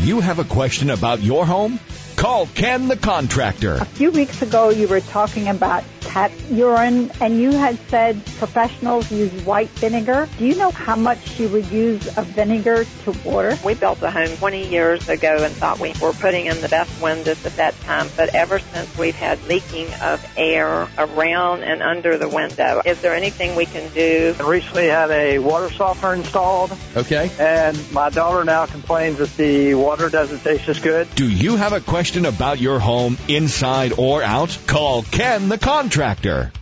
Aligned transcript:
you 0.00 0.20
have 0.20 0.38
a 0.38 0.44
question 0.44 0.90
about 0.90 1.20
your 1.20 1.44
home? 1.44 1.78
Call 2.20 2.48
Ken 2.48 2.86
the 2.86 2.98
Contractor. 2.98 3.76
A 3.76 3.84
few 3.86 4.10
weeks 4.10 4.42
ago, 4.42 4.68
you 4.68 4.88
were 4.88 5.00
talking 5.00 5.48
about 5.48 5.84
cat 6.02 6.30
urine, 6.50 7.10
and 7.18 7.40
you 7.40 7.50
had 7.50 7.78
said 7.88 8.22
professionals 8.36 9.10
use 9.10 9.32
white 9.44 9.70
vinegar. 9.70 10.28
Do 10.36 10.44
you 10.44 10.54
know 10.56 10.70
how 10.70 10.96
much 10.96 11.38
you 11.40 11.48
would 11.48 11.70
use 11.70 12.18
of 12.18 12.26
vinegar 12.26 12.84
to 13.04 13.12
water? 13.24 13.56
We 13.64 13.72
built 13.72 14.02
a 14.02 14.10
home 14.10 14.36
20 14.36 14.68
years 14.68 15.08
ago 15.08 15.36
and 15.40 15.54
thought 15.54 15.78
we 15.78 15.94
were 16.02 16.12
putting 16.12 16.44
in 16.44 16.60
the 16.60 16.68
best 16.68 17.00
windows 17.00 17.46
at 17.46 17.56
that 17.56 17.80
time, 17.82 18.08
but 18.16 18.34
ever 18.34 18.58
since 18.58 18.98
we've 18.98 19.14
had 19.14 19.42
leaking 19.46 19.86
of 20.02 20.22
air 20.36 20.88
around 20.98 21.62
and 21.62 21.82
under 21.82 22.18
the 22.18 22.28
window. 22.28 22.82
Is 22.84 23.00
there 23.00 23.14
anything 23.14 23.56
we 23.56 23.64
can 23.64 23.90
do? 23.94 24.34
I 24.38 24.42
recently 24.46 24.88
had 24.88 25.10
a 25.10 25.38
water 25.38 25.70
softener 25.70 26.14
installed. 26.14 26.76
Okay. 26.96 27.30
And 27.38 27.92
my 27.92 28.10
daughter 28.10 28.44
now 28.44 28.66
complains 28.66 29.18
that 29.18 29.34
the 29.38 29.74
water 29.74 30.10
doesn't 30.10 30.40
taste 30.40 30.68
as 30.68 30.80
good. 30.80 31.08
Do 31.14 31.30
you 31.30 31.56
have 31.56 31.72
a 31.72 31.80
question 31.80 32.09
about 32.16 32.60
your 32.60 32.78
home, 32.78 33.18
inside 33.28 33.92
or 33.98 34.22
out? 34.22 34.56
Call 34.66 35.02
Ken 35.02 35.48
the 35.48 35.58
Contractor. 35.58 36.52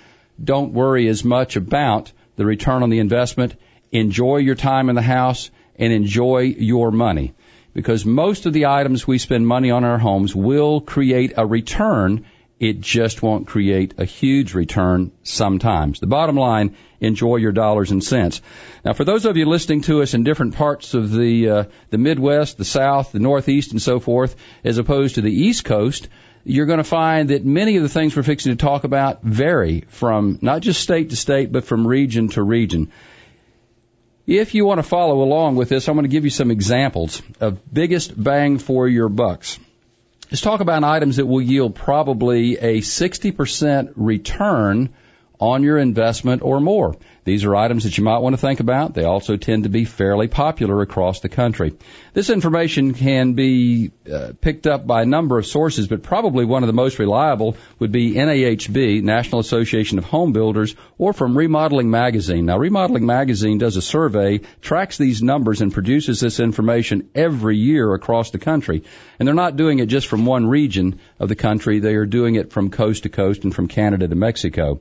don't 0.43 0.73
worry 0.73 1.07
as 1.09 1.23
much 1.23 1.57
about 1.57 2.11
the 2.37 2.47
return 2.47 2.83
on 2.83 2.89
the 2.89 3.01
investment. 3.01 3.55
Enjoy 3.91 4.39
your 4.39 4.55
time 4.55 4.89
in 4.89 4.95
the 4.95 5.03
house 5.03 5.51
and 5.77 5.93
enjoy 5.93 6.45
your 6.45 6.91
money. 6.91 7.35
Because 7.75 8.07
most 8.07 8.47
of 8.47 8.55
the 8.55 8.67
items 8.67 9.07
we 9.07 9.19
spend 9.19 9.47
money 9.47 9.71
on 9.71 9.85
in 9.85 9.91
our 9.91 9.99
homes 9.99 10.35
will 10.35 10.81
create 10.81 11.35
a 11.37 11.47
return 11.47 12.25
it 12.63 12.81
just 12.81 13.25
won't 13.25 13.49
create 13.49 13.95
a 13.99 14.05
huge 14.05 14.55
return 14.55 15.11
sometimes. 15.25 15.99
The 15.99 16.07
bottom 16.07 16.37
line, 16.37 16.77
enjoy 17.01 17.37
your 17.39 17.51
dollars 17.51 17.91
and 17.91 18.05
cents. 18.05 18.41
Now, 18.85 18.93
for 18.93 19.05
those 19.05 19.25
of 19.25 19.37
you 19.37 19.47
listening 19.47 19.81
to 19.83 20.01
us 20.01 20.15
in 20.15 20.23
different 20.23 20.55
parts 20.55 20.95
of 20.95 21.11
the 21.11 21.49
uh, 21.49 21.65
the 21.91 21.99
Midwest, 21.99 22.59
the 22.59 22.65
South, 22.65 23.11
the 23.11 23.19
Northeast, 23.19 23.73
and 23.73 23.83
so 23.83 23.99
forth, 23.99 24.37
as 24.63 24.79
opposed 24.79 25.17
to 25.17 25.23
the 25.23 25.33
East 25.33 25.65
Coast, 25.65 26.09
you're 26.45 26.67
going 26.67 26.79
to 26.79 26.85
find 26.85 27.31
that 27.31 27.45
many 27.45 27.79
of 27.79 27.83
the 27.83 27.89
things 27.89 28.15
we're 28.15 28.23
fixing 28.23 28.53
to 28.53 28.65
talk 28.65 28.85
about 28.85 29.25
vary 29.25 29.81
from 29.89 30.39
not 30.41 30.63
just 30.63 30.81
state 30.81 31.11
to 31.11 31.17
state, 31.17 31.51
but 31.51 31.65
from 31.65 31.85
region 31.85 32.29
to 32.29 32.45
region. 32.45 32.93
If 34.25 34.55
you 34.55 34.65
want 34.65 34.79
to 34.79 34.85
follow 34.85 35.21
along 35.23 35.57
with 35.57 35.69
this, 35.69 35.89
I'm 35.89 35.97
going 35.97 36.05
to 36.05 36.17
give 36.17 36.23
you 36.23 36.31
some 36.31 36.53
examples 36.53 37.23
of 37.41 37.75
biggest 37.75 38.23
bang 38.23 38.59
for 38.59 38.87
your 38.87 39.09
bucks. 39.09 39.59
Let's 40.33 40.41
talk 40.41 40.61
about 40.61 40.83
items 40.83 41.17
that 41.17 41.27
will 41.27 41.43
yield 41.43 41.75
probably 41.75 42.57
a 42.57 42.81
60% 42.81 43.93
return 43.97 44.95
on 45.39 45.63
your 45.63 45.77
investment 45.77 46.41
or 46.41 46.59
more. 46.59 46.97
These 47.25 47.45
are 47.45 47.55
items 47.55 47.85
that 47.85 47.97
you 47.97 48.03
might 48.03 48.19
want 48.19 48.33
to 48.33 48.41
think 48.41 48.59
about. 48.59 48.95
They 48.95 49.05
also 49.05 49.37
tend 49.37 49.63
to 49.63 49.69
be 49.69 49.85
fairly 49.85 50.27
popular 50.27 50.83
across 50.83 51.21
the 51.21 51.29
country. 51.29 51.75
This 52.15 52.31
information 52.31 52.95
can 52.95 53.35
be 53.35 53.93
uh, 54.13 54.33
picked 54.41 54.67
up 54.67 54.89
by 54.89 55.03
a 55.03 55.07
number 55.07 55.39
of 55.39 55.47
sources, 55.47 55.87
but 55.87 56.03
probably 56.03 56.45
one 56.45 56.65
of 56.65 56.67
the 56.67 56.73
most 56.73 56.99
reliable 56.99 57.57
would 57.79 57.93
be 57.93 58.15
NAHB, 58.15 59.05
National 59.05 59.41
Association 59.41 59.99
of 59.99 60.05
Home 60.05 60.33
Builders, 60.33 60.75
or 60.99 61.13
from 61.13 61.39
Remodeling 61.39 61.91
Magazine. 61.91 62.47
Now, 62.47 62.59
Remodeling 62.59 63.07
Magazine 63.07 63.59
does 63.59 63.77
a 63.77 63.83
survey, 63.83 64.41
tracks 64.61 64.99
these 64.99 65.23
numbers, 65.23 65.61
and 65.61 65.73
produces 65.73 66.19
this 66.19 66.41
information 66.41 67.09
every 67.15 67.57
year 67.57 67.95
across 67.95 68.33
the 68.33 68.41
country. 68.41 68.83
And 69.21 69.29
they're 69.29 69.35
not 69.35 69.57
doing 69.57 69.79
it 69.79 69.87
just 69.87 70.09
from 70.09 70.27
one 70.27 70.49
region 70.49 70.99
of 71.21 71.29
the 71.29 71.37
country. 71.37 71.79
They 71.79 71.95
are 71.95 72.07
doing 72.07 72.35
it 72.35 72.53
from 72.53 72.71
coast 72.71 73.05
to 73.05 73.09
coast 73.09 73.45
and 73.45 73.55
from 73.55 73.69
Canada 73.69 74.09
to 74.09 74.17
Mexico. 74.17 74.81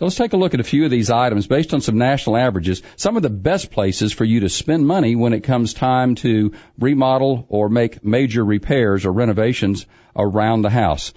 So 0.00 0.06
let's 0.06 0.16
take 0.16 0.32
a 0.32 0.38
look 0.38 0.54
at 0.54 0.60
a 0.60 0.64
few 0.64 0.86
of 0.86 0.90
these 0.90 1.10
items 1.10 1.46
based 1.46 1.74
on 1.74 1.82
some 1.82 1.98
national 1.98 2.38
averages. 2.38 2.80
Some 2.96 3.18
of 3.18 3.22
the 3.22 3.28
best 3.28 3.70
places 3.70 4.14
for 4.14 4.24
you 4.24 4.40
to 4.40 4.48
spend 4.48 4.86
money 4.86 5.14
when 5.14 5.34
it 5.34 5.42
comes 5.42 5.74
time 5.74 6.14
to 6.24 6.54
remodel 6.78 7.44
or 7.50 7.68
make 7.68 8.02
major 8.02 8.42
repairs 8.42 9.04
or 9.04 9.12
renovations 9.12 9.84
around 10.16 10.62
the 10.62 10.70
house. 10.70 11.12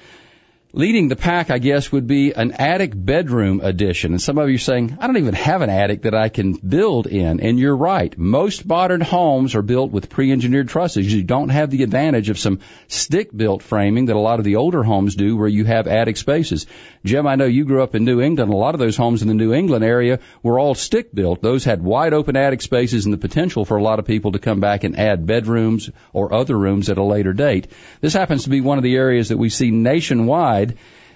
Leading 0.76 1.08
the 1.08 1.16
pack, 1.16 1.52
I 1.52 1.60
guess, 1.60 1.92
would 1.92 2.08
be 2.08 2.34
an 2.34 2.54
attic 2.54 2.94
bedroom 2.96 3.62
addition. 3.62 4.14
And 4.14 4.20
some 4.20 4.40
of 4.40 4.50
you 4.50 4.56
are 4.56 4.58
saying, 4.58 4.98
I 5.00 5.06
don't 5.06 5.18
even 5.18 5.36
have 5.36 5.62
an 5.62 5.70
attic 5.70 6.02
that 6.02 6.16
I 6.16 6.30
can 6.30 6.54
build 6.54 7.06
in. 7.06 7.42
And 7.42 7.60
you're 7.60 7.78
right. 7.78 8.18
Most 8.18 8.66
modern 8.66 9.00
homes 9.00 9.54
are 9.54 9.62
built 9.62 9.92
with 9.92 10.10
pre-engineered 10.10 10.70
trusses. 10.70 11.14
You 11.14 11.22
don't 11.22 11.50
have 11.50 11.70
the 11.70 11.84
advantage 11.84 12.30
of 12.30 12.40
some 12.40 12.60
stick-built 12.88 13.62
framing 13.62 14.06
that 14.06 14.16
a 14.16 14.20
lot 14.20 14.40
of 14.40 14.46
the 14.46 14.56
older 14.56 14.82
homes 14.82 15.14
do 15.14 15.38
where 15.38 15.48
you 15.48 15.64
have 15.64 15.86
attic 15.86 16.18
spaces. 16.18 16.66
Jim, 17.06 17.28
I 17.28 17.36
know 17.36 17.46
you 17.46 17.66
grew 17.66 17.84
up 17.84 17.94
in 17.94 18.04
New 18.04 18.20
England. 18.20 18.52
A 18.52 18.58
lot 18.58 18.74
of 18.74 18.80
those 18.80 18.98
homes 18.98 19.22
in 19.22 19.28
the 19.28 19.36
New 19.36 19.54
England 19.54 19.86
area 19.86 20.22
were 20.42 20.58
all 20.58 20.74
stick-built. 20.74 21.44
Those 21.44 21.64
had 21.64 21.84
wide 21.84 22.14
open 22.14 22.36
attic 22.36 22.64
spaces 22.64 23.06
and 23.06 23.14
the 23.14 23.20
potential 23.20 23.64
for 23.64 23.78
a 23.78 23.84
lot 23.84 24.00
of 24.00 24.06
people 24.06 24.32
to 24.32 24.40
come 24.40 24.60
back 24.60 24.84
and 24.84 24.98
add 24.98 25.28
bedrooms 25.28 25.92
or 26.14 26.34
other 26.34 26.58
rooms 26.58 26.90
at 26.90 26.98
a 26.98 27.04
later 27.04 27.34
date. 27.34 27.68
This 28.02 28.14
happens 28.14 28.46
to 28.46 28.50
be 28.50 28.62
one 28.62 28.80
of 28.80 28.84
the 28.84 28.96
areas 28.96 29.30
that 29.30 29.38
we 29.38 29.50
see 29.50 29.70
nationwide 29.70 30.63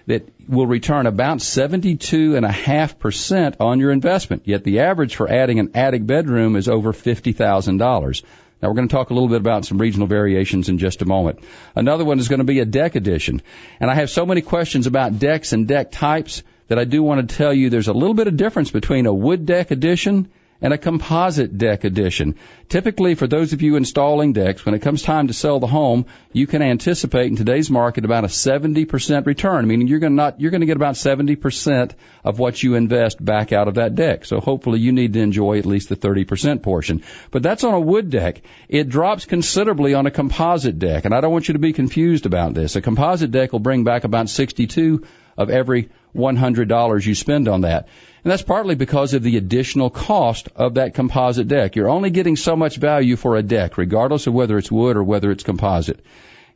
that 0.07 0.27
will 0.47 0.67
return 0.67 1.05
about 1.05 1.39
72.5% 1.39 3.55
on 3.59 3.79
your 3.79 3.91
investment. 3.91 4.43
Yet 4.45 4.63
the 4.63 4.79
average 4.79 5.15
for 5.15 5.29
adding 5.29 5.59
an 5.59 5.71
attic 5.75 6.03
bedroom 6.05 6.55
is 6.55 6.69
over 6.69 6.93
$50,000. 6.93 8.23
Now 8.61 8.69
we're 8.69 8.75
going 8.75 8.87
to 8.87 8.95
talk 8.95 9.09
a 9.09 9.13
little 9.13 9.29
bit 9.29 9.41
about 9.41 9.65
some 9.65 9.77
regional 9.77 10.07
variations 10.07 10.69
in 10.69 10.77
just 10.77 11.01
a 11.01 11.05
moment. 11.05 11.39
Another 11.75 12.05
one 12.05 12.19
is 12.19 12.29
going 12.29 12.39
to 12.39 12.45
be 12.45 12.59
a 12.59 12.65
deck 12.65 12.95
addition. 12.95 13.41
And 13.79 13.91
I 13.91 13.95
have 13.95 14.09
so 14.09 14.25
many 14.25 14.41
questions 14.41 14.88
about 14.88 15.19
decks 15.19 15.53
and 15.53 15.67
deck 15.67 15.91
types 15.91 16.41
that 16.67 16.79
I 16.79 16.85
do 16.85 17.03
want 17.03 17.29
to 17.29 17.35
tell 17.35 17.53
you 17.53 17.69
there's 17.69 17.88
a 17.88 17.93
little 17.93 18.15
bit 18.15 18.27
of 18.27 18.38
difference 18.38 18.71
between 18.71 19.05
a 19.05 19.13
wood 19.13 19.45
deck 19.45 19.71
addition 19.71 20.29
and 20.62 20.74
a 20.74 20.77
composite 20.77 21.57
deck 21.57 21.83
addition. 21.83 22.36
Typically, 22.69 23.15
for 23.15 23.27
those 23.27 23.54
of 23.54 23.62
you 23.62 23.75
installing 23.75 24.33
decks, 24.33 24.65
when 24.65 24.75
it 24.75 24.81
comes 24.81 25.01
time 25.01 25.27
to 25.27 25.33
sell 25.33 25.59
the 25.59 25.68
home, 25.68 26.06
you 26.33 26.48
can 26.48 26.62
anticipate 26.62 27.27
in 27.27 27.36
today's 27.36 27.69
market 27.69 28.04
about 28.04 28.24
a 28.24 28.27
70% 28.27 29.25
return, 29.25 29.68
meaning 29.68 29.88
you're 29.88 30.00
going 30.00 30.13
to 30.13 30.18
not, 30.18 30.42
you're 30.42 30.51
going 30.51 30.62
to 30.62 30.68
get 30.68 30.75
about 30.75 30.95
70% 30.95 31.92
of 32.24 32.39
what 32.39 32.62
you 32.62 32.75
invest 32.75 33.24
back 33.24 33.54
out 33.54 33.68
of 33.68 33.75
that 33.75 33.95
deck. 33.95 34.25
So 34.25 34.39
hopefully 34.39 34.80
you 34.80 34.92
need 34.92 35.13
to 35.13 35.21
enjoy 35.21 35.59
at 35.59 35.65
least 35.65 35.89
the 35.89 35.95
30% 35.95 36.62
portion. 36.62 37.03
But 37.31 37.44
that's 37.44 37.63
on 37.63 37.74
a 37.74 37.80
wood 37.80 38.10
deck. 38.10 38.42
It 38.68 38.89
drops 38.89 39.25
considerably 39.25 39.94
on 39.94 40.07
a 40.07 40.12
composite 40.12 40.80
deck, 40.80 41.06
and 41.06 41.13
I 41.13 41.21
don't 41.21 41.31
want 41.31 41.48
you 41.48 41.53
to 41.53 41.60
be 41.60 41.74
confused 41.74 42.25
about 42.25 42.53
this. 42.53 42.75
A 42.75 42.81
composite 42.81 43.31
deck 43.31 43.53
will 43.53 43.60
bring 43.60 43.83
back 43.83 44.03
about 44.03 44.30
62 44.30 45.06
of 45.38 45.50
every 45.50 45.89
$100 46.15 47.06
you 47.06 47.15
spend 47.15 47.48
on 47.48 47.62
that. 47.62 47.88
And 48.24 48.31
that's 48.31 48.42
partly 48.42 48.75
because 48.75 49.13
of 49.13 49.24
the 49.24 49.38
additional 49.38 49.89
cost 49.89 50.50
of 50.56 50.74
that 50.74 50.94
composite 50.94 51.48
deck. 51.48 51.75
You're 51.75 51.89
only 51.89 52.09
getting 52.09 52.36
so 52.36 52.56
much 52.56 52.77
value 52.77 53.15
for 53.15 53.36
a 53.36 53.44
deck, 53.44 53.77
regardless 53.77 54.27
of 54.27 54.33
whether 54.33 54.57
it's 54.57 54.71
wood 54.71 54.98
or 54.98 55.04
whether 55.04 55.31
it's 55.31 55.44
composite. 55.44 56.00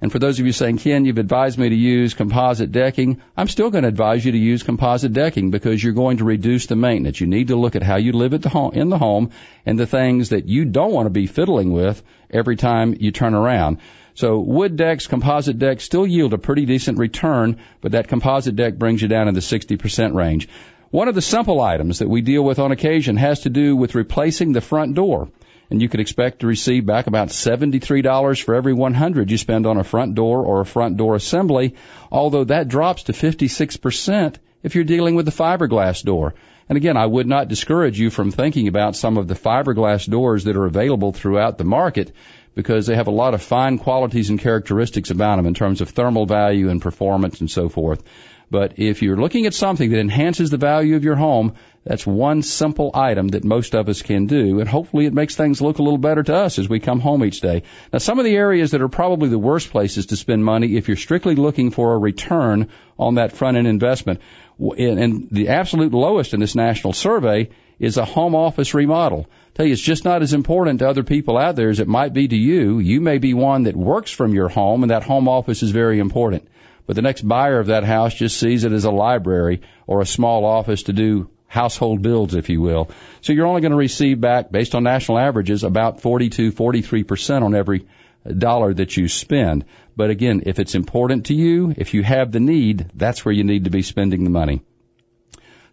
And 0.01 0.11
for 0.11 0.17
those 0.17 0.39
of 0.39 0.47
you 0.47 0.51
saying, 0.51 0.79
Ken, 0.79 1.05
you've 1.05 1.19
advised 1.19 1.59
me 1.59 1.69
to 1.69 1.75
use 1.75 2.15
composite 2.15 2.71
decking, 2.71 3.21
I'm 3.37 3.47
still 3.47 3.69
going 3.69 3.83
to 3.83 3.87
advise 3.87 4.25
you 4.25 4.31
to 4.31 4.37
use 4.37 4.63
composite 4.63 5.13
decking 5.13 5.51
because 5.51 5.83
you're 5.83 5.93
going 5.93 6.17
to 6.17 6.23
reduce 6.23 6.65
the 6.65 6.75
maintenance. 6.75 7.21
You 7.21 7.27
need 7.27 7.49
to 7.49 7.55
look 7.55 7.75
at 7.75 7.83
how 7.83 7.97
you 7.97 8.11
live 8.11 8.33
at 8.33 8.41
the 8.41 8.49
home, 8.49 8.73
in 8.73 8.89
the 8.89 8.97
home 8.97 9.29
and 9.63 9.77
the 9.77 9.85
things 9.85 10.29
that 10.29 10.47
you 10.47 10.65
don't 10.65 10.91
want 10.91 11.05
to 11.05 11.11
be 11.11 11.27
fiddling 11.27 11.71
with 11.71 12.01
every 12.31 12.55
time 12.55 12.95
you 12.99 13.11
turn 13.11 13.35
around. 13.35 13.77
So 14.13 14.39
wood 14.39 14.75
decks, 14.75 15.07
composite 15.07 15.59
decks 15.59 15.83
still 15.83 16.05
yield 16.05 16.33
a 16.33 16.37
pretty 16.37 16.65
decent 16.65 16.97
return, 16.97 17.57
but 17.81 17.93
that 17.93 18.07
composite 18.07 18.55
deck 18.55 18.75
brings 18.75 19.01
you 19.01 19.07
down 19.07 19.27
in 19.27 19.33
the 19.33 19.39
60% 19.39 20.13
range. 20.13 20.49
One 20.89 21.07
of 21.07 21.15
the 21.15 21.21
simple 21.21 21.61
items 21.61 21.99
that 21.99 22.09
we 22.09 22.21
deal 22.21 22.43
with 22.43 22.59
on 22.59 22.71
occasion 22.71 23.15
has 23.17 23.41
to 23.41 23.49
do 23.49 23.75
with 23.75 23.95
replacing 23.95 24.51
the 24.51 24.61
front 24.61 24.93
door 24.95 25.29
and 25.71 25.81
you 25.81 25.87
could 25.87 26.01
expect 26.01 26.41
to 26.41 26.47
receive 26.47 26.85
back 26.85 27.07
about 27.07 27.29
$73 27.29 28.43
for 28.43 28.55
every 28.55 28.73
100 28.73 29.31
you 29.31 29.37
spend 29.37 29.65
on 29.65 29.77
a 29.77 29.85
front 29.85 30.15
door 30.15 30.45
or 30.45 30.59
a 30.59 30.65
front 30.65 30.97
door 30.97 31.15
assembly, 31.15 31.75
although 32.11 32.43
that 32.43 32.67
drops 32.67 33.03
to 33.03 33.13
56% 33.13 34.35
if 34.63 34.75
you're 34.75 34.83
dealing 34.83 35.15
with 35.15 35.29
a 35.29 35.31
fiberglass 35.31 36.03
door. 36.03 36.35
And 36.69 36.77
again, 36.77 36.97
I 36.97 37.05
would 37.05 37.27
not 37.27 37.47
discourage 37.47 37.99
you 37.99 38.09
from 38.09 38.31
thinking 38.31 38.67
about 38.67 38.95
some 38.95 39.17
of 39.17 39.27
the 39.27 39.35
fiberglass 39.35 40.09
doors 40.09 40.45
that 40.45 40.55
are 40.55 40.65
available 40.65 41.11
throughout 41.11 41.57
the 41.57 41.63
market 41.63 42.13
because 42.55 42.87
they 42.87 42.95
have 42.95 43.07
a 43.07 43.11
lot 43.11 43.33
of 43.33 43.41
fine 43.41 43.77
qualities 43.77 44.29
and 44.29 44.39
characteristics 44.39 45.09
about 45.09 45.37
them 45.37 45.45
in 45.45 45.53
terms 45.53 45.81
of 45.81 45.89
thermal 45.89 46.25
value 46.25 46.69
and 46.69 46.81
performance 46.81 47.39
and 47.39 47.49
so 47.49 47.69
forth. 47.69 48.03
But 48.49 48.73
if 48.79 49.01
you're 49.01 49.17
looking 49.17 49.45
at 49.45 49.53
something 49.53 49.89
that 49.91 49.99
enhances 49.99 50.49
the 50.49 50.57
value 50.57 50.97
of 50.97 51.05
your 51.05 51.15
home, 51.15 51.53
that's 51.83 52.05
one 52.05 52.43
simple 52.43 52.91
item 52.93 53.29
that 53.29 53.43
most 53.43 53.73
of 53.73 53.89
us 53.89 54.03
can 54.03 54.27
do, 54.27 54.59
and 54.59 54.69
hopefully 54.69 55.07
it 55.07 55.13
makes 55.13 55.35
things 55.35 55.61
look 55.61 55.79
a 55.79 55.83
little 55.83 55.97
better 55.97 56.21
to 56.21 56.35
us 56.35 56.59
as 56.59 56.69
we 56.69 56.79
come 56.79 56.99
home 56.99 57.25
each 57.25 57.41
day. 57.41 57.63
Now, 57.91 57.97
some 57.97 58.19
of 58.19 58.25
the 58.25 58.35
areas 58.35 58.71
that 58.71 58.83
are 58.83 58.87
probably 58.87 59.29
the 59.29 59.39
worst 59.39 59.71
places 59.71 60.07
to 60.07 60.15
spend 60.15 60.45
money 60.45 60.75
if 60.75 60.87
you're 60.87 60.97
strictly 60.97 61.33
looking 61.33 61.71
for 61.71 61.93
a 61.93 61.97
return 61.97 62.69
on 62.99 63.15
that 63.15 63.31
front 63.31 63.57
end 63.57 63.65
investment, 63.65 64.21
and 64.59 65.27
the 65.31 65.47
absolute 65.47 65.91
lowest 65.91 66.35
in 66.35 66.39
this 66.39 66.53
national 66.53 66.93
survey 66.93 67.49
is 67.79 67.97
a 67.97 68.05
home 68.05 68.35
office 68.35 68.75
remodel. 68.75 69.25
I 69.27 69.57
tell 69.57 69.65
you, 69.65 69.73
it's 69.73 69.81
just 69.81 70.05
not 70.05 70.21
as 70.21 70.33
important 70.33 70.79
to 70.79 70.87
other 70.87 71.03
people 71.03 71.35
out 71.35 71.55
there 71.55 71.69
as 71.69 71.79
it 71.79 71.87
might 71.87 72.13
be 72.13 72.27
to 72.27 72.37
you. 72.37 72.77
You 72.77 73.01
may 73.01 73.17
be 73.17 73.33
one 73.33 73.63
that 73.63 73.75
works 73.75 74.11
from 74.11 74.35
your 74.35 74.49
home, 74.49 74.83
and 74.83 74.91
that 74.91 75.01
home 75.01 75.27
office 75.27 75.63
is 75.63 75.71
very 75.71 75.97
important. 75.97 76.47
But 76.85 76.95
the 76.95 77.01
next 77.01 77.27
buyer 77.27 77.59
of 77.59 77.67
that 77.67 77.83
house 77.83 78.13
just 78.13 78.37
sees 78.37 78.65
it 78.65 78.71
as 78.71 78.85
a 78.85 78.91
library 78.91 79.61
or 79.87 79.99
a 79.99 80.05
small 80.05 80.45
office 80.45 80.83
to 80.83 80.93
do 80.93 81.30
household 81.51 82.01
bills, 82.01 82.33
if 82.33 82.47
you 82.47 82.61
will. 82.61 82.89
So 83.19 83.33
you're 83.33 83.45
only 83.45 83.59
going 83.59 83.73
to 83.73 83.77
receive 83.77 84.21
back, 84.21 84.51
based 84.51 84.73
on 84.73 84.83
national 84.83 85.19
averages, 85.19 85.65
about 85.65 85.99
42, 85.99 86.53
43% 86.53 87.43
on 87.43 87.53
every 87.53 87.85
dollar 88.25 88.73
that 88.73 88.95
you 88.95 89.09
spend. 89.09 89.65
But 89.97 90.11
again, 90.11 90.43
if 90.45 90.59
it's 90.59 90.75
important 90.75 91.25
to 91.25 91.33
you, 91.33 91.75
if 91.75 91.93
you 91.93 92.03
have 92.03 92.31
the 92.31 92.39
need, 92.39 92.89
that's 92.93 93.25
where 93.25 93.33
you 93.33 93.43
need 93.43 93.65
to 93.65 93.69
be 93.69 93.81
spending 93.81 94.23
the 94.23 94.29
money. 94.29 94.61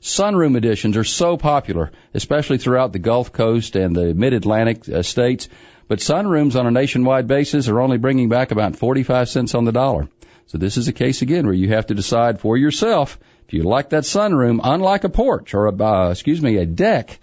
Sunroom 0.02 0.56
additions 0.56 0.96
are 0.96 1.04
so 1.04 1.36
popular, 1.36 1.92
especially 2.12 2.58
throughout 2.58 2.92
the 2.92 2.98
Gulf 2.98 3.32
Coast 3.32 3.76
and 3.76 3.94
the 3.94 4.14
Mid-Atlantic 4.14 4.88
uh, 4.88 5.02
states. 5.02 5.48
But 5.86 6.00
sunrooms 6.00 6.58
on 6.58 6.66
a 6.66 6.72
nationwide 6.72 7.28
basis 7.28 7.68
are 7.68 7.80
only 7.80 7.98
bringing 7.98 8.28
back 8.28 8.50
about 8.50 8.74
45 8.74 9.28
cents 9.28 9.54
on 9.54 9.64
the 9.64 9.72
dollar. 9.72 10.08
So 10.48 10.58
this 10.58 10.76
is 10.76 10.88
a 10.88 10.92
case 10.92 11.22
again 11.22 11.44
where 11.46 11.54
you 11.54 11.68
have 11.68 11.86
to 11.86 11.94
decide 11.94 12.40
for 12.40 12.56
yourself 12.56 13.18
if 13.46 13.54
you 13.54 13.62
like 13.62 13.90
that 13.90 14.04
sunroom, 14.04 14.60
unlike 14.62 15.04
a 15.04 15.08
porch 15.08 15.54
or 15.54 15.66
a, 15.66 15.74
uh, 15.74 16.10
excuse 16.10 16.42
me, 16.42 16.58
a 16.58 16.66
deck, 16.66 17.18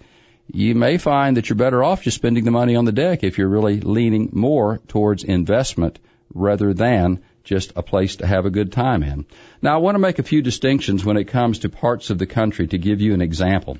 you 0.52 0.74
may 0.74 0.98
find 0.98 1.36
that 1.36 1.48
you're 1.48 1.56
better 1.56 1.84
off 1.84 2.02
just 2.02 2.16
spending 2.16 2.44
the 2.44 2.50
money 2.50 2.74
on 2.74 2.84
the 2.84 2.92
deck 2.92 3.22
if 3.22 3.38
you're 3.38 3.48
really 3.48 3.80
leaning 3.80 4.30
more 4.32 4.78
towards 4.88 5.22
investment 5.22 6.00
rather 6.34 6.74
than 6.74 7.20
just 7.44 7.72
a 7.76 7.82
place 7.82 8.16
to 8.16 8.26
have 8.26 8.44
a 8.44 8.50
good 8.50 8.72
time 8.72 9.02
in. 9.04 9.24
Now, 9.62 9.74
I 9.74 9.78
want 9.78 9.94
to 9.94 10.00
make 10.00 10.18
a 10.18 10.24
few 10.24 10.42
distinctions 10.42 11.04
when 11.04 11.16
it 11.16 11.28
comes 11.28 11.60
to 11.60 11.68
parts 11.68 12.10
of 12.10 12.18
the 12.18 12.26
country 12.26 12.66
to 12.68 12.78
give 12.78 13.00
you 13.00 13.14
an 13.14 13.22
example. 13.22 13.78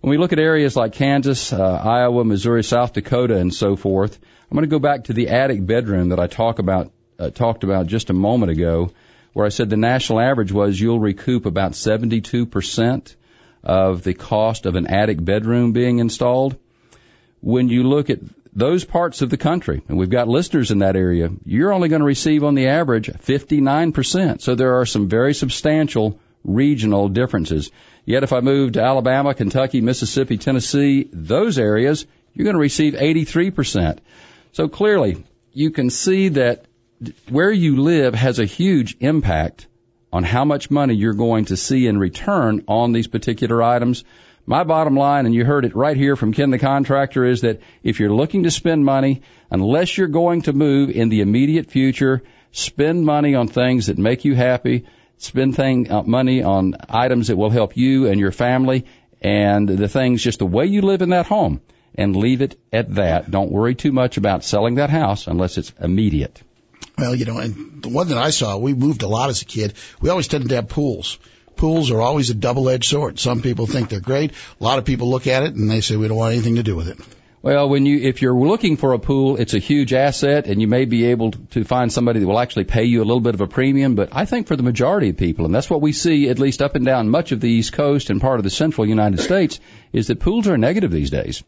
When 0.00 0.10
we 0.10 0.18
look 0.18 0.32
at 0.32 0.38
areas 0.38 0.76
like 0.76 0.92
Kansas, 0.92 1.52
uh, 1.52 1.60
Iowa, 1.60 2.24
Missouri, 2.24 2.62
South 2.62 2.92
Dakota, 2.92 3.36
and 3.36 3.52
so 3.52 3.74
forth, 3.74 4.18
I'm 4.48 4.54
going 4.54 4.62
to 4.62 4.68
go 4.68 4.78
back 4.78 5.04
to 5.04 5.12
the 5.12 5.28
attic 5.28 5.64
bedroom 5.66 6.10
that 6.10 6.20
I 6.20 6.28
talk 6.28 6.60
about, 6.60 6.92
uh, 7.20 7.30
talked 7.30 7.64
about 7.64 7.86
just 7.86 8.10
a 8.10 8.14
moment 8.14 8.50
ago 8.50 8.90
where 9.32 9.46
I 9.46 9.50
said 9.50 9.70
the 9.70 9.76
national 9.76 10.20
average 10.20 10.50
was 10.50 10.80
you'll 10.80 10.98
recoup 10.98 11.46
about 11.46 11.72
72% 11.72 13.14
of 13.62 14.02
the 14.02 14.14
cost 14.14 14.66
of 14.66 14.74
an 14.74 14.86
attic 14.86 15.22
bedroom 15.22 15.72
being 15.72 15.98
installed. 15.98 16.56
When 17.40 17.68
you 17.68 17.84
look 17.84 18.10
at 18.10 18.18
those 18.52 18.84
parts 18.84 19.22
of 19.22 19.30
the 19.30 19.36
country, 19.36 19.82
and 19.88 19.96
we've 19.98 20.10
got 20.10 20.28
listeners 20.28 20.70
in 20.70 20.78
that 20.78 20.96
area, 20.96 21.30
you're 21.44 21.72
only 21.72 21.88
going 21.88 22.00
to 22.00 22.06
receive 22.06 22.42
on 22.42 22.54
the 22.54 22.68
average 22.68 23.08
59%. 23.08 24.40
So 24.40 24.54
there 24.54 24.80
are 24.80 24.86
some 24.86 25.08
very 25.08 25.34
substantial 25.34 26.18
regional 26.42 27.08
differences. 27.08 27.70
Yet 28.04 28.24
if 28.24 28.32
I 28.32 28.40
move 28.40 28.72
to 28.72 28.82
Alabama, 28.82 29.34
Kentucky, 29.34 29.80
Mississippi, 29.80 30.38
Tennessee, 30.38 31.08
those 31.12 31.58
areas, 31.58 32.06
you're 32.34 32.44
going 32.44 32.54
to 32.54 32.60
receive 32.60 32.94
83%. 32.94 33.98
So 34.52 34.68
clearly, 34.68 35.24
you 35.52 35.70
can 35.70 35.90
see 35.90 36.30
that 36.30 36.64
where 37.28 37.50
you 37.50 37.80
live 37.80 38.14
has 38.14 38.38
a 38.38 38.44
huge 38.44 38.96
impact 39.00 39.66
on 40.12 40.24
how 40.24 40.44
much 40.44 40.70
money 40.70 40.94
you're 40.94 41.14
going 41.14 41.46
to 41.46 41.56
see 41.56 41.86
in 41.86 41.98
return 41.98 42.64
on 42.68 42.92
these 42.92 43.06
particular 43.06 43.62
items. 43.62 44.04
My 44.44 44.64
bottom 44.64 44.96
line, 44.96 45.26
and 45.26 45.34
you 45.34 45.44
heard 45.44 45.64
it 45.64 45.76
right 45.76 45.96
here 45.96 46.16
from 46.16 46.32
Ken 46.32 46.50
the 46.50 46.58
contractor, 46.58 47.24
is 47.24 47.42
that 47.42 47.60
if 47.82 48.00
you're 48.00 48.12
looking 48.12 48.42
to 48.42 48.50
spend 48.50 48.84
money, 48.84 49.22
unless 49.50 49.96
you're 49.96 50.08
going 50.08 50.42
to 50.42 50.52
move 50.52 50.90
in 50.90 51.08
the 51.08 51.20
immediate 51.20 51.70
future, 51.70 52.22
spend 52.50 53.04
money 53.04 53.34
on 53.34 53.48
things 53.48 53.86
that 53.86 53.98
make 53.98 54.24
you 54.24 54.34
happy, 54.34 54.84
spend 55.18 55.54
thing, 55.56 55.90
uh, 55.90 56.02
money 56.02 56.42
on 56.42 56.74
items 56.88 57.28
that 57.28 57.36
will 57.36 57.50
help 57.50 57.76
you 57.76 58.08
and 58.08 58.18
your 58.18 58.32
family, 58.32 58.86
and 59.22 59.68
the 59.68 59.88
things 59.88 60.22
just 60.22 60.40
the 60.40 60.46
way 60.46 60.66
you 60.66 60.82
live 60.82 61.02
in 61.02 61.10
that 61.10 61.26
home, 61.26 61.60
and 61.94 62.16
leave 62.16 62.42
it 62.42 62.58
at 62.72 62.94
that. 62.96 63.30
Don't 63.30 63.52
worry 63.52 63.74
too 63.74 63.92
much 63.92 64.16
about 64.16 64.44
selling 64.44 64.76
that 64.76 64.90
house 64.90 65.26
unless 65.28 65.56
it's 65.58 65.72
immediate. 65.80 66.42
Well, 66.98 67.14
you 67.14 67.24
know, 67.24 67.38
and 67.38 67.82
the 67.82 67.88
one 67.88 68.08
that 68.08 68.18
I 68.18 68.30
saw, 68.30 68.58
we 68.58 68.74
moved 68.74 69.02
a 69.02 69.08
lot 69.08 69.30
as 69.30 69.42
a 69.42 69.44
kid. 69.46 69.74
We 70.00 70.10
always 70.10 70.28
tended 70.28 70.50
to 70.50 70.56
have 70.56 70.68
pools. 70.68 71.18
Pools 71.56 71.90
are 71.90 72.00
always 72.00 72.30
a 72.30 72.34
double-edged 72.34 72.88
sword. 72.88 73.18
Some 73.18 73.42
people 73.42 73.66
think 73.66 73.88
they're 73.88 74.00
great. 74.00 74.32
A 74.60 74.64
lot 74.64 74.78
of 74.78 74.84
people 74.84 75.10
look 75.10 75.26
at 75.26 75.42
it 75.42 75.54
and 75.54 75.70
they 75.70 75.80
say 75.80 75.96
we 75.96 76.08
don't 76.08 76.16
want 76.16 76.32
anything 76.32 76.56
to 76.56 76.62
do 76.62 76.76
with 76.76 76.88
it. 76.88 76.98
Well, 77.42 77.70
when 77.70 77.86
you, 77.86 77.98
if 78.00 78.20
you're 78.20 78.34
looking 78.34 78.76
for 78.76 78.92
a 78.92 78.98
pool, 78.98 79.38
it's 79.38 79.54
a 79.54 79.58
huge 79.58 79.94
asset 79.94 80.46
and 80.46 80.60
you 80.60 80.68
may 80.68 80.84
be 80.84 81.06
able 81.06 81.32
to 81.52 81.64
find 81.64 81.90
somebody 81.90 82.20
that 82.20 82.26
will 82.26 82.38
actually 82.38 82.64
pay 82.64 82.84
you 82.84 83.00
a 83.00 83.04
little 83.04 83.20
bit 83.20 83.34
of 83.34 83.40
a 83.40 83.46
premium. 83.46 83.94
But 83.94 84.10
I 84.12 84.26
think 84.26 84.46
for 84.46 84.56
the 84.56 84.62
majority 84.62 85.08
of 85.08 85.16
people, 85.16 85.46
and 85.46 85.54
that's 85.54 85.70
what 85.70 85.80
we 85.80 85.92
see 85.92 86.28
at 86.28 86.38
least 86.38 86.60
up 86.60 86.76
and 86.76 86.84
down 86.84 87.08
much 87.08 87.32
of 87.32 87.40
the 87.40 87.48
East 87.48 87.72
Coast 87.72 88.10
and 88.10 88.20
part 88.20 88.40
of 88.40 88.44
the 88.44 88.50
central 88.50 88.86
United 88.86 89.20
States, 89.20 89.58
is 89.92 90.08
that 90.08 90.20
pools 90.20 90.48
are 90.48 90.58
negative 90.58 90.90
these 90.90 91.10
days 91.10 91.42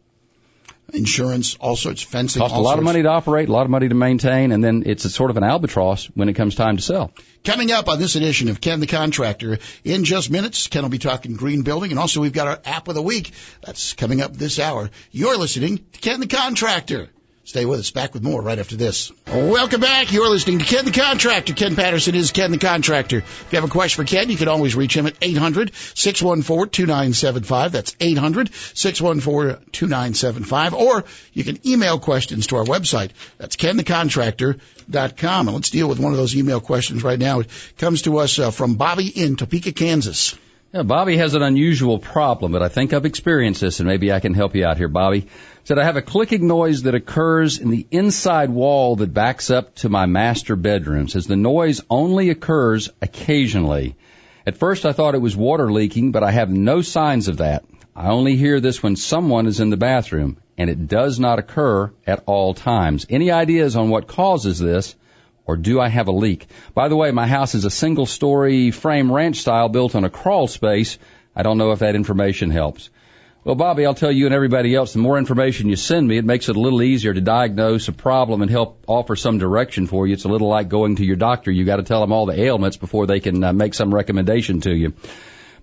insurance, 0.92 1.56
all 1.60 1.76
sorts, 1.76 2.02
fencing. 2.02 2.40
Cost 2.40 2.54
a 2.54 2.58
lot 2.58 2.72
sorts. 2.72 2.78
of 2.78 2.84
money 2.84 3.02
to 3.02 3.08
operate, 3.08 3.48
a 3.48 3.52
lot 3.52 3.64
of 3.64 3.70
money 3.70 3.88
to 3.88 3.94
maintain, 3.94 4.52
and 4.52 4.62
then 4.62 4.84
it's 4.86 5.04
a 5.04 5.10
sort 5.10 5.30
of 5.30 5.36
an 5.36 5.44
albatross 5.44 6.06
when 6.14 6.28
it 6.28 6.34
comes 6.34 6.54
time 6.54 6.76
to 6.76 6.82
sell. 6.82 7.12
Coming 7.44 7.72
up 7.72 7.88
on 7.88 7.98
this 7.98 8.14
edition 8.14 8.48
of 8.48 8.60
Ken 8.60 8.80
the 8.80 8.86
Contractor, 8.86 9.58
in 9.84 10.04
just 10.04 10.30
minutes, 10.30 10.68
Ken 10.68 10.82
will 10.82 10.90
be 10.90 10.98
talking 10.98 11.34
green 11.34 11.62
building, 11.62 11.90
and 11.90 11.98
also 11.98 12.20
we've 12.20 12.32
got 12.32 12.48
our 12.48 12.60
app 12.64 12.88
of 12.88 12.94
the 12.94 13.02
week. 13.02 13.32
That's 13.62 13.94
coming 13.94 14.20
up 14.20 14.32
this 14.32 14.58
hour. 14.58 14.90
You're 15.10 15.36
listening 15.36 15.78
to 15.78 16.00
Ken 16.00 16.20
the 16.20 16.26
Contractor. 16.26 17.08
Stay 17.44 17.66
with 17.66 17.80
us. 17.80 17.90
Back 17.90 18.14
with 18.14 18.22
more 18.22 18.40
right 18.40 18.60
after 18.60 18.76
this. 18.76 19.10
Welcome 19.26 19.80
back. 19.80 20.12
You're 20.12 20.30
listening 20.30 20.60
to 20.60 20.64
Ken 20.64 20.84
the 20.84 20.92
Contractor. 20.92 21.54
Ken 21.54 21.74
Patterson 21.74 22.14
is 22.14 22.30
Ken 22.30 22.52
the 22.52 22.58
Contractor. 22.58 23.16
If 23.18 23.48
you 23.50 23.56
have 23.56 23.64
a 23.68 23.72
question 23.72 24.04
for 24.04 24.08
Ken, 24.08 24.30
you 24.30 24.36
can 24.36 24.46
always 24.46 24.76
reach 24.76 24.96
him 24.96 25.08
at 25.08 25.18
800-614-2975. 25.18 27.72
That's 27.72 27.96
800-614-2975. 27.96 30.72
Or 30.72 31.04
you 31.32 31.42
can 31.42 31.58
email 31.66 31.98
questions 31.98 32.46
to 32.48 32.56
our 32.56 32.64
website. 32.64 33.10
That's 33.38 33.56
kenthecontractor.com. 33.56 35.48
And 35.48 35.56
let's 35.56 35.70
deal 35.70 35.88
with 35.88 35.98
one 35.98 36.12
of 36.12 36.18
those 36.18 36.36
email 36.36 36.60
questions 36.60 37.02
right 37.02 37.18
now. 37.18 37.40
It 37.40 37.48
comes 37.76 38.02
to 38.02 38.18
us 38.18 38.38
uh, 38.38 38.52
from 38.52 38.76
Bobby 38.76 39.08
in 39.08 39.34
Topeka, 39.34 39.72
Kansas. 39.72 40.38
Yeah, 40.74 40.84
Bobby 40.84 41.18
has 41.18 41.34
an 41.34 41.42
unusual 41.42 41.98
problem, 41.98 42.50
but 42.52 42.62
I 42.62 42.68
think 42.68 42.94
I've 42.94 43.04
experienced 43.04 43.60
this, 43.60 43.80
and 43.80 43.86
maybe 43.86 44.10
I 44.10 44.20
can 44.20 44.32
help 44.32 44.56
you 44.56 44.64
out 44.64 44.78
here, 44.78 44.88
Bobby. 44.88 45.26
Said 45.64 45.78
I 45.78 45.84
have 45.84 45.98
a 45.98 46.02
clicking 46.02 46.46
noise 46.46 46.84
that 46.84 46.94
occurs 46.94 47.58
in 47.58 47.68
the 47.68 47.86
inside 47.90 48.48
wall 48.48 48.96
that 48.96 49.12
backs 49.12 49.50
up 49.50 49.74
to 49.76 49.90
my 49.90 50.06
master 50.06 50.56
bedroom. 50.56 51.08
Says 51.08 51.26
the 51.26 51.36
noise 51.36 51.82
only 51.90 52.30
occurs 52.30 52.88
occasionally. 53.02 53.96
At 54.46 54.56
first 54.56 54.86
I 54.86 54.94
thought 54.94 55.14
it 55.14 55.20
was 55.20 55.36
water 55.36 55.70
leaking, 55.70 56.10
but 56.10 56.22
I 56.22 56.30
have 56.30 56.48
no 56.48 56.80
signs 56.80 57.28
of 57.28 57.36
that. 57.36 57.66
I 57.94 58.08
only 58.08 58.36
hear 58.36 58.58
this 58.58 58.82
when 58.82 58.96
someone 58.96 59.46
is 59.46 59.60
in 59.60 59.68
the 59.68 59.76
bathroom, 59.76 60.38
and 60.56 60.70
it 60.70 60.88
does 60.88 61.20
not 61.20 61.38
occur 61.38 61.92
at 62.06 62.22
all 62.24 62.54
times. 62.54 63.04
Any 63.10 63.30
ideas 63.30 63.76
on 63.76 63.90
what 63.90 64.08
causes 64.08 64.58
this? 64.58 64.94
Or 65.46 65.56
do 65.56 65.80
I 65.80 65.88
have 65.88 66.08
a 66.08 66.12
leak? 66.12 66.46
By 66.74 66.88
the 66.88 66.96
way, 66.96 67.10
my 67.10 67.26
house 67.26 67.54
is 67.54 67.64
a 67.64 67.70
single 67.70 68.06
story 68.06 68.70
frame 68.70 69.10
ranch 69.10 69.36
style 69.38 69.68
built 69.68 69.94
on 69.94 70.04
a 70.04 70.10
crawl 70.10 70.46
space. 70.46 70.98
I 71.34 71.42
don't 71.42 71.58
know 71.58 71.72
if 71.72 71.80
that 71.80 71.94
information 71.94 72.50
helps. 72.50 72.90
Well, 73.44 73.56
Bobby, 73.56 73.84
I'll 73.86 73.94
tell 73.94 74.12
you 74.12 74.26
and 74.26 74.34
everybody 74.34 74.72
else, 74.72 74.92
the 74.92 75.00
more 75.00 75.18
information 75.18 75.68
you 75.68 75.74
send 75.74 76.06
me, 76.06 76.16
it 76.16 76.24
makes 76.24 76.48
it 76.48 76.54
a 76.54 76.60
little 76.60 76.80
easier 76.80 77.12
to 77.12 77.20
diagnose 77.20 77.88
a 77.88 77.92
problem 77.92 78.40
and 78.40 78.48
help 78.48 78.84
offer 78.86 79.16
some 79.16 79.38
direction 79.38 79.88
for 79.88 80.06
you. 80.06 80.12
It's 80.12 80.22
a 80.22 80.28
little 80.28 80.46
like 80.46 80.68
going 80.68 80.94
to 80.96 81.04
your 81.04 81.16
doctor. 81.16 81.50
You 81.50 81.64
got 81.64 81.76
to 81.76 81.82
tell 81.82 82.00
them 82.00 82.12
all 82.12 82.26
the 82.26 82.40
ailments 82.40 82.76
before 82.76 83.08
they 83.08 83.18
can 83.18 83.42
uh, 83.42 83.52
make 83.52 83.74
some 83.74 83.92
recommendation 83.92 84.60
to 84.60 84.72
you. 84.72 84.92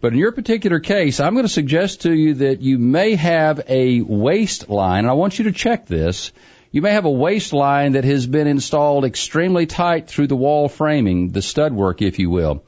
But 0.01 0.11
in 0.11 0.19
your 0.19 0.33
particular 0.33 0.81
case, 0.81 1.21
I'm 1.21 1.35
going 1.35 1.45
to 1.45 1.51
suggest 1.51 2.01
to 2.01 2.13
you 2.13 2.33
that 2.35 2.61
you 2.61 2.77
may 2.77 3.15
have 3.15 3.61
a 3.69 4.01
waste 4.01 4.69
line, 4.69 5.05
and 5.05 5.09
I 5.09 5.13
want 5.13 5.39
you 5.39 5.45
to 5.45 5.53
check 5.53 5.87
this. 5.87 6.33
You 6.71 6.83
may 6.83 6.91
have 6.91 7.05
a 7.05 7.11
waste 7.11 7.51
line 7.51 7.93
that 7.93 8.03
has 8.03 8.27
been 8.27 8.45
installed 8.45 9.03
extremely 9.03 9.65
tight 9.65 10.07
through 10.07 10.27
the 10.27 10.35
wall 10.35 10.69
framing, 10.69 11.31
the 11.31 11.41
stud 11.41 11.73
work, 11.73 12.03
if 12.03 12.19
you 12.19 12.29
will. 12.29 12.63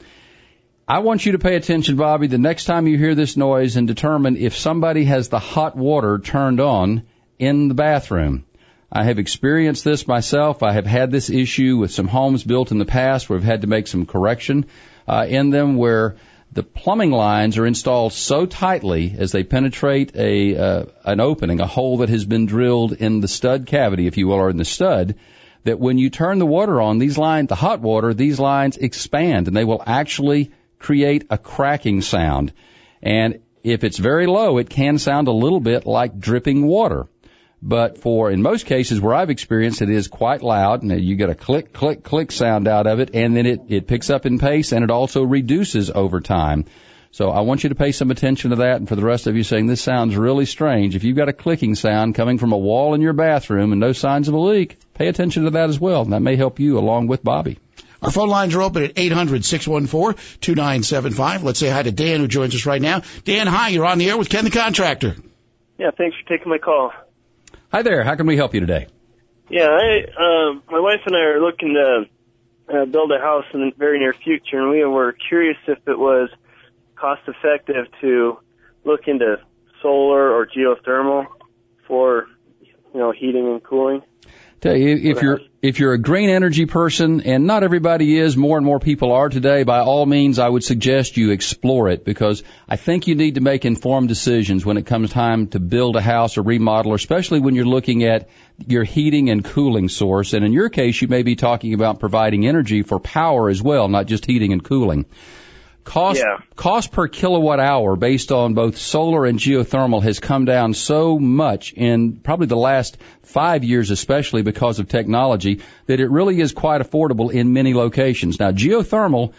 I 0.87 0.99
want 0.99 1.23
you 1.23 1.33
to 1.33 1.39
pay 1.39 1.55
attention, 1.55 1.97
Bobby, 1.97 2.25
the 2.25 2.39
next 2.39 2.65
time 2.65 2.87
you 2.87 2.97
hear 2.97 3.13
this 3.13 3.37
noise 3.37 3.77
and 3.77 3.87
determine 3.87 4.37
if 4.37 4.57
somebody 4.57 5.05
has 5.05 5.29
the 5.29 5.37
hot 5.37 5.75
water 5.75 6.17
turned 6.17 6.59
on 6.59 7.03
in 7.37 7.67
the 7.67 7.75
bathroom. 7.75 8.45
I 8.91 9.03
have 9.03 9.19
experienced 9.19 9.83
this 9.83 10.07
myself. 10.07 10.63
I 10.63 10.73
have 10.73 10.87
had 10.87 11.11
this 11.11 11.29
issue 11.29 11.77
with 11.77 11.91
some 11.91 12.07
homes 12.07 12.43
built 12.43 12.71
in 12.71 12.79
the 12.79 12.85
past 12.85 13.29
where 13.29 13.37
I've 13.37 13.45
had 13.45 13.61
to 13.61 13.67
make 13.67 13.85
some 13.85 14.07
correction 14.07 14.65
uh, 15.07 15.27
in 15.29 15.51
them 15.51 15.77
where 15.77 16.15
the 16.53 16.63
plumbing 16.63 17.11
lines 17.11 17.57
are 17.57 17.65
installed 17.65 18.11
so 18.11 18.45
tightly 18.45 19.15
as 19.17 19.31
they 19.31 19.43
penetrate 19.43 20.15
a 20.15 20.57
uh, 20.57 20.85
an 21.05 21.19
opening, 21.19 21.61
a 21.61 21.67
hole 21.67 21.97
that 21.97 22.09
has 22.09 22.25
been 22.25 22.45
drilled 22.45 22.93
in 22.93 23.21
the 23.21 23.27
stud 23.27 23.65
cavity, 23.65 24.07
if 24.07 24.17
you 24.17 24.27
will, 24.27 24.35
or 24.35 24.49
in 24.49 24.57
the 24.57 24.65
stud, 24.65 25.15
that 25.63 25.79
when 25.79 25.97
you 25.97 26.09
turn 26.09 26.39
the 26.39 26.45
water 26.45 26.81
on, 26.81 26.97
these 26.97 27.17
lines, 27.17 27.47
the 27.47 27.55
hot 27.55 27.79
water, 27.79 28.13
these 28.13 28.39
lines 28.39 28.77
expand 28.77 29.47
and 29.47 29.55
they 29.55 29.63
will 29.63 29.83
actually 29.85 30.51
create 30.79 31.25
a 31.29 31.37
cracking 31.37 32.01
sound. 32.01 32.51
And 33.01 33.39
if 33.63 33.83
it's 33.83 33.97
very 33.97 34.25
low, 34.25 34.57
it 34.57 34.69
can 34.69 34.97
sound 34.97 35.27
a 35.27 35.31
little 35.31 35.59
bit 35.59 35.85
like 35.85 36.19
dripping 36.19 36.65
water. 36.65 37.07
But 37.61 37.99
for, 37.99 38.31
in 38.31 38.41
most 38.41 38.65
cases 38.65 38.99
where 38.99 39.13
I've 39.13 39.29
experienced 39.29 39.83
it 39.83 39.89
is 39.89 40.07
quite 40.07 40.41
loud 40.41 40.81
and 40.81 40.99
you 40.99 41.15
get 41.15 41.29
a 41.29 41.35
click, 41.35 41.71
click, 41.71 42.03
click 42.03 42.31
sound 42.31 42.67
out 42.67 42.87
of 42.87 42.99
it 42.99 43.11
and 43.13 43.37
then 43.37 43.45
it, 43.45 43.61
it 43.69 43.85
picks 43.87 44.09
up 44.09 44.25
in 44.25 44.39
pace 44.39 44.71
and 44.71 44.83
it 44.83 44.89
also 44.89 45.21
reduces 45.23 45.91
over 45.91 46.21
time. 46.21 46.65
So 47.11 47.29
I 47.29 47.41
want 47.41 47.63
you 47.63 47.69
to 47.69 47.75
pay 47.75 47.91
some 47.91 48.09
attention 48.09 48.49
to 48.49 48.55
that 48.57 48.77
and 48.77 48.89
for 48.89 48.95
the 48.95 49.03
rest 49.03 49.27
of 49.27 49.35
you 49.35 49.43
saying 49.43 49.67
this 49.67 49.81
sounds 49.81 50.17
really 50.17 50.47
strange, 50.47 50.95
if 50.95 51.03
you've 51.03 51.17
got 51.17 51.29
a 51.29 51.33
clicking 51.33 51.75
sound 51.75 52.15
coming 52.15 52.39
from 52.39 52.51
a 52.51 52.57
wall 52.57 52.95
in 52.95 53.01
your 53.01 53.13
bathroom 53.13 53.73
and 53.73 53.79
no 53.79 53.91
signs 53.91 54.27
of 54.27 54.33
a 54.33 54.39
leak, 54.39 54.79
pay 54.95 55.07
attention 55.07 55.43
to 55.43 55.51
that 55.51 55.69
as 55.69 55.79
well. 55.79 56.01
And 56.01 56.13
that 56.13 56.21
may 56.21 56.37
help 56.37 56.59
you 56.59 56.79
along 56.79 57.05
with 57.07 57.23
Bobby. 57.23 57.59
Our 58.01 58.09
phone 58.09 58.29
lines 58.29 58.55
are 58.55 58.63
open 58.63 58.85
at 58.85 58.95
800-614-2975. 58.95 61.43
Let's 61.43 61.59
say 61.59 61.69
hi 61.69 61.83
to 61.83 61.91
Dan 61.91 62.21
who 62.21 62.27
joins 62.27 62.55
us 62.55 62.65
right 62.65 62.81
now. 62.81 63.03
Dan, 63.23 63.45
hi, 63.45 63.67
you're 63.67 63.85
on 63.85 63.99
the 63.99 64.09
air 64.09 64.17
with 64.17 64.29
Ken 64.29 64.45
the 64.45 64.49
Contractor. 64.49 65.15
Yeah, 65.77 65.91
thanks 65.95 66.17
for 66.17 66.27
taking 66.27 66.49
my 66.49 66.57
call. 66.57 66.91
Hi 67.71 67.83
there. 67.83 68.03
How 68.03 68.15
can 68.15 68.27
we 68.27 68.35
help 68.35 68.53
you 68.53 68.59
today? 68.59 68.87
Yeah, 69.49 69.67
I, 69.67 70.01
uh, 70.03 70.53
my 70.69 70.81
wife 70.81 70.99
and 71.05 71.15
I 71.15 71.19
are 71.19 71.39
looking 71.39 71.73
to 71.75 72.03
uh, 72.67 72.85
build 72.85 73.13
a 73.13 73.19
house 73.19 73.45
in 73.53 73.61
the 73.61 73.71
very 73.77 73.97
near 73.97 74.13
future, 74.13 74.59
and 74.59 74.69
we 74.69 74.83
were 74.83 75.15
curious 75.29 75.55
if 75.69 75.77
it 75.87 75.97
was 75.97 76.29
cost 76.97 77.21
effective 77.27 77.85
to 78.01 78.37
look 78.83 79.07
into 79.07 79.37
solar 79.81 80.31
or 80.33 80.45
geothermal 80.47 81.27
for, 81.87 82.27
you 82.93 82.99
know, 82.99 83.13
heating 83.13 83.47
and 83.47 83.63
cooling. 83.63 84.01
Tell 84.61 84.77
you, 84.77 84.95
if 84.95 85.23
you're 85.23 85.39
if 85.63 85.79
you're 85.79 85.93
a 85.93 85.97
green 85.97 86.29
energy 86.29 86.67
person, 86.67 87.21
and 87.21 87.47
not 87.47 87.63
everybody 87.63 88.19
is, 88.19 88.37
more 88.37 88.57
and 88.57 88.65
more 88.65 88.79
people 88.79 89.11
are 89.11 89.27
today. 89.27 89.63
By 89.63 89.79
all 89.79 90.05
means, 90.05 90.37
I 90.37 90.47
would 90.47 90.63
suggest 90.63 91.17
you 91.17 91.31
explore 91.31 91.89
it 91.89 92.05
because 92.05 92.43
I 92.69 92.75
think 92.75 93.07
you 93.07 93.15
need 93.15 93.35
to 93.35 93.41
make 93.41 93.65
informed 93.65 94.07
decisions 94.07 94.63
when 94.63 94.77
it 94.77 94.85
comes 94.85 95.09
time 95.09 95.47
to 95.47 95.59
build 95.59 95.95
a 95.95 96.01
house 96.01 96.37
or 96.37 96.43
remodel, 96.43 96.93
especially 96.93 97.39
when 97.39 97.55
you're 97.55 97.65
looking 97.65 98.03
at 98.03 98.29
your 98.67 98.83
heating 98.83 99.31
and 99.31 99.43
cooling 99.43 99.89
source. 99.89 100.33
And 100.33 100.45
in 100.45 100.53
your 100.53 100.69
case, 100.69 101.01
you 101.01 101.07
may 101.07 101.23
be 101.23 101.35
talking 101.35 101.73
about 101.73 101.99
providing 101.99 102.45
energy 102.45 102.83
for 102.83 102.99
power 102.99 103.49
as 103.49 103.63
well, 103.63 103.87
not 103.87 104.05
just 104.05 104.27
heating 104.27 104.53
and 104.53 104.63
cooling. 104.63 105.07
Cost 105.83 106.19
Yeah. 106.19 106.37
cost 106.55 106.91
per 106.91 107.07
kilowatt 107.07 107.59
hour 107.59 107.95
based 107.95 108.31
on 108.31 108.53
both 108.53 108.77
solar 108.77 109.25
and 109.25 109.39
geothermal 109.39 110.03
has 110.03 110.19
come 110.19 110.45
down 110.45 110.73
so 110.73 111.17
much 111.17 111.73
in 111.73 112.17
probably 112.23 112.47
the 112.47 112.55
last 112.55 112.97
five 113.23 113.63
years, 113.63 113.89
especially 113.89 114.43
because 114.43 114.79
of 114.79 114.87
technology, 114.87 115.61
that 115.87 115.99
it 115.99 116.09
really 116.09 116.39
is 116.39 116.51
quite 116.51 116.81
affordable 116.81 117.31
in 117.31 117.53
many 117.53 117.73
locations. 117.73 118.39
Now, 118.39 118.51
geothermal 118.51 119.33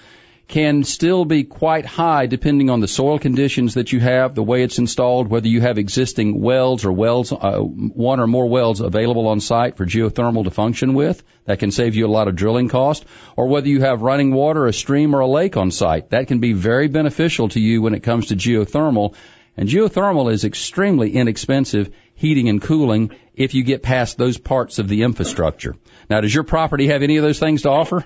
can 0.48 0.84
still 0.84 1.24
be 1.24 1.44
quite 1.44 1.86
high 1.86 2.26
depending 2.26 2.68
on 2.68 2.80
the 2.80 2.88
soil 2.88 3.18
conditions 3.18 3.74
that 3.74 3.92
you 3.92 4.00
have, 4.00 4.34
the 4.34 4.42
way 4.42 4.62
it's 4.62 4.78
installed, 4.78 5.28
whether 5.28 5.48
you 5.48 5.60
have 5.60 5.78
existing 5.78 6.40
wells 6.40 6.84
or 6.84 6.92
wells, 6.92 7.32
uh, 7.32 7.58
one 7.58 8.20
or 8.20 8.26
more 8.26 8.48
wells 8.48 8.80
available 8.80 9.28
on 9.28 9.40
site 9.40 9.76
for 9.76 9.86
geothermal 9.86 10.44
to 10.44 10.50
function 10.50 10.94
with. 10.94 11.22
That 11.46 11.58
can 11.58 11.70
save 11.70 11.94
you 11.94 12.06
a 12.06 12.08
lot 12.08 12.28
of 12.28 12.36
drilling 12.36 12.68
cost. 12.68 13.04
Or 13.36 13.48
whether 13.48 13.68
you 13.68 13.80
have 13.80 14.02
running 14.02 14.32
water, 14.32 14.66
a 14.66 14.72
stream, 14.72 15.14
or 15.16 15.20
a 15.20 15.26
lake 15.26 15.56
on 15.56 15.70
site. 15.70 16.10
That 16.10 16.28
can 16.28 16.38
be 16.38 16.52
very 16.52 16.88
beneficial 16.88 17.48
to 17.50 17.60
you 17.60 17.82
when 17.82 17.94
it 17.94 18.02
comes 18.02 18.26
to 18.26 18.36
geothermal. 18.36 19.14
And 19.56 19.68
geothermal 19.68 20.32
is 20.32 20.44
extremely 20.44 21.14
inexpensive 21.14 21.90
heating 22.14 22.48
and 22.48 22.60
cooling 22.60 23.10
if 23.34 23.54
you 23.54 23.64
get 23.64 23.82
past 23.82 24.18
those 24.18 24.38
parts 24.38 24.78
of 24.78 24.88
the 24.88 25.02
infrastructure. 25.02 25.76
Now, 26.08 26.20
does 26.20 26.34
your 26.34 26.44
property 26.44 26.88
have 26.88 27.02
any 27.02 27.16
of 27.16 27.22
those 27.22 27.38
things 27.38 27.62
to 27.62 27.70
offer? 27.70 28.04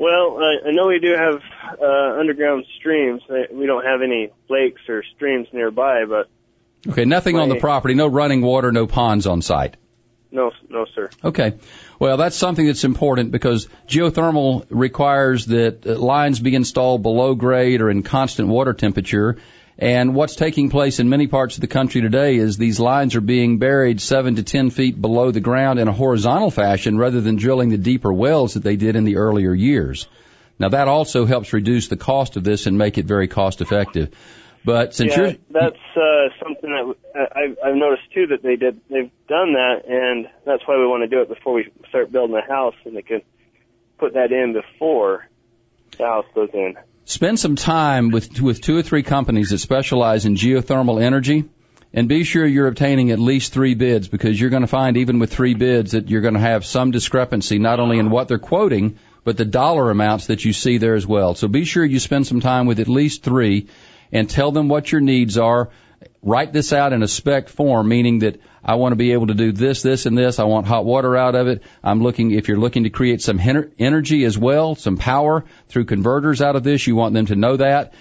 Well, 0.00 0.38
I, 0.38 0.68
I 0.68 0.70
know 0.72 0.86
we 0.88 0.98
do 0.98 1.12
have 1.12 1.40
uh, 1.80 2.18
underground 2.18 2.64
streams. 2.78 3.22
Uh, 3.28 3.52
We 3.52 3.66
don't 3.66 3.84
have 3.84 4.02
any 4.02 4.30
lakes 4.48 4.82
or 4.88 5.02
streams 5.16 5.48
nearby, 5.52 6.04
but 6.06 6.28
Okay, 6.86 7.04
nothing 7.06 7.36
on 7.36 7.48
the 7.48 7.56
property, 7.56 7.94
no 7.94 8.06
running 8.06 8.42
water, 8.42 8.70
no 8.70 8.86
ponds 8.86 9.26
on 9.26 9.40
site. 9.42 9.76
no, 10.30 10.50
no, 10.68 10.84
sir. 10.94 11.08
Okay. 11.22 11.54
Well, 11.98 12.16
that's 12.16 12.36
something 12.36 12.66
that's 12.66 12.84
important 12.84 13.30
because 13.30 13.68
geothermal 13.88 14.66
requires 14.68 15.46
that 15.46 15.86
uh, 15.86 15.96
lines 15.96 16.40
be 16.40 16.54
installed 16.54 17.02
below 17.02 17.34
grade 17.34 17.80
or 17.80 17.88
in 17.88 18.02
constant 18.02 18.48
water 18.48 18.74
temperature. 18.74 19.38
And 19.78 20.14
what's 20.14 20.36
taking 20.36 20.70
place 20.70 21.00
in 21.00 21.08
many 21.08 21.26
parts 21.26 21.56
of 21.56 21.60
the 21.60 21.66
country 21.66 22.00
today 22.00 22.36
is 22.36 22.56
these 22.56 22.78
lines 22.78 23.16
are 23.16 23.20
being 23.20 23.58
buried 23.58 24.00
seven 24.00 24.36
to 24.36 24.42
ten 24.44 24.70
feet 24.70 25.00
below 25.00 25.32
the 25.32 25.40
ground 25.40 25.80
in 25.80 25.88
a 25.88 25.92
horizontal 25.92 26.50
fashion 26.50 26.96
rather 26.96 27.20
than 27.20 27.36
drilling 27.36 27.70
the 27.70 27.78
deeper 27.78 28.12
wells 28.12 28.54
that 28.54 28.62
they 28.62 28.76
did 28.76 28.94
in 28.94 29.04
the 29.04 29.16
earlier 29.16 29.52
years. 29.52 30.06
Now 30.60 30.68
that 30.68 30.86
also 30.86 31.26
helps 31.26 31.52
reduce 31.52 31.88
the 31.88 31.96
cost 31.96 32.36
of 32.36 32.44
this 32.44 32.66
and 32.66 32.78
make 32.78 32.98
it 32.98 33.06
very 33.06 33.26
cost 33.26 33.60
effective. 33.60 34.14
But 34.64 34.94
since 34.94 35.12
yeah, 35.12 35.22
you're 35.22 35.32
that's 35.50 35.96
uh, 35.96 36.28
something 36.42 36.70
that 36.70 36.94
uh, 37.14 37.26
I've, 37.36 37.58
I've 37.62 37.74
noticed 37.74 38.10
too 38.14 38.28
that 38.28 38.42
they 38.42 38.56
did. 38.56 38.80
They've 38.88 39.10
done 39.28 39.54
that, 39.54 39.82
and 39.86 40.28
that's 40.46 40.66
why 40.66 40.78
we 40.78 40.86
want 40.86 41.02
to 41.02 41.08
do 41.08 41.20
it 41.20 41.28
before 41.28 41.52
we 41.52 41.70
start 41.88 42.10
building 42.10 42.34
a 42.34 42.46
house, 42.46 42.74
and 42.86 42.96
they 42.96 43.02
can 43.02 43.20
put 43.98 44.14
that 44.14 44.32
in 44.32 44.54
before 44.54 45.28
the 45.98 46.04
house 46.04 46.24
goes 46.34 46.48
in. 46.54 46.76
Spend 47.04 47.38
some 47.38 47.56
time 47.56 48.10
with 48.10 48.40
with 48.40 48.60
two 48.60 48.76
or 48.76 48.82
three 48.82 49.02
companies 49.02 49.50
that 49.50 49.58
specialize 49.58 50.24
in 50.24 50.34
geothermal 50.34 51.02
energy 51.02 51.44
and 51.92 52.08
be 52.08 52.24
sure 52.24 52.44
you're 52.44 52.66
obtaining 52.66 53.10
at 53.10 53.18
least 53.18 53.52
three 53.52 53.74
bids 53.74 54.08
because 54.08 54.40
you're 54.40 54.50
going 54.50 54.62
to 54.62 54.66
find 54.66 54.96
even 54.96 55.18
with 55.18 55.32
three 55.32 55.54
bids 55.54 55.92
that 55.92 56.08
you're 56.08 56.22
going 56.22 56.34
to 56.34 56.40
have 56.40 56.64
some 56.64 56.90
discrepancy 56.90 57.58
not 57.58 57.78
only 57.78 57.98
in 57.98 58.10
what 58.10 58.28
they're 58.28 58.38
quoting 58.38 58.98
but 59.24 59.36
the 59.36 59.44
dollar 59.44 59.90
amounts 59.90 60.26
that 60.26 60.44
you 60.44 60.52
see 60.52 60.78
there 60.78 60.94
as 60.94 61.06
well. 61.06 61.34
So 61.34 61.48
be 61.48 61.64
sure 61.64 61.84
you 61.84 61.98
spend 61.98 62.26
some 62.26 62.40
time 62.40 62.66
with 62.66 62.78
at 62.78 62.88
least 62.88 63.22
three 63.22 63.68
and 64.12 64.28
tell 64.28 64.52
them 64.52 64.68
what 64.68 64.92
your 64.92 65.00
needs 65.00 65.38
are. 65.38 65.70
Write 66.26 66.54
this 66.54 66.72
out 66.72 66.94
in 66.94 67.02
a 67.02 67.08
spec 67.08 67.50
form, 67.50 67.86
meaning 67.86 68.20
that 68.20 68.40
I 68.64 68.76
want 68.76 68.92
to 68.92 68.96
be 68.96 69.12
able 69.12 69.26
to 69.26 69.34
do 69.34 69.52
this, 69.52 69.82
this, 69.82 70.06
and 70.06 70.16
this. 70.16 70.38
I 70.38 70.44
want 70.44 70.66
hot 70.66 70.86
water 70.86 71.14
out 71.14 71.34
of 71.34 71.48
it. 71.48 71.62
I'm 71.82 72.02
looking, 72.02 72.30
if 72.30 72.48
you're 72.48 72.58
looking 72.58 72.84
to 72.84 72.90
create 72.90 73.20
some 73.20 73.38
energy 73.78 74.24
as 74.24 74.38
well, 74.38 74.74
some 74.74 74.96
power 74.96 75.44
through 75.68 75.84
converters 75.84 76.40
out 76.40 76.56
of 76.56 76.62
this, 76.62 76.86
you 76.86 76.96
want 76.96 77.12
them 77.12 77.26
to 77.26 77.36
know 77.36 77.58
that. 77.58 77.92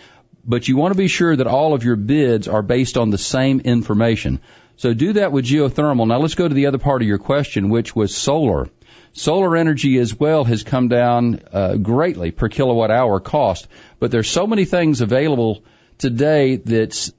But 0.46 0.70
you 0.70 0.77
want 0.77 0.94
to 0.94 0.98
be 0.98 1.10
sure 1.10 1.36
that 1.36 1.48
all 1.48 1.74
of 1.74 1.84
your 1.84 1.98
bids 1.98 2.48
are 2.48 2.62
based 2.62 2.96
on 2.96 3.10
the 3.10 3.18
same 3.18 3.60
information. 3.60 4.39
So 4.77 4.94
do 4.94 5.13
that 5.13 5.34
with 5.34 5.44
geothermal. 5.44 6.08
Now 6.08 6.20
let's 6.20 6.36
go 6.36 6.48
to 6.48 6.56
the 6.56 6.68
other 6.68 6.77
part 6.77 7.01
of 7.01 7.08
your 7.10 7.20
question, 7.20 7.70
which 7.70 7.94
was 7.94 8.15
solar. 8.15 8.70
Solar 9.12 9.58
energy 9.58 9.98
as 10.00 10.18
well 10.18 10.46
has 10.46 10.63
come 10.63 10.88
down 10.88 11.42
uh, 11.51 11.75
greatly 11.75 12.32
per 12.32 12.48
kilowatt 12.48 12.89
hour 12.89 13.20
cost, 13.20 13.68
but 14.00 14.12
there's 14.12 14.30
so 14.30 14.48
many 14.48 14.63
things 14.63 15.01
available 15.01 15.63
today 15.98 16.56
that's 16.56 17.12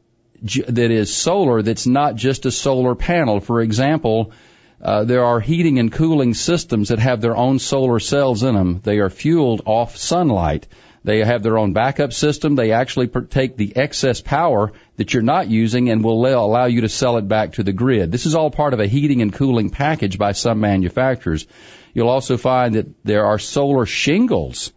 that 0.44 0.90
is 0.90 1.14
solar 1.14 1.62
that's 1.62 1.86
not 1.86 2.16
just 2.16 2.46
a 2.46 2.50
solar 2.50 2.94
panel. 2.94 3.40
For 3.40 3.62
example, 3.62 4.32
uh, 4.80 5.04
there 5.04 5.24
are 5.24 5.40
heating 5.40 5.78
and 5.78 5.90
cooling 5.90 6.34
systems 6.34 6.88
that 6.88 6.98
have 6.98 7.22
their 7.22 7.36
own 7.36 7.58
solar 7.58 7.98
cells 7.98 8.42
in 8.42 8.54
them. 8.54 8.80
They 8.82 8.98
are 8.98 9.08
fueled 9.08 9.62
off 9.64 9.96
sunlight. 9.96 10.66
They 11.02 11.24
have 11.24 11.42
their 11.42 11.58
own 11.58 11.72
backup 11.72 12.12
system. 12.12 12.54
They 12.54 12.72
actually 12.72 13.08
take 13.08 13.56
the 13.56 13.76
excess 13.76 14.20
power 14.20 14.72
that 14.96 15.12
you're 15.12 15.22
not 15.22 15.48
using 15.48 15.90
and 15.90 16.04
will 16.04 16.26
allow 16.26 16.44
allow 16.44 16.64
you 16.66 16.82
to 16.82 16.88
sell 16.88 17.16
it 17.18 17.28
back 17.28 17.54
to 17.54 17.62
the 17.62 17.72
grid. 17.72 18.12
This 18.12 18.26
is 18.26 18.34
all 18.34 18.50
part 18.50 18.74
of 18.74 18.80
a 18.80 18.86
heating 18.86 19.22
and 19.22 19.32
cooling 19.32 19.70
package 19.70 20.18
by 20.18 20.32
some 20.32 20.60
manufacturers. 20.60 21.46
You'll 21.94 22.08
also 22.08 22.36
find 22.36 22.74
that 22.74 22.86
there 23.04 23.26
are 23.26 23.38
solar 23.38 23.86
shingles. 23.86 24.72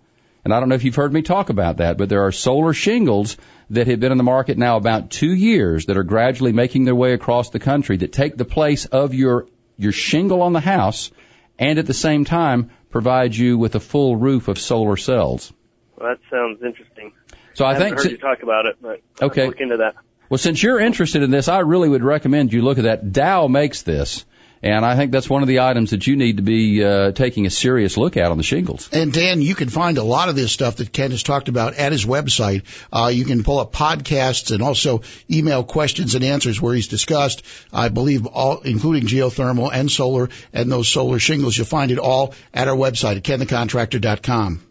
And 0.47 0.53
I 0.53 0.61
don't 0.61 0.69
know 0.69 0.75
if 0.75 0.85
you've 0.85 0.95
heard 0.95 1.11
me 1.11 1.23
talk 1.23 1.49
about 1.49 1.77
that, 1.77 1.97
but 1.97 2.07
there 2.07 2.21
are 2.21 2.31
solar 2.31 2.71
shingles 2.71 3.35
that 3.71 3.85
have 3.87 3.99
been 3.99 4.13
in 4.13 4.17
the 4.17 4.23
market 4.23 4.57
now 4.57 4.77
about 4.77 5.09
two 5.09 5.33
years 5.33 5.87
that 5.87 5.97
are 5.97 6.05
gradually 6.05 6.53
making 6.53 6.85
their 6.85 6.95
way 6.95 7.11
across 7.11 7.49
the 7.49 7.59
country 7.59 7.97
that 7.97 8.13
take 8.13 8.37
the 8.37 8.45
place 8.45 8.85
of 8.85 9.13
your, 9.13 9.49
your 9.75 9.91
shingle 9.91 10.41
on 10.41 10.53
the 10.53 10.61
house 10.61 11.11
and 11.59 11.77
at 11.79 11.85
the 11.85 11.93
same 11.93 12.23
time 12.23 12.69
provide 12.91 13.35
you 13.35 13.57
with 13.57 13.75
a 13.75 13.81
full 13.81 14.15
roof 14.15 14.47
of 14.47 14.57
solar 14.57 14.95
cells. 14.95 15.51
Well, 15.97 16.15
that 16.15 16.19
sounds 16.31 16.63
interesting. 16.63 17.11
So 17.53 17.65
I, 17.65 17.71
I 17.73 17.77
think 17.79 17.97
heard 17.97 18.11
you 18.11 18.17
talk 18.17 18.41
about 18.41 18.67
it, 18.67 18.77
but 18.81 19.01
Okay. 19.21 19.41
I'll 19.41 19.47
look 19.49 19.59
into 19.59 19.75
that. 19.75 19.95
Well, 20.29 20.37
since 20.37 20.63
you're 20.63 20.79
interested 20.79 21.23
in 21.23 21.29
this, 21.29 21.49
I 21.49 21.59
really 21.59 21.89
would 21.89 22.05
recommend 22.05 22.53
you 22.53 22.61
look 22.61 22.77
at 22.77 22.85
that. 22.85 23.11
Dow 23.11 23.49
makes 23.49 23.81
this, 23.81 24.25
and 24.63 24.85
I 24.85 24.95
think 24.95 25.11
that's 25.11 25.29
one 25.29 25.41
of 25.41 25.47
the 25.47 25.59
items 25.59 25.91
that 25.91 26.07
you 26.07 26.15
need 26.15 26.37
to 26.37 26.43
be 26.43 26.83
uh, 26.83 27.11
taking 27.11 27.45
a 27.45 27.49
serious 27.49 27.97
look 27.97 28.17
at 28.17 28.31
on 28.31 28.37
the 28.37 28.43
shingles. 28.43 28.89
And 28.91 29.13
Dan, 29.13 29.41
you 29.41 29.55
can 29.55 29.69
find 29.69 29.97
a 29.97 30.03
lot 30.03 30.29
of 30.29 30.35
this 30.35 30.51
stuff 30.51 30.77
that 30.77 30.91
Ken 30.91 31.11
has 31.11 31.23
talked 31.23 31.49
about 31.49 31.75
at 31.75 31.91
his 31.91 32.05
website. 32.05 32.63
Uh, 32.91 33.07
you 33.07 33.25
can 33.25 33.43
pull 33.43 33.59
up 33.59 33.73
podcasts 33.73 34.51
and 34.51 34.63
also 34.63 35.01
email 35.29 35.63
questions 35.63 36.15
and 36.15 36.23
answers 36.23 36.61
where 36.61 36.73
he's 36.73 36.87
discussed, 36.87 37.43
I 37.71 37.89
believe, 37.89 38.25
all, 38.25 38.61
including 38.61 39.07
geothermal 39.07 39.69
and 39.71 39.91
solar 39.91 40.29
and 40.53 40.71
those 40.71 40.87
solar 40.87 41.19
shingles. 41.19 41.57
You'll 41.57 41.67
find 41.67 41.91
it 41.91 41.99
all 41.99 42.33
at 42.53 42.67
our 42.67 42.75
website 42.75 43.17
at 43.17 43.23
kenthecontractor.com. 43.23 44.61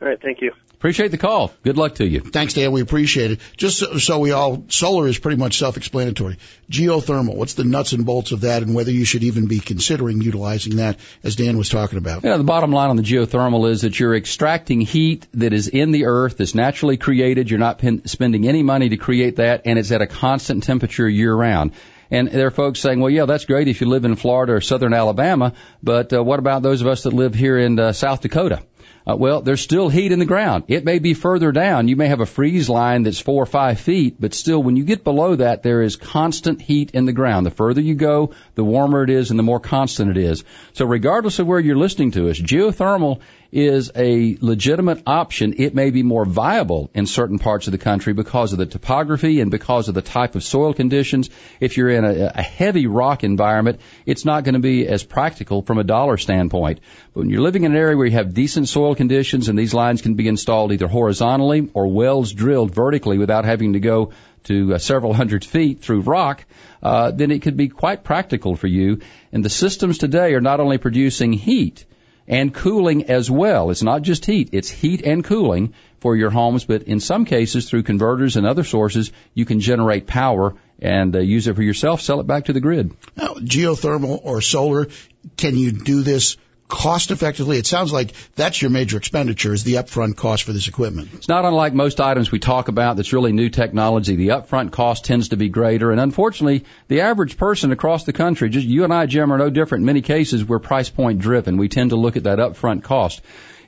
All 0.00 0.08
right, 0.08 0.20
thank 0.20 0.40
you. 0.40 0.52
Appreciate 0.82 1.12
the 1.12 1.16
call. 1.16 1.52
Good 1.62 1.76
luck 1.76 1.94
to 1.94 2.04
you. 2.04 2.18
Thanks, 2.18 2.54
Dan. 2.54 2.72
We 2.72 2.80
appreciate 2.80 3.30
it. 3.30 3.40
Just 3.56 3.78
so, 3.78 3.98
so 3.98 4.18
we 4.18 4.32
all, 4.32 4.64
solar 4.66 5.06
is 5.06 5.16
pretty 5.16 5.36
much 5.36 5.58
self-explanatory. 5.58 6.38
Geothermal, 6.68 7.36
what's 7.36 7.54
the 7.54 7.62
nuts 7.62 7.92
and 7.92 8.04
bolts 8.04 8.32
of 8.32 8.40
that 8.40 8.64
and 8.64 8.74
whether 8.74 8.90
you 8.90 9.04
should 9.04 9.22
even 9.22 9.46
be 9.46 9.60
considering 9.60 10.20
utilizing 10.22 10.78
that 10.78 10.98
as 11.22 11.36
Dan 11.36 11.56
was 11.56 11.68
talking 11.68 11.98
about. 11.98 12.24
You 12.24 12.30
know, 12.30 12.38
the 12.38 12.42
bottom 12.42 12.72
line 12.72 12.90
on 12.90 12.96
the 12.96 13.04
geothermal 13.04 13.70
is 13.70 13.82
that 13.82 14.00
you're 14.00 14.16
extracting 14.16 14.80
heat 14.80 15.28
that 15.34 15.52
is 15.52 15.68
in 15.68 15.92
the 15.92 16.06
earth, 16.06 16.38
that's 16.38 16.56
naturally 16.56 16.96
created. 16.96 17.48
You're 17.48 17.60
not 17.60 17.78
pin- 17.78 18.04
spending 18.08 18.48
any 18.48 18.64
money 18.64 18.88
to 18.88 18.96
create 18.96 19.36
that, 19.36 19.62
and 19.66 19.78
it's 19.78 19.92
at 19.92 20.02
a 20.02 20.08
constant 20.08 20.64
temperature 20.64 21.08
year 21.08 21.32
round. 21.32 21.74
And 22.10 22.26
there 22.26 22.48
are 22.48 22.50
folks 22.50 22.80
saying, 22.80 22.98
well, 22.98 23.08
yeah, 23.08 23.24
that's 23.24 23.44
great 23.44 23.68
if 23.68 23.80
you 23.80 23.88
live 23.88 24.04
in 24.04 24.16
Florida 24.16 24.54
or 24.54 24.60
southern 24.60 24.92
Alabama, 24.92 25.54
but 25.80 26.12
uh, 26.12 26.24
what 26.24 26.40
about 26.40 26.62
those 26.62 26.80
of 26.80 26.88
us 26.88 27.04
that 27.04 27.12
live 27.12 27.34
here 27.34 27.56
in 27.56 27.78
uh, 27.78 27.92
South 27.92 28.20
Dakota? 28.20 28.64
Uh, 29.06 29.16
well, 29.16 29.42
there's 29.42 29.60
still 29.60 29.88
heat 29.88 30.12
in 30.12 30.18
the 30.18 30.24
ground. 30.24 30.64
It 30.68 30.84
may 30.84 30.98
be 30.98 31.14
further 31.14 31.50
down. 31.50 31.88
You 31.88 31.96
may 31.96 32.06
have 32.06 32.20
a 32.20 32.26
freeze 32.26 32.68
line 32.68 33.02
that's 33.02 33.20
four 33.20 33.42
or 33.42 33.46
five 33.46 33.80
feet, 33.80 34.16
but 34.20 34.34
still, 34.34 34.62
when 34.62 34.76
you 34.76 34.84
get 34.84 35.04
below 35.04 35.36
that, 35.36 35.62
there 35.62 35.82
is 35.82 35.96
constant 35.96 36.62
heat 36.62 36.92
in 36.92 37.04
the 37.04 37.12
ground. 37.12 37.46
The 37.46 37.50
further 37.50 37.80
you 37.80 37.94
go, 37.94 38.32
the 38.54 38.64
warmer 38.64 39.02
it 39.02 39.10
is 39.10 39.30
and 39.30 39.38
the 39.38 39.44
more 39.44 39.60
constant 39.60 40.10
it 40.10 40.16
is. 40.16 40.44
So 40.74 40.86
regardless 40.86 41.38
of 41.38 41.46
where 41.46 41.60
you're 41.60 41.76
listening 41.76 42.12
to 42.12 42.30
us, 42.30 42.38
geothermal 42.38 43.20
is 43.52 43.92
a 43.94 44.38
legitimate 44.40 45.02
option. 45.06 45.54
It 45.58 45.74
may 45.74 45.90
be 45.90 46.02
more 46.02 46.24
viable 46.24 46.90
in 46.94 47.04
certain 47.04 47.38
parts 47.38 47.68
of 47.68 47.72
the 47.72 47.78
country 47.78 48.14
because 48.14 48.52
of 48.52 48.58
the 48.58 48.64
topography 48.64 49.40
and 49.40 49.50
because 49.50 49.88
of 49.88 49.94
the 49.94 50.00
type 50.00 50.34
of 50.34 50.42
soil 50.42 50.72
conditions. 50.72 51.28
If 51.60 51.76
you're 51.76 51.90
in 51.90 52.04
a, 52.04 52.32
a 52.34 52.42
heavy 52.42 52.86
rock 52.86 53.24
environment, 53.24 53.80
it's 54.06 54.24
not 54.24 54.44
going 54.44 54.54
to 54.54 54.60
be 54.60 54.88
as 54.88 55.04
practical 55.04 55.60
from 55.60 55.76
a 55.76 55.84
dollar 55.84 56.16
standpoint. 56.16 56.80
But 57.12 57.20
when 57.20 57.30
you're 57.30 57.42
living 57.42 57.64
in 57.64 57.72
an 57.72 57.78
area 57.78 57.94
where 57.94 58.06
you 58.06 58.12
have 58.12 58.32
decent 58.32 58.68
soil 58.68 58.94
conditions 58.94 59.50
and 59.50 59.58
these 59.58 59.74
lines 59.74 60.00
can 60.00 60.14
be 60.14 60.28
installed 60.28 60.72
either 60.72 60.88
horizontally 60.88 61.68
or 61.74 61.88
wells 61.88 62.32
drilled 62.32 62.74
vertically 62.74 63.18
without 63.18 63.44
having 63.44 63.74
to 63.74 63.80
go 63.80 64.12
to 64.44 64.74
uh, 64.74 64.78
several 64.78 65.12
hundred 65.12 65.44
feet 65.44 65.82
through 65.82 66.00
rock, 66.00 66.44
uh, 66.82 67.10
then 67.10 67.30
it 67.30 67.42
could 67.42 67.56
be 67.56 67.68
quite 67.68 68.02
practical 68.02 68.56
for 68.56 68.66
you. 68.66 69.00
And 69.30 69.44
the 69.44 69.50
systems 69.50 69.98
today 69.98 70.34
are 70.34 70.40
not 70.40 70.58
only 70.58 70.78
producing 70.78 71.32
heat, 71.32 71.84
and 72.26 72.54
cooling 72.54 73.04
as 73.04 73.30
well. 73.30 73.70
It's 73.70 73.82
not 73.82 74.02
just 74.02 74.24
heat, 74.24 74.50
it's 74.52 74.70
heat 74.70 75.02
and 75.02 75.24
cooling 75.24 75.74
for 76.00 76.16
your 76.16 76.30
homes, 76.30 76.64
but 76.64 76.82
in 76.82 77.00
some 77.00 77.24
cases 77.24 77.68
through 77.68 77.84
converters 77.84 78.36
and 78.36 78.46
other 78.46 78.64
sources, 78.64 79.12
you 79.34 79.44
can 79.44 79.60
generate 79.60 80.06
power 80.06 80.54
and 80.80 81.14
uh, 81.14 81.20
use 81.20 81.46
it 81.46 81.54
for 81.54 81.62
yourself, 81.62 82.00
sell 82.00 82.20
it 82.20 82.26
back 82.26 82.46
to 82.46 82.52
the 82.52 82.60
grid. 82.60 82.92
Now, 83.16 83.34
geothermal 83.34 84.20
or 84.24 84.40
solar, 84.40 84.88
can 85.36 85.56
you 85.56 85.72
do 85.72 86.02
this 86.02 86.36
cost 86.68 87.10
effectively? 87.10 87.58
It 87.58 87.66
sounds 87.66 87.92
like 87.92 88.12
that's 88.34 88.60
your 88.60 88.70
major 88.70 88.96
expenditure 88.96 89.52
is 89.52 89.64
the 89.64 89.74
upfront 89.74 90.16
cost 90.16 90.44
for 90.44 90.52
this 90.52 90.68
equipment. 90.68 91.10
It's 91.14 91.28
not 91.28 91.44
unlike 91.44 91.74
most 91.74 92.00
items 92.00 92.32
we 92.32 92.38
talk 92.38 92.68
about 92.68 92.96
that's 92.96 93.12
really 93.12 93.32
new 93.32 93.50
technology. 93.50 94.16
The 94.16 94.28
upfront 94.28 94.72
cost 94.72 95.04
tends 95.04 95.28
to 95.28 95.36
be 95.36 95.48
greater, 95.48 95.90
and 95.90 96.00
unfortunately, 96.00 96.64
the 96.88 97.02
average 97.02 97.36
person 97.36 97.72
across 97.72 98.04
the 98.04 98.12
country, 98.12 98.48
just 98.48 98.66
you 98.66 98.84
and 98.84 98.92
I, 98.92 99.06
Jim, 99.06 99.32
are 99.32 99.38
no 99.38 99.50
different. 99.50 99.82
In 99.82 99.86
many 99.86 100.02
cases, 100.02 100.44
we're 100.44 100.58
price 100.58 100.90
point 100.90 101.18
driven. 101.18 101.56
We 101.56 101.68
tend 101.68 101.90
to 101.90 101.96
look 101.96 102.16
at 102.16 102.24
that 102.24 102.38
upfront 102.38 102.82
cost. 102.82 103.20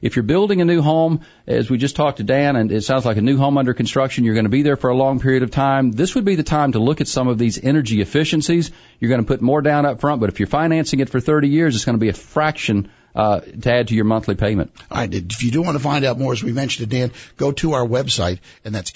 If 0.05 0.17
you're 0.17 0.23
building 0.23 0.61
a 0.61 0.67
new 0.67 0.83
home, 0.83 1.23
as 1.47 1.71
we 1.71 1.79
just 1.79 1.97
talked 1.97 2.19
to 2.19 2.25
Dan, 2.25 2.57
and 2.57 2.71
it 2.71 2.85
sounds 2.85 3.07
like 3.07 3.17
a 3.17 3.23
new 3.23 3.39
home 3.39 3.57
under 3.57 3.73
construction, 3.73 4.25
you're 4.25 4.35
going 4.35 4.45
to 4.45 4.51
be 4.51 4.61
there 4.61 4.77
for 4.77 4.91
a 4.91 4.95
long 4.95 5.19
period 5.19 5.43
of 5.43 5.51
time. 5.51 5.93
This 5.93 6.15
would 6.15 6.27
be 6.27 6.35
the 6.35 6.43
time 6.43 6.73
to 6.73 6.79
look 6.79 7.01
at 7.01 7.09
some 7.09 7.27
of 7.27 7.39
these 7.39 7.59
energy 7.65 8.03
efficiencies. 8.03 8.71
You're 9.01 9.09
going 9.09 9.23
to 9.23 9.27
put 9.27 9.41
more 9.41 9.63
down 9.63 9.87
up 9.87 10.03
front, 10.03 10.21
but 10.21 10.29
if 10.29 10.41
you're 10.41 10.47
financing 10.47 11.01
it 11.01 11.09
for 11.09 11.21
30 11.21 11.49
years, 11.49 11.75
it's 11.75 11.87
going 11.87 11.97
to 11.97 12.01
be 12.01 12.11
a 12.11 12.13
fraction 12.13 12.91
uh, 13.15 13.41
to 13.41 13.73
add 13.73 13.89
to 13.89 13.95
your 13.95 14.05
monthly 14.05 14.35
payment. 14.35 14.73
If 14.91 15.43
you 15.43 15.51
do 15.51 15.63
want 15.63 15.77
to 15.77 15.83
find 15.83 16.05
out 16.05 16.19
more, 16.19 16.35
as 16.35 16.45
we 16.45 16.53
mentioned 16.53 16.91
to 16.91 16.97
Dan, 16.97 17.13
go 17.39 17.53
to 17.53 17.73
our 17.73 17.87
website, 17.87 18.41
and 18.63 18.75
that's 18.75 18.91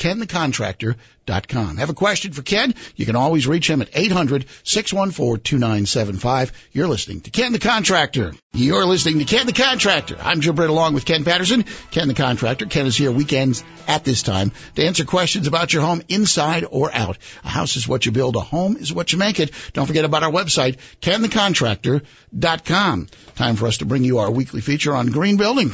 kenthecontractor.com. 1.29 1.77
Have 1.77 1.91
a 1.91 1.95
question 1.95 2.33
for 2.33 2.43
Ken? 2.43 2.75
You 2.97 3.07
can 3.07 3.14
always 3.17 3.47
reach 3.47 3.69
him 3.69 3.83
at 3.83 3.93
800-614-2975. 3.93 6.53
You're 6.73 6.88
listening 6.88 7.21
to 7.23 7.31
Ken 7.31 7.53
the 7.53 7.59
Contractor. 7.59 8.35
You're 8.53 8.87
listening 8.87 9.19
to 9.19 9.25
Ken 9.25 9.47
the 9.47 9.53
Contractor. 9.53 10.17
I'm 10.21 10.41
Jim 10.41 10.55
Britt 10.55 10.71
along 10.71 10.95
with 10.95 11.05
Ken 11.05 11.25
Patterson, 11.25 11.64
Ken 11.91 12.07
the 12.09 12.14
Contractor. 12.14 12.64
Ken 12.67 12.87
is 12.87 12.97
here 12.97 13.12
weekends 13.12 13.62
at 13.87 14.05
this 14.05 14.23
time 14.23 14.53
to 14.75 14.85
answer 14.85 15.05
questions 15.05 15.47
about 15.47 15.73
your 15.73 15.83
home 15.83 16.03
inside 16.09 16.64
or 16.69 16.93
out. 16.93 17.19
A 17.45 17.49
house 17.49 17.77
is 17.77 17.87
what 17.87 18.05
you 18.07 18.12
build. 18.12 18.35
A 18.37 18.41
home 18.41 18.77
is 18.77 18.93
what 18.93 19.12
you 19.12 19.19
make 19.19 19.41
it. 19.41 19.53
Don't 19.75 19.87
forget 19.87 20.05
about 20.05 20.23
our 20.23 20.33
website, 20.33 20.79
kenthecontractor.com. 21.01 23.07
Time 23.37 23.57
for 23.57 23.67
us 23.67 23.79
to 23.79 23.87
bring 23.87 24.05
you 24.05 24.19
our 24.19 24.31
weekly 24.31 24.61
feature 24.61 24.95
on 24.95 25.09
green 25.09 25.37
building. 25.37 25.73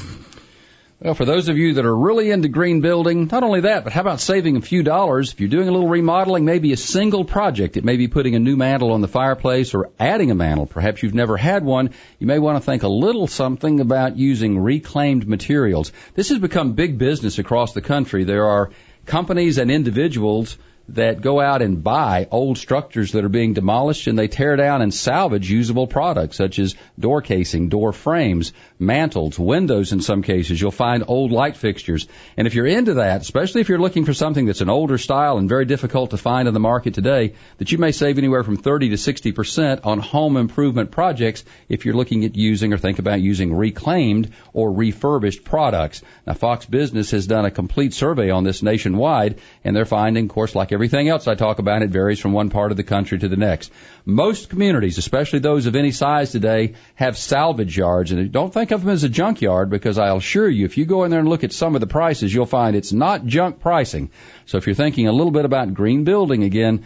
Well, 1.05 1.12
for 1.12 1.27
those 1.27 1.51
of 1.51 1.59
you 1.59 1.75
that 1.75 1.85
are 1.85 1.95
really 1.95 2.31
into 2.31 2.49
green 2.49 2.81
building, 2.81 3.29
not 3.31 3.43
only 3.43 3.61
that, 3.61 3.85
but 3.85 3.93
how 3.93 4.01
about 4.01 4.21
saving 4.21 4.57
a 4.57 4.62
few 4.62 4.83
dollars? 4.83 5.35
If 5.35 5.38
you're 5.38 5.51
doing 5.51 5.69
a 5.69 5.71
little 5.71 5.87
remodeling, 5.87 6.47
maybe 6.47 6.73
a 6.73 6.79
single 6.79 7.27
project, 7.27 7.77
it 7.77 7.85
may 7.85 7.99
be 7.99 8.09
putting 8.09 8.35
a 8.37 8.38
new 8.38 8.57
mantle 8.57 8.90
on 8.90 9.03
the 9.03 9.07
fireplace 9.07 9.75
or 9.75 9.90
adding 10.01 10.31
a 10.31 10.35
mantle. 10.35 10.64
Perhaps 10.64 11.03
you've 11.03 11.12
never 11.12 11.37
had 11.37 11.62
one. 11.62 11.90
You 12.19 12.27
may 12.27 12.38
want 12.38 12.57
to 12.57 12.64
think 12.64 12.85
a 12.85 12.88
little 12.88 13.27
something 13.27 13.81
about 13.81 14.17
using 14.17 14.59
reclaimed 14.59 15.29
materials. 15.29 15.93
This 16.14 16.31
has 16.31 16.38
become 16.38 16.73
big 16.73 16.97
business 16.97 17.38
across 17.38 17.75
the 17.75 17.83
country. 17.83 18.25
There 18.25 18.47
are 18.47 18.71
companies 19.05 19.59
and 19.59 19.71
individuals 19.71 20.57
that 20.90 21.20
go 21.20 21.40
out 21.40 21.62
and 21.62 21.83
buy 21.83 22.29
old 22.31 22.59
structures 22.59 23.12
that 23.12 23.25
are 23.25 23.31
being 23.31 23.55
demolished 23.55 24.07
and 24.07 24.18
they 24.18 24.29
tear 24.29 24.57
down 24.57 24.83
and 24.83 24.92
salvage 24.92 25.51
usable 25.51 25.87
products 25.87 26.37
such 26.37 26.59
as 26.59 26.75
door 26.99 27.23
casing, 27.23 27.70
door 27.70 27.92
frames, 27.92 28.53
mantles, 28.79 29.38
windows 29.38 29.92
in 29.92 30.01
some 30.03 30.23
cases. 30.23 30.61
You'll 30.61 30.70
find 30.70 31.05
old 31.07 31.33
light 31.33 31.57
fixtures. 31.57 32.07
And 32.37 32.47
if 32.47 32.55
you're 32.55 32.66
into 32.66 32.94
that, 32.94 33.23
especially 33.23 33.62
if 33.62 33.68
you're 33.68 33.79
looking 33.79 34.05
for 34.05 34.12
something 34.12 34.44
that's 34.44 34.61
an 34.61 34.68
older 34.68 34.99
style 34.99 35.38
and 35.38 35.49
very 35.49 35.64
difficult 35.64 36.11
to 36.11 36.18
find 36.18 36.49
in 36.49 36.55
the 36.55 36.61
market 36.61 36.92
today, 36.92 37.35
that 37.59 37.73
you 37.73 37.79
may 37.79 37.92
save 37.92 38.18
anywhere 38.18 38.44
from 38.44 38.57
30 38.57 38.90
to 38.90 38.97
60% 38.97 39.87
on 39.87 39.99
home 39.99 40.37
improvement 40.37 40.90
projects 40.90 41.44
if 41.68 41.87
you're 41.87 41.94
looking 41.94 42.25
at 42.25 42.37
using 42.37 42.75
or 42.75 42.79
think 42.79 42.99
about 42.99 43.23
using 43.23 43.55
reclaimed 43.55 44.33
or 44.53 44.70
refurbished 44.70 45.44
products. 45.44 46.03
Now 46.27 46.35
Fox 46.35 46.66
Business 46.66 47.11
has 47.12 47.27
done 47.27 47.47
a 47.47 47.51
complete 47.51 47.94
survey 47.94 48.31
on 48.31 48.44
this 48.44 48.62
nationwide 48.62 49.40
and 49.64 49.75
they're 49.75 49.87
finding, 49.87 50.25
of 50.25 50.31
course, 50.31 50.55
like 50.55 50.74
everything 50.75 51.09
else 51.09 51.27
I 51.27 51.35
talk 51.35 51.59
about, 51.59 51.83
it 51.83 51.91
varies 51.91 52.21
from 52.21 52.33
one 52.33 52.51
part 52.51 52.71
of 52.71 52.77
the 52.77 52.83
country 52.83 53.19
to 53.19 53.29
the 53.29 53.37
next. 53.37 53.73
Most 54.05 54.51
communities, 54.51 54.99
especially 54.99 55.39
those 55.39 55.67
of 55.67 55.77
any 55.77 55.93
size 55.93 56.33
today, 56.33 56.75
have 56.97 57.17
salvage 57.17 57.77
yards, 57.79 58.13
and 58.13 58.31
don't 58.31 58.53
think 58.53 58.71
of 58.71 58.83
them 58.83 58.91
as 58.91 59.05
a 59.05 59.09
junkyard 59.09 59.71
because 59.71 59.99
I'll 59.99 60.19
assure 60.19 60.49
you, 60.49 60.67
if 60.67 60.77
you 60.77 60.85
go 60.85 61.05
in 61.05 61.11
there 61.11 61.21
and 61.21 61.29
look 61.29 61.45
at 61.45 61.53
some 61.53 61.75
of 61.75 61.81
the 61.81 61.87
prices, 61.87 62.35
you'll 62.35 62.45
find 62.45 62.77
it's 62.77 62.93
not 62.93 63.25
junk 63.25 63.61
pricing. 63.61 64.11
So 64.45 64.59
if 64.59 64.67
you're 64.67 64.75
thinking 64.75 65.09
a 65.09 65.13
little 65.13 65.33
bit 65.33 65.47
about 65.47 65.73
green 65.73 66.05
building 66.05 66.43
again, 66.43 66.85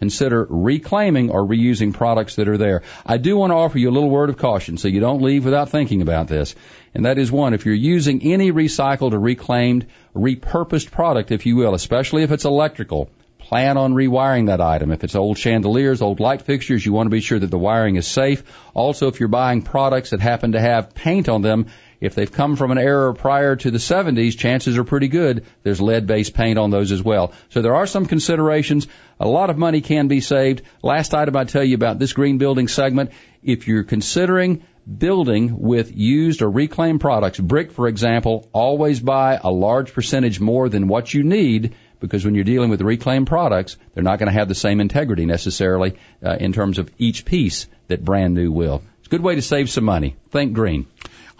consider 0.00 0.46
reclaiming 0.48 1.30
or 1.30 1.44
reusing 1.46 1.92
products 1.92 2.36
that 2.36 2.48
are 2.48 2.56
there. 2.56 2.82
I 3.04 3.18
do 3.18 3.36
want 3.36 3.50
to 3.50 3.56
offer 3.56 3.78
you 3.78 3.90
a 3.90 3.92
little 3.92 4.08
word 4.08 4.30
of 4.30 4.38
caution 4.38 4.78
so 4.78 4.88
you 4.88 4.98
don't 4.98 5.22
leave 5.22 5.44
without 5.44 5.68
thinking 5.68 6.00
about 6.00 6.26
this. 6.26 6.54
And 6.94 7.04
that 7.04 7.18
is 7.18 7.30
one, 7.30 7.52
if 7.52 7.66
you're 7.66 7.74
using 7.74 8.22
any 8.22 8.50
recycled 8.50 9.12
or 9.12 9.20
reclaimed, 9.20 9.86
repurposed 10.16 10.90
product, 10.90 11.30
if 11.30 11.44
you 11.44 11.54
will, 11.56 11.74
especially 11.74 12.22
if 12.22 12.32
it's 12.32 12.46
electrical, 12.46 13.10
plan 13.50 13.76
on 13.76 13.94
rewiring 13.94 14.46
that 14.46 14.60
item. 14.60 14.92
If 14.92 15.02
it's 15.02 15.16
old 15.16 15.36
chandeliers, 15.36 16.02
old 16.02 16.20
light 16.20 16.42
fixtures, 16.42 16.86
you 16.86 16.92
want 16.92 17.06
to 17.06 17.10
be 17.10 17.20
sure 17.20 17.36
that 17.36 17.50
the 17.50 17.58
wiring 17.58 17.96
is 17.96 18.06
safe. 18.06 18.44
Also, 18.74 19.08
if 19.08 19.18
you're 19.18 19.28
buying 19.28 19.62
products 19.62 20.10
that 20.10 20.20
happen 20.20 20.52
to 20.52 20.60
have 20.60 20.94
paint 20.94 21.28
on 21.28 21.42
them, 21.42 21.66
if 22.00 22.14
they've 22.14 22.30
come 22.30 22.54
from 22.54 22.70
an 22.70 22.78
era 22.78 23.12
prior 23.12 23.56
to 23.56 23.72
the 23.72 23.78
70s, 23.78 24.38
chances 24.38 24.78
are 24.78 24.84
pretty 24.84 25.08
good 25.08 25.46
there's 25.64 25.80
lead-based 25.80 26.32
paint 26.32 26.60
on 26.60 26.70
those 26.70 26.92
as 26.92 27.02
well. 27.02 27.32
So 27.48 27.60
there 27.60 27.74
are 27.74 27.88
some 27.88 28.06
considerations. 28.06 28.86
A 29.18 29.26
lot 29.26 29.50
of 29.50 29.58
money 29.58 29.80
can 29.80 30.06
be 30.06 30.20
saved. 30.20 30.62
Last 30.80 31.12
item 31.12 31.36
I 31.36 31.42
tell 31.42 31.64
you 31.64 31.74
about 31.74 31.98
this 31.98 32.12
green 32.12 32.38
building 32.38 32.68
segment, 32.68 33.10
if 33.42 33.66
you're 33.66 33.82
considering 33.82 34.62
building 34.86 35.58
with 35.58 35.94
used 35.94 36.40
or 36.40 36.50
reclaimed 36.50 37.00
products. 37.00 37.40
Brick, 37.40 37.72
for 37.72 37.88
example, 37.88 38.48
always 38.52 39.00
buy 39.00 39.40
a 39.42 39.50
large 39.50 39.92
percentage 39.92 40.38
more 40.38 40.68
than 40.68 40.86
what 40.86 41.12
you 41.12 41.24
need 41.24 41.74
because 42.00 42.24
when 42.24 42.34
you're 42.34 42.44
dealing 42.44 42.70
with 42.70 42.80
reclaimed 42.80 43.26
products, 43.26 43.76
they're 43.94 44.02
not 44.02 44.18
going 44.18 44.28
to 44.28 44.32
have 44.32 44.48
the 44.48 44.54
same 44.54 44.80
integrity 44.80 45.26
necessarily 45.26 45.96
uh, 46.24 46.36
in 46.40 46.52
terms 46.52 46.78
of 46.78 46.90
each 46.98 47.24
piece 47.24 47.66
that 47.88 48.04
brand 48.04 48.34
new 48.34 48.50
will. 48.50 48.82
It's 48.98 49.08
a 49.08 49.10
good 49.10 49.22
way 49.22 49.36
to 49.36 49.42
save 49.42 49.70
some 49.70 49.84
money. 49.84 50.16
Think 50.30 50.54
green. 50.54 50.86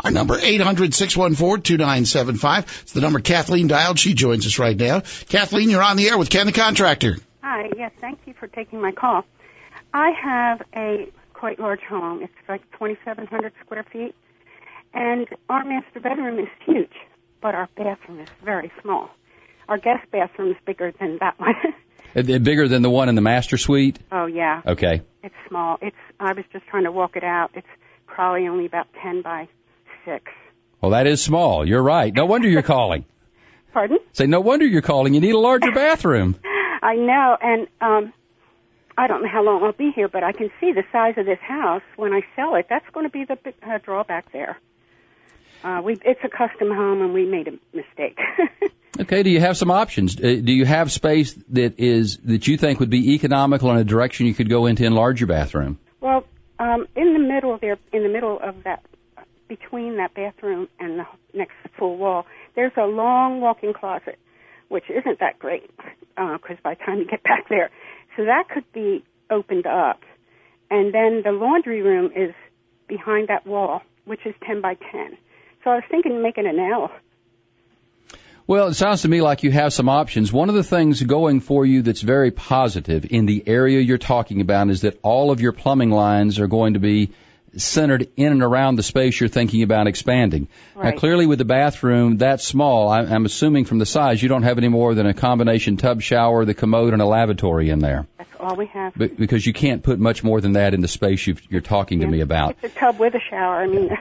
Our 0.05 0.11
number, 0.11 0.39
800-614-2975. 0.39 2.83
It's 2.83 2.93
the 2.93 3.01
number 3.01 3.21
Kathleen 3.21 3.67
dialed. 3.67 3.99
She 3.99 4.15
joins 4.15 4.47
us 4.47 4.59
right 4.59 4.77
now. 4.77 5.01
Kathleen, 5.29 5.69
you're 5.69 5.83
on 5.83 5.97
the 5.97 6.09
air 6.09 6.17
with 6.17 6.31
Ken 6.31 6.47
the 6.47 6.53
Contractor. 6.53 7.17
Hi, 7.43 7.71
yes, 7.77 7.93
thank 8.01 8.21
you 8.27 8.35
for 8.35 8.47
taking 8.47 8.81
my 8.81 8.93
call. 8.93 9.25
I 9.93 10.11
have 10.11 10.63
a 10.75 11.11
quite 11.35 11.59
large 11.59 11.83
home. 11.83 12.23
It's 12.23 12.33
like 12.49 12.63
2,700 12.79 13.53
square 13.65 13.85
feet. 13.93 14.15
And 14.93 15.29
our 15.49 15.65
master 15.65 16.01
bedroom 16.01 16.39
is 16.39 16.49
huge, 16.65 16.93
but 17.41 17.55
our 17.55 17.69
bathroom 17.77 18.21
is 18.21 18.29
very 18.45 18.73
small. 18.83 19.11
Our 19.71 19.79
guest 19.79 20.11
bathroom 20.11 20.51
is 20.51 20.57
bigger 20.67 20.93
than 20.99 21.19
that 21.21 21.39
one. 21.39 21.55
Uh, 22.13 22.23
bigger 22.23 22.67
than 22.67 22.83
the 22.83 22.91
one 22.91 23.09
in 23.09 23.15
the 23.15 23.21
master 23.21 23.57
suite? 23.57 23.97
oh 24.11 24.27
yeah. 24.27 24.63
Okay. 24.67 25.01
It's 25.23 25.35
small. 25.47 25.79
It's 25.81 25.95
I 26.19 26.33
was 26.33 26.45
just 26.53 26.67
trying 26.67 26.83
to 26.83 26.91
walk 26.91 27.15
it 27.15 27.23
out. 27.23 27.53
It's 27.55 27.69
probably 28.09 28.49
only 28.49 28.67
about 28.67 28.89
10 29.01 29.23
by 29.23 29.47
6. 30.05 30.25
Well, 30.81 30.91
that 30.91 31.07
is 31.07 31.23
small. 31.23 31.65
You're 31.65 31.85
right. 31.85 32.13
No 32.13 32.27
wonder 32.27 32.49
you're 32.49 32.63
calling. 32.63 33.05
Pardon? 33.73 34.01
Say, 34.13 34.27
no 34.27 34.41
wonder 34.41 34.67
you're 34.67 34.83
calling. 34.83 35.15
You 35.15 35.21
need 35.21 35.37
a 35.37 35.39
larger 35.39 35.71
bathroom. 35.71 36.35
I 36.83 36.97
know, 36.97 37.37
and 37.41 37.69
um, 37.81 38.13
I 38.99 39.07
don't 39.07 39.23
know 39.23 39.29
how 39.29 39.45
long 39.45 39.63
I'll 39.63 39.71
be 39.71 39.93
here, 39.95 40.09
but 40.09 40.25
I 40.25 40.33
can 40.33 40.51
see 40.59 40.73
the 40.73 40.83
size 40.91 41.15
of 41.17 41.27
this 41.27 41.39
house 41.41 41.83
when 41.95 42.13
I 42.13 42.23
sell 42.35 42.57
it. 42.57 42.67
That's 42.69 42.89
going 42.93 43.07
to 43.07 43.11
be 43.11 43.25
the 43.25 43.39
uh, 43.63 43.79
drawback 43.79 44.33
there. 44.33 44.59
Uh, 45.63 45.81
we 45.85 45.95
it's 46.05 46.21
a 46.25 46.29
custom 46.29 46.69
home, 46.69 47.03
and 47.03 47.13
we 47.13 47.27
made 47.27 47.49
a 47.49 47.77
mistake. 47.77 48.19
Okay, 49.01 49.23
do 49.23 49.31
you 49.31 49.41
have 49.41 49.57
some 49.57 49.71
options? 49.71 50.17
Uh, 50.17 50.41
do 50.45 50.53
you 50.53 50.67
have 50.67 50.93
space 50.93 51.33
that 51.51 51.81
is 51.81 52.19
that 52.19 52.47
you 52.47 52.59
think 52.59 52.81
would 52.81 52.91
be 52.91 53.15
economical 53.15 53.71
in 53.71 53.79
a 53.79 53.85
direction 53.85 54.27
you 54.27 54.35
could 54.35 54.51
go 54.51 54.67
into 54.67 54.85
enlarge 54.85 55.21
your 55.21 55.29
bathroom? 55.29 55.79
well, 56.03 56.25
um, 56.59 56.87
in 56.95 57.15
the 57.15 57.19
middle 57.19 57.57
there, 57.59 57.79
in 57.95 58.03
the 58.03 58.11
middle 58.11 58.39
of 58.43 58.63
that, 58.65 58.85
between 59.49 59.97
that 59.97 60.13
bathroom 60.13 60.69
and 60.79 60.99
the 60.99 61.07
next 61.33 61.55
full 61.79 61.97
wall, 61.97 62.27
there's 62.55 62.73
a 62.77 62.85
long 62.85 63.41
walk-in 63.41 63.73
closet, 63.73 64.19
which 64.69 64.85
isn't 64.91 65.19
that 65.21 65.39
great 65.39 65.71
because 66.17 66.59
by 66.63 66.75
the 66.75 66.85
time 66.85 66.99
you 66.99 67.07
get 67.07 67.23
back 67.23 67.49
there, 67.49 67.71
so 68.17 68.25
that 68.27 68.51
could 68.53 68.71
be 68.73 69.03
opened 69.31 69.67
up, 69.67 70.01
and 70.71 70.93
then 70.93 71.23
the 71.25 71.33
laundry 71.33 71.81
room 71.81 72.13
is 72.15 72.35
behind 72.87 73.29
that 73.29 73.47
wall, 73.47 73.81
which 74.05 74.27
is 74.27 74.35
10 74.47 74.61
by 74.61 74.75
10. 74.75 75.17
So 75.65 75.71
I 75.71 75.75
was 75.77 75.85
thinking 75.91 76.17
of 76.17 76.23
making 76.23 76.47
it 76.47 76.55
now. 76.55 76.91
Well, 78.47 78.69
it 78.69 78.75
sounds 78.75 79.03
to 79.03 79.09
me 79.09 79.21
like 79.21 79.43
you 79.45 79.53
have 79.53 79.73
some 79.73 79.89
options. 79.89 80.33
One 80.33 80.49
of 80.49 80.55
the 80.57 80.65
things 80.65 81.01
going 81.03 81.41
for 81.41 81.65
you 81.65 81.83
that's 81.83 82.01
very 82.01 82.33
positive 82.33 83.07
in 83.09 83.27
the 83.27 83.45
area 83.47 83.81
you're 83.81 83.99
talking 83.99 84.41
about 84.41 84.71
is 84.71 84.81
that 84.81 84.99
all 85.03 85.31
of 85.31 85.41
your 85.41 85.53
plumbing 85.53 85.91
lines 85.91 86.41
are 86.41 86.49
going 86.49 86.75
to 86.75 86.81
be 86.81 87.11
centered 87.57 88.09
in 88.17 88.33
and 88.33 88.43
around 88.43 88.77
the 88.77 88.83
space 88.83 89.19
you're 89.21 89.29
thinking 89.29 89.63
about 89.63 89.87
expanding. 89.87 90.49
Right. 90.75 90.95
Now, 90.95 90.99
clearly 91.01 91.27
with 91.27 91.39
the 91.39 91.45
bathroom 91.45 92.19
that 92.19 92.41
small, 92.41 92.89
I- 92.89 93.03
I'm 93.03 93.25
assuming 93.25 93.65
from 93.67 93.79
the 93.79 93.87
size, 93.87 94.23
you 94.23 94.29
don't 94.29 94.45
have 94.45 94.57
any 94.59 94.69
more 94.69 94.95
than 94.95 95.07
a 95.07 95.15
combination 95.15 95.77
tub 95.77 96.01
shower, 96.01 96.45
the 96.45 96.55
commode, 96.55 96.93
and 96.93 97.03
a 97.03 97.07
lavatory 97.07 97.71
in 97.71 97.81
there. 97.81 98.07
That's 98.19 98.31
all 98.41 98.55
we 98.57 98.67
have. 98.67 98.95
Be- 98.95 99.09
Because 99.09 99.45
you 99.47 99.53
can't 99.53 99.83
put 99.83 99.99
much 99.99 100.23
more 100.25 100.41
than 100.41 100.53
that 100.53 100.75
in 100.75 100.81
the 100.81 100.89
space 100.89 101.27
you've, 101.27 101.43
you're 101.51 101.61
talking 101.61 102.01
to 102.01 102.07
me 102.07 102.21
about. 102.21 102.57
It's 102.63 102.75
a 102.75 102.79
tub 102.79 102.99
with 103.01 103.15
a 103.15 103.21
shower. 103.21 103.63
I 103.63 103.67
mean, 103.67 103.97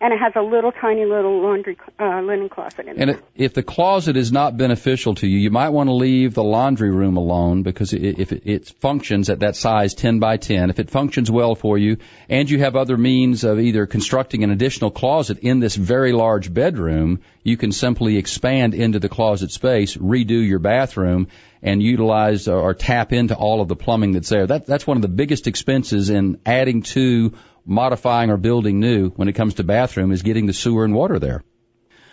and 0.00 0.12
it 0.12 0.18
has 0.18 0.32
a 0.36 0.42
little 0.42 0.72
tiny 0.72 1.04
little 1.04 1.40
laundry 1.42 1.76
uh, 1.98 2.20
linen 2.20 2.48
closet 2.48 2.86
in 2.86 2.88
it. 2.88 2.98
And 2.98 3.10
it, 3.10 3.24
if 3.34 3.54
the 3.54 3.62
closet 3.62 4.16
is 4.16 4.32
not 4.32 4.56
beneficial 4.56 5.14
to 5.16 5.26
you, 5.26 5.38
you 5.38 5.50
might 5.50 5.70
want 5.70 5.88
to 5.88 5.94
leave 5.94 6.34
the 6.34 6.44
laundry 6.44 6.90
room 6.90 7.16
alone 7.16 7.62
because 7.62 7.94
i 7.94 7.98
if 7.98 8.32
it, 8.32 8.42
it 8.44 8.68
functions 8.80 9.30
at 9.30 9.40
that 9.40 9.56
size 9.56 9.94
10 9.94 10.18
by 10.18 10.36
10, 10.36 10.70
if 10.70 10.78
it 10.78 10.90
functions 10.90 11.30
well 11.30 11.54
for 11.54 11.78
you 11.78 11.96
and 12.28 12.50
you 12.50 12.58
have 12.60 12.76
other 12.76 12.96
means 12.96 13.44
of 13.44 13.58
either 13.58 13.86
constructing 13.86 14.44
an 14.44 14.50
additional 14.50 14.90
closet 14.90 15.38
in 15.40 15.60
this 15.60 15.74
very 15.74 16.12
large 16.12 16.52
bedroom, 16.52 17.20
you 17.42 17.56
can 17.56 17.72
simply 17.72 18.16
expand 18.16 18.74
into 18.74 18.98
the 18.98 19.08
closet 19.08 19.50
space, 19.50 19.96
redo 19.96 20.46
your 20.46 20.58
bathroom, 20.58 21.28
and 21.62 21.82
utilize 21.82 22.46
or, 22.46 22.60
or 22.60 22.74
tap 22.74 23.12
into 23.12 23.34
all 23.34 23.60
of 23.60 23.68
the 23.68 23.76
plumbing 23.76 24.12
that's 24.12 24.28
there. 24.28 24.46
That, 24.46 24.66
that's 24.66 24.86
one 24.86 24.98
of 24.98 25.02
the 25.02 25.08
biggest 25.08 25.46
expenses 25.46 26.10
in 26.10 26.38
adding 26.44 26.82
to, 26.82 27.34
modifying, 27.64 28.30
or 28.30 28.36
building 28.36 28.80
new 28.80 29.10
when 29.10 29.28
it 29.28 29.34
comes 29.34 29.54
to 29.54 29.64
bathroom 29.64 30.12
is 30.12 30.22
getting 30.22 30.46
the 30.46 30.52
sewer 30.52 30.84
and 30.84 30.94
water 30.94 31.18
there. 31.18 31.42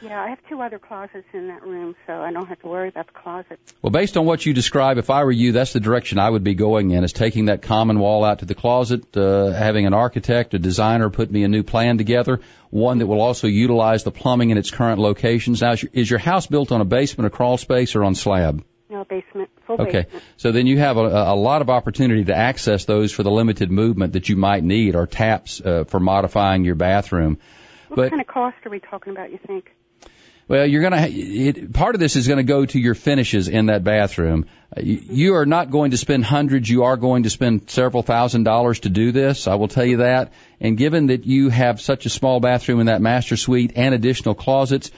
Yeah, 0.02 0.20
I 0.20 0.30
have 0.30 0.40
two 0.50 0.60
other 0.60 0.80
closets 0.80 1.28
in 1.32 1.48
that 1.50 1.62
room, 1.62 1.96
so 2.08 2.14
I 2.14 2.32
don't 2.32 2.48
have 2.48 2.60
to 2.62 2.68
worry 2.68 2.88
about 2.88 3.06
the 3.06 3.14
closet. 3.14 3.60
Well, 3.84 3.92
based 3.92 4.18
on 4.18 4.26
what 4.26 4.44
you 4.44 4.54
describe, 4.54 4.98
if 4.98 5.12
I 5.12 5.24
were 5.24 5.32
you, 5.32 5.52
that's 5.52 5.74
the 5.74 5.80
direction 5.80 6.18
I 6.18 6.28
would 6.28 6.44
be 6.44 6.56
going 6.56 6.90
in, 6.90 7.04
is 7.04 7.14
taking 7.14 7.46
that 7.46 7.62
common 7.62 8.00
wall 8.00 8.24
out 8.24 8.40
to 8.40 8.46
the 8.46 8.56
closet, 8.56 9.16
uh, 9.16 9.52
having 9.52 9.86
an 9.86 9.94
architect, 9.94 10.56
a 10.56 10.60
designer 10.60 11.12
put 11.12 11.30
me 11.30 11.44
a 11.44 11.48
new 11.48 11.62
plan 11.62 12.00
together, 12.00 12.40
one 12.72 12.98
that 12.98 13.06
will 13.06 13.22
also 13.22 13.46
utilize 13.46 14.04
the 14.04 14.12
plumbing 14.12 14.50
in 14.50 14.58
its 14.58 14.72
current 14.72 14.98
locations. 14.98 15.62
Now, 15.62 15.74
is 15.74 15.84
your, 15.84 15.92
is 15.94 16.10
your 16.10 16.20
house 16.20 16.48
built 16.48 16.72
on 16.72 16.82
a 16.82 16.86
basement, 16.86 17.28
a 17.28 17.30
crawl 17.30 17.58
space, 17.58 17.94
or 17.96 18.04
on 18.04 18.16
slab? 18.16 18.64
No 18.91 19.06
basement, 19.06 19.49
full 19.65 19.80
Okay, 19.80 20.01
basement. 20.04 20.23
so 20.36 20.51
then 20.51 20.67
you 20.67 20.77
have 20.80 20.97
a, 20.97 21.01
a 21.01 21.36
lot 21.36 21.62
of 21.62 21.69
opportunity 21.69 22.25
to 22.25 22.36
access 22.36 22.84
those 22.84 23.13
for 23.13 23.23
the 23.23 23.32
limited 23.32 23.71
movement 23.71 24.13
that 24.13 24.27
you 24.27 24.36
might 24.36 24.65
need, 24.65 24.95
or 24.97 25.08
taps 25.08 25.62
uh, 25.62 25.86
for 25.86 26.01
modifying 26.01 26.65
your 26.65 26.75
bathroom. 26.75 27.38
What 27.88 27.95
but- 27.95 28.10
kind 28.10 28.21
of 28.21 28.27
cost 28.27 28.58
are 28.65 28.69
we 28.69 28.82
talking 28.82 29.13
about? 29.13 29.32
You 29.32 29.39
think? 29.47 29.71
Well, 30.49 30.65
you're 30.65 30.82
going 30.82 30.91
to, 30.91 31.10
it, 31.10 31.71
part 31.71 31.95
of 31.95 32.01
this 32.01 32.17
is 32.17 32.27
going 32.27 32.39
to 32.39 32.43
go 32.43 32.65
to 32.65 32.77
your 32.77 32.93
finishes 32.95 33.47
in 33.47 33.67
that 33.67 33.86
bathroom. 33.86 34.47
Uh, 34.75 34.82
You 34.82 34.99
you 35.10 35.36
are 35.36 35.45
not 35.45 35.71
going 35.71 35.91
to 35.91 35.97
spend 35.97 36.25
hundreds, 36.25 36.69
you 36.69 36.84
are 36.84 36.97
going 36.97 37.23
to 37.23 37.30
spend 37.30 37.69
several 37.69 38.04
thousand 38.04 38.43
dollars 38.43 38.82
to 38.82 38.89
do 38.89 39.13
this, 39.13 39.47
I 39.47 39.56
will 39.56 39.69
tell 39.69 39.86
you 39.86 39.97
that. 39.97 40.34
And 40.60 40.77
given 40.77 41.08
that 41.08 41.25
you 41.25 41.47
have 41.47 41.80
such 41.80 42.06
a 42.06 42.10
small 42.10 42.41
bathroom 42.41 42.82
in 42.82 42.88
that 42.88 43.01
master 43.01 43.38
suite 43.38 43.71
and 43.77 43.95
additional 43.95 44.36
closets, 44.36 44.91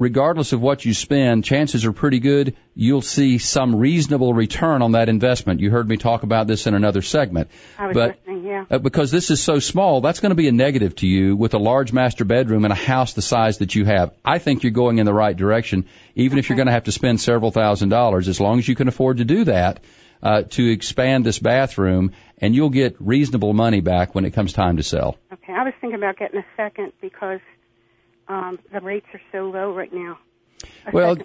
regardless 0.00 0.52
of 0.52 0.60
what 0.60 0.84
you 0.84 0.94
spend, 0.94 1.44
chances 1.44 1.84
are 1.84 1.92
pretty 1.92 2.18
good 2.18 2.56
you'll 2.80 3.02
see 3.02 3.36
some 3.36 3.76
reasonable 3.76 4.32
return 4.32 4.80
on 4.80 4.92
that 4.92 5.10
investment. 5.10 5.60
You 5.60 5.70
heard 5.70 5.86
me 5.86 5.98
talk 5.98 6.22
about 6.22 6.46
this 6.46 6.66
in 6.66 6.74
another 6.74 7.02
segment. 7.02 7.50
I 7.78 7.88
was 7.88 7.94
but 7.94 8.16
listening. 8.16 8.46
Yeah. 8.46 8.64
uh, 8.70 8.78
because 8.78 9.10
this 9.10 9.30
is 9.30 9.42
so 9.42 9.58
small, 9.58 10.00
that's 10.00 10.20
going 10.20 10.30
to 10.30 10.36
be 10.36 10.48
a 10.48 10.52
negative 10.52 10.94
to 10.96 11.06
you 11.06 11.36
with 11.36 11.52
a 11.52 11.58
large 11.58 11.92
master 11.92 12.24
bedroom 12.24 12.64
and 12.64 12.72
a 12.72 12.76
house 12.76 13.12
the 13.12 13.20
size 13.20 13.58
that 13.58 13.74
you 13.74 13.84
have. 13.84 14.14
I 14.24 14.38
think 14.38 14.62
you're 14.62 14.72
going 14.72 14.98
in 14.98 15.04
the 15.04 15.12
right 15.12 15.36
direction, 15.36 15.86
even 16.14 16.38
if 16.38 16.48
you're 16.48 16.56
going 16.56 16.68
to 16.68 16.72
have 16.72 16.84
to 16.84 16.92
spend 16.92 17.20
several 17.20 17.50
thousand 17.50 17.90
dollars, 17.90 18.28
as 18.28 18.40
long 18.40 18.58
as 18.58 18.66
you 18.66 18.74
can 18.74 18.88
afford 18.88 19.18
to 19.18 19.26
do 19.26 19.44
that, 19.44 19.84
uh, 20.22 20.42
to 20.42 20.70
expand 20.70 21.26
this 21.26 21.38
bathroom, 21.38 22.12
and 22.38 22.54
you'll 22.54 22.70
get 22.70 22.96
reasonable 22.98 23.52
money 23.52 23.82
back 23.82 24.14
when 24.14 24.24
it 24.24 24.30
comes 24.30 24.54
time 24.54 24.78
to 24.78 24.82
sell. 24.82 25.18
Okay. 25.32 25.52
I 25.52 25.64
was 25.64 25.74
thinking 25.82 25.98
about 25.98 26.16
getting 26.16 26.40
a 26.40 26.46
second 26.56 26.92
because 27.02 27.40
um, 28.30 28.58
the 28.72 28.80
rates 28.80 29.06
are 29.12 29.20
so 29.32 29.50
low 29.50 29.74
right 29.74 29.92
now. 29.92 30.18
Well, 30.92 31.16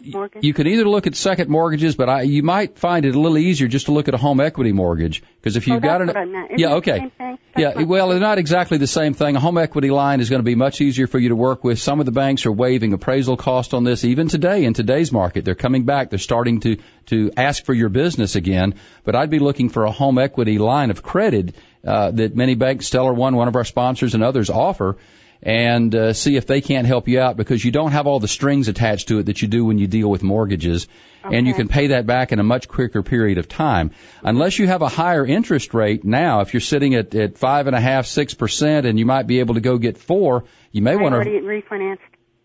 you 0.41 0.53
can 0.53 0.67
either 0.67 0.87
look 0.87 1.07
at 1.07 1.15
second 1.15 1.49
mortgages, 1.49 1.95
but 1.95 2.09
I, 2.09 2.21
you 2.21 2.41
might 2.41 2.77
find 2.77 3.05
it 3.05 3.15
a 3.15 3.19
little 3.19 3.37
easier 3.37 3.67
just 3.67 3.87
to 3.87 3.91
look 3.91 4.07
at 4.07 4.13
a 4.13 4.17
home 4.17 4.39
equity 4.39 4.71
mortgage 4.71 5.23
because 5.37 5.57
if 5.57 5.67
you've 5.67 5.77
oh, 5.77 5.79
got 5.79 6.01
an 6.01 6.07
what 6.07 6.17
I 6.17 6.25
meant. 6.25 6.51
Isn't 6.51 6.59
yeah, 6.59 6.75
okay. 6.75 6.99
Same 6.99 7.09
thing? 7.11 7.37
That's 7.55 7.77
Yeah, 7.77 7.83
well, 7.83 8.09
they're 8.09 8.19
not 8.19 8.37
exactly 8.37 8.77
the 8.77 8.87
same 8.87 9.13
thing. 9.13 9.35
A 9.35 9.39
home 9.39 9.57
equity 9.57 9.91
line 9.91 10.19
is 10.19 10.29
going 10.29 10.39
to 10.39 10.45
be 10.45 10.55
much 10.55 10.81
easier 10.81 11.07
for 11.07 11.19
you 11.19 11.29
to 11.29 11.35
work 11.35 11.63
with. 11.63 11.79
Some 11.79 11.99
of 11.99 12.05
the 12.05 12.11
banks 12.11 12.45
are 12.45 12.51
waiving 12.51 12.93
appraisal 12.93 13.37
cost 13.37 13.73
on 13.73 13.83
this 13.83 14.03
even 14.05 14.27
today 14.27 14.63
in 14.63 14.73
today's 14.73 15.11
market. 15.11 15.45
They're 15.45 15.55
coming 15.55 15.85
back. 15.85 16.09
They're 16.09 16.19
starting 16.19 16.59
to 16.61 16.77
to 17.07 17.31
ask 17.35 17.65
for 17.65 17.73
your 17.73 17.89
business 17.89 18.35
again. 18.35 18.75
But 19.03 19.15
I'd 19.15 19.29
be 19.29 19.39
looking 19.39 19.69
for 19.69 19.85
a 19.85 19.91
home 19.91 20.17
equity 20.17 20.59
line 20.59 20.91
of 20.91 21.03
credit 21.03 21.55
uh, 21.85 22.11
that 22.11 22.35
many 22.35 22.55
banks, 22.55 22.89
StellarOne, 22.89 23.33
one 23.33 23.47
of 23.47 23.55
our 23.55 23.65
sponsors, 23.65 24.15
and 24.15 24.23
others 24.23 24.49
offer. 24.49 24.97
And 25.43 25.93
uh, 25.93 26.13
see 26.13 26.37
if 26.37 26.47
they 26.47 26.61
can't 26.61 26.87
help 26.87 27.07
you 27.07 27.19
out 27.19 27.37
because 27.37 27.63
you 27.63 27.71
don't 27.71 27.91
have 27.91 28.07
all 28.07 28.19
the 28.19 28.27
strings 28.27 28.67
attached 28.67 29.09
to 29.09 29.19
it 29.19 29.27
that 29.27 29.41
you 29.41 29.47
do 29.47 29.65
when 29.65 29.77
you 29.77 29.85
deal 29.87 30.09
with 30.09 30.23
mortgages, 30.23 30.87
and 31.23 31.45
you 31.47 31.53
can 31.53 31.67
pay 31.67 31.87
that 31.87 32.05
back 32.05 32.31
in 32.31 32.39
a 32.39 32.43
much 32.43 32.67
quicker 32.67 33.03
period 33.03 33.37
of 33.37 33.47
time. 33.47 33.91
Unless 34.23 34.57
you 34.59 34.67
have 34.67 34.81
a 34.81 34.87
higher 34.89 35.25
interest 35.25 35.73
rate 35.73 36.03
now, 36.03 36.41
if 36.41 36.53
you're 36.53 36.61
sitting 36.61 36.95
at, 36.95 37.13
at 37.15 37.37
five 37.37 37.67
and 37.67 37.75
a 37.75 37.81
half, 37.81 38.05
six 38.05 38.33
percent, 38.33 38.85
and 38.85 38.97
you 38.97 39.05
might 39.05 39.27
be 39.27 39.39
able 39.39 39.55
to 39.55 39.61
go 39.61 39.77
get 39.77 39.97
four, 39.97 40.45
you 40.71 40.81
may 40.81 40.95
want 40.95 41.13
already 41.13 41.39
to. 41.39 41.45
refinanced. 41.45 41.99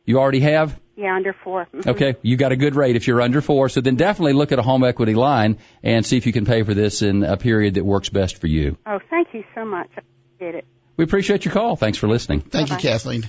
You 0.04 0.18
already 0.18 0.40
have. 0.40 0.78
Yeah, 0.96 1.14
under 1.16 1.32
4 1.32 1.66
Mhm. 1.72 1.86
Okay, 1.92 2.16
you 2.20 2.36
got 2.36 2.52
a 2.52 2.56
good 2.56 2.74
rate 2.74 2.94
if 2.96 3.06
you're 3.06 3.22
under 3.22 3.40
four. 3.40 3.70
So 3.70 3.80
then 3.80 3.96
definitely 3.96 4.34
look 4.34 4.52
at 4.52 4.58
a 4.58 4.62
home 4.62 4.84
equity 4.84 5.14
line 5.14 5.56
and 5.82 6.04
see 6.04 6.18
if 6.18 6.26
you 6.26 6.32
can 6.32 6.44
pay 6.44 6.62
for 6.62 6.74
this 6.74 7.00
in 7.00 7.22
a 7.22 7.38
period 7.38 7.74
that 7.74 7.84
works 7.86 8.10
best 8.10 8.38
for 8.38 8.46
you. 8.46 8.76
Oh, 8.84 8.98
thank 9.08 9.28
you 9.32 9.42
so 9.54 9.64
much. 9.64 9.88
I 9.96 10.02
appreciate 10.34 10.58
it. 10.58 10.64
We 10.96 11.04
appreciate 11.04 11.44
your 11.44 11.54
call. 11.54 11.76
Thanks 11.76 11.98
for 11.98 12.08
listening. 12.08 12.40
Thank 12.40 12.68
you, 12.68 12.76
Bye-bye. 12.76 12.88
Kathleen. 12.88 13.28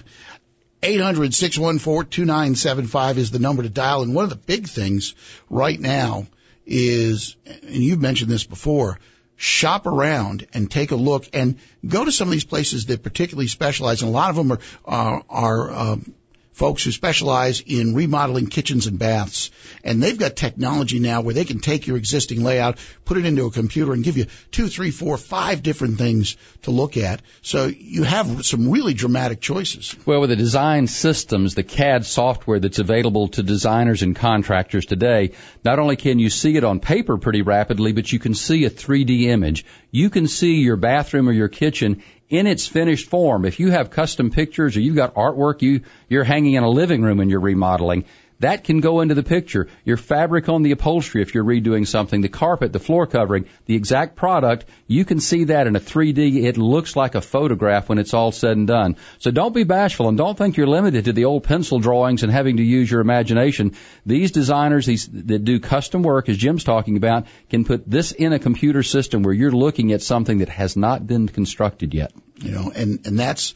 800-614-2975 0.81 3.17
is 3.17 3.31
the 3.31 3.39
number 3.39 3.63
to 3.63 3.69
dial. 3.69 4.01
And 4.01 4.15
one 4.15 4.23
of 4.23 4.29
the 4.29 4.35
big 4.35 4.67
things 4.67 5.15
right 5.49 5.79
now 5.79 6.27
is, 6.65 7.35
and 7.45 7.75
you've 7.75 8.01
mentioned 8.01 8.31
this 8.31 8.43
before, 8.43 8.99
shop 9.35 9.87
around 9.87 10.47
and 10.53 10.69
take 10.69 10.91
a 10.91 10.95
look 10.95 11.27
and 11.33 11.57
go 11.85 12.05
to 12.05 12.11
some 12.11 12.27
of 12.27 12.31
these 12.31 12.45
places 12.45 12.87
that 12.87 13.03
particularly 13.03 13.47
specialize. 13.47 14.01
And 14.01 14.09
a 14.09 14.11
lot 14.11 14.31
of 14.31 14.35
them 14.35 14.51
are, 14.51 14.59
are, 14.85 15.23
are 15.29 15.71
um, 15.71 16.13
folks 16.61 16.83
who 16.83 16.91
specialize 16.91 17.59
in 17.65 17.95
remodeling 17.95 18.45
kitchens 18.45 18.85
and 18.85 18.99
baths. 18.99 19.49
And 19.83 20.01
they've 20.01 20.19
got 20.19 20.35
technology 20.35 20.99
now 20.99 21.21
where 21.21 21.33
they 21.33 21.43
can 21.43 21.57
take 21.57 21.87
your 21.87 21.97
existing 21.97 22.43
layout, 22.43 22.77
put 23.03 23.17
it 23.17 23.25
into 23.25 23.47
a 23.47 23.51
computer 23.51 23.93
and 23.93 24.03
give 24.03 24.15
you 24.15 24.27
two, 24.51 24.67
three, 24.67 24.91
four, 24.91 25.17
five 25.17 25.63
different 25.63 25.97
things 25.97 26.37
to 26.61 26.69
look 26.69 26.97
at. 26.97 27.23
So 27.41 27.65
you 27.65 28.03
have 28.03 28.45
some 28.45 28.69
really 28.69 28.93
dramatic 28.93 29.41
choices. 29.41 29.95
Well, 30.05 30.21
with 30.21 30.29
the 30.29 30.35
design 30.35 30.85
systems, 30.85 31.55
the 31.55 31.63
CAD 31.63 32.05
software 32.05 32.59
that's 32.59 32.77
available 32.77 33.29
to 33.29 33.41
designers 33.41 34.03
and 34.03 34.15
contractors 34.15 34.85
today, 34.85 35.31
not 35.65 35.79
only 35.79 35.95
can 35.95 36.19
you 36.19 36.29
see 36.29 36.57
it 36.57 36.63
on 36.63 36.79
paper 36.79 37.17
pretty 37.17 37.41
rapidly, 37.41 37.91
but 37.91 38.13
you 38.13 38.19
can 38.19 38.35
see 38.35 38.65
a 38.65 38.69
3D 38.69 39.23
image. 39.23 39.65
You 39.89 40.11
can 40.11 40.27
see 40.27 40.61
your 40.61 40.77
bathroom 40.77 41.27
or 41.27 41.31
your 41.31 41.49
kitchen 41.49 42.03
in 42.31 42.47
its 42.47 42.65
finished 42.65 43.09
form. 43.09 43.43
If 43.45 43.59
you 43.59 43.69
have 43.71 43.91
custom 43.91 44.31
pictures 44.31 44.77
or 44.77 44.79
you've 44.79 44.95
got 44.95 45.15
artwork 45.15 45.61
you, 45.61 45.81
you're 46.07 46.23
hanging 46.23 46.53
in 46.53 46.63
a 46.63 46.69
living 46.69 47.03
room 47.03 47.19
and 47.19 47.29
you're 47.29 47.41
remodeling, 47.41 48.05
that 48.41 48.63
can 48.63 48.81
go 48.81 49.01
into 49.01 49.15
the 49.15 49.23
picture. 49.23 49.67
Your 49.85 49.97
fabric 49.97 50.49
on 50.49 50.63
the 50.63 50.71
upholstery, 50.71 51.21
if 51.21 51.33
you're 51.33 51.43
redoing 51.43 51.87
something, 51.87 52.21
the 52.21 52.29
carpet, 52.29 52.73
the 52.73 52.79
floor 52.79 53.07
covering, 53.07 53.45
the 53.65 53.75
exact 53.75 54.15
product, 54.15 54.65
you 54.87 55.05
can 55.05 55.19
see 55.19 55.45
that 55.45 55.67
in 55.67 55.75
a 55.75 55.79
3D. 55.79 56.43
It 56.43 56.57
looks 56.57 56.95
like 56.95 57.15
a 57.15 57.21
photograph 57.21 57.89
when 57.89 57.97
it's 57.97 58.13
all 58.13 58.31
said 58.31 58.57
and 58.57 58.67
done. 58.67 58.97
So 59.19 59.31
don't 59.31 59.53
be 59.53 59.63
bashful 59.63 60.09
and 60.09 60.17
don't 60.17 60.37
think 60.37 60.57
you're 60.57 60.67
limited 60.67 61.05
to 61.05 61.13
the 61.13 61.25
old 61.25 61.43
pencil 61.43 61.79
drawings 61.79 62.23
and 62.23 62.31
having 62.31 62.57
to 62.57 62.63
use 62.63 62.89
your 62.89 63.01
imagination. 63.01 63.75
These 64.05 64.31
designers 64.31 64.85
these, 64.85 65.07
that 65.07 65.45
do 65.45 65.59
custom 65.59 66.03
work, 66.03 66.27
as 66.29 66.37
Jim's 66.37 66.63
talking 66.63 66.97
about, 66.97 67.27
can 67.49 67.63
put 67.65 67.89
this 67.89 68.11
in 68.11 68.33
a 68.33 68.39
computer 68.39 68.83
system 68.83 69.23
where 69.23 69.33
you're 69.33 69.51
looking 69.51 69.91
at 69.91 70.01
something 70.01 70.39
that 70.39 70.49
has 70.49 70.75
not 70.75 71.05
been 71.05 71.27
constructed 71.27 71.93
yet. 71.93 72.11
You 72.37 72.51
know, 72.51 72.71
and, 72.75 73.05
and 73.05 73.19
that's, 73.19 73.53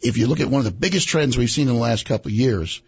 if 0.00 0.16
you 0.16 0.26
look 0.26 0.40
at 0.40 0.48
one 0.48 0.60
of 0.60 0.64
the 0.64 0.70
biggest 0.70 1.08
trends 1.08 1.36
we've 1.36 1.50
seen 1.50 1.68
in 1.68 1.74
the 1.74 1.80
last 1.80 2.06
couple 2.06 2.30
of 2.30 2.34
years, 2.34 2.80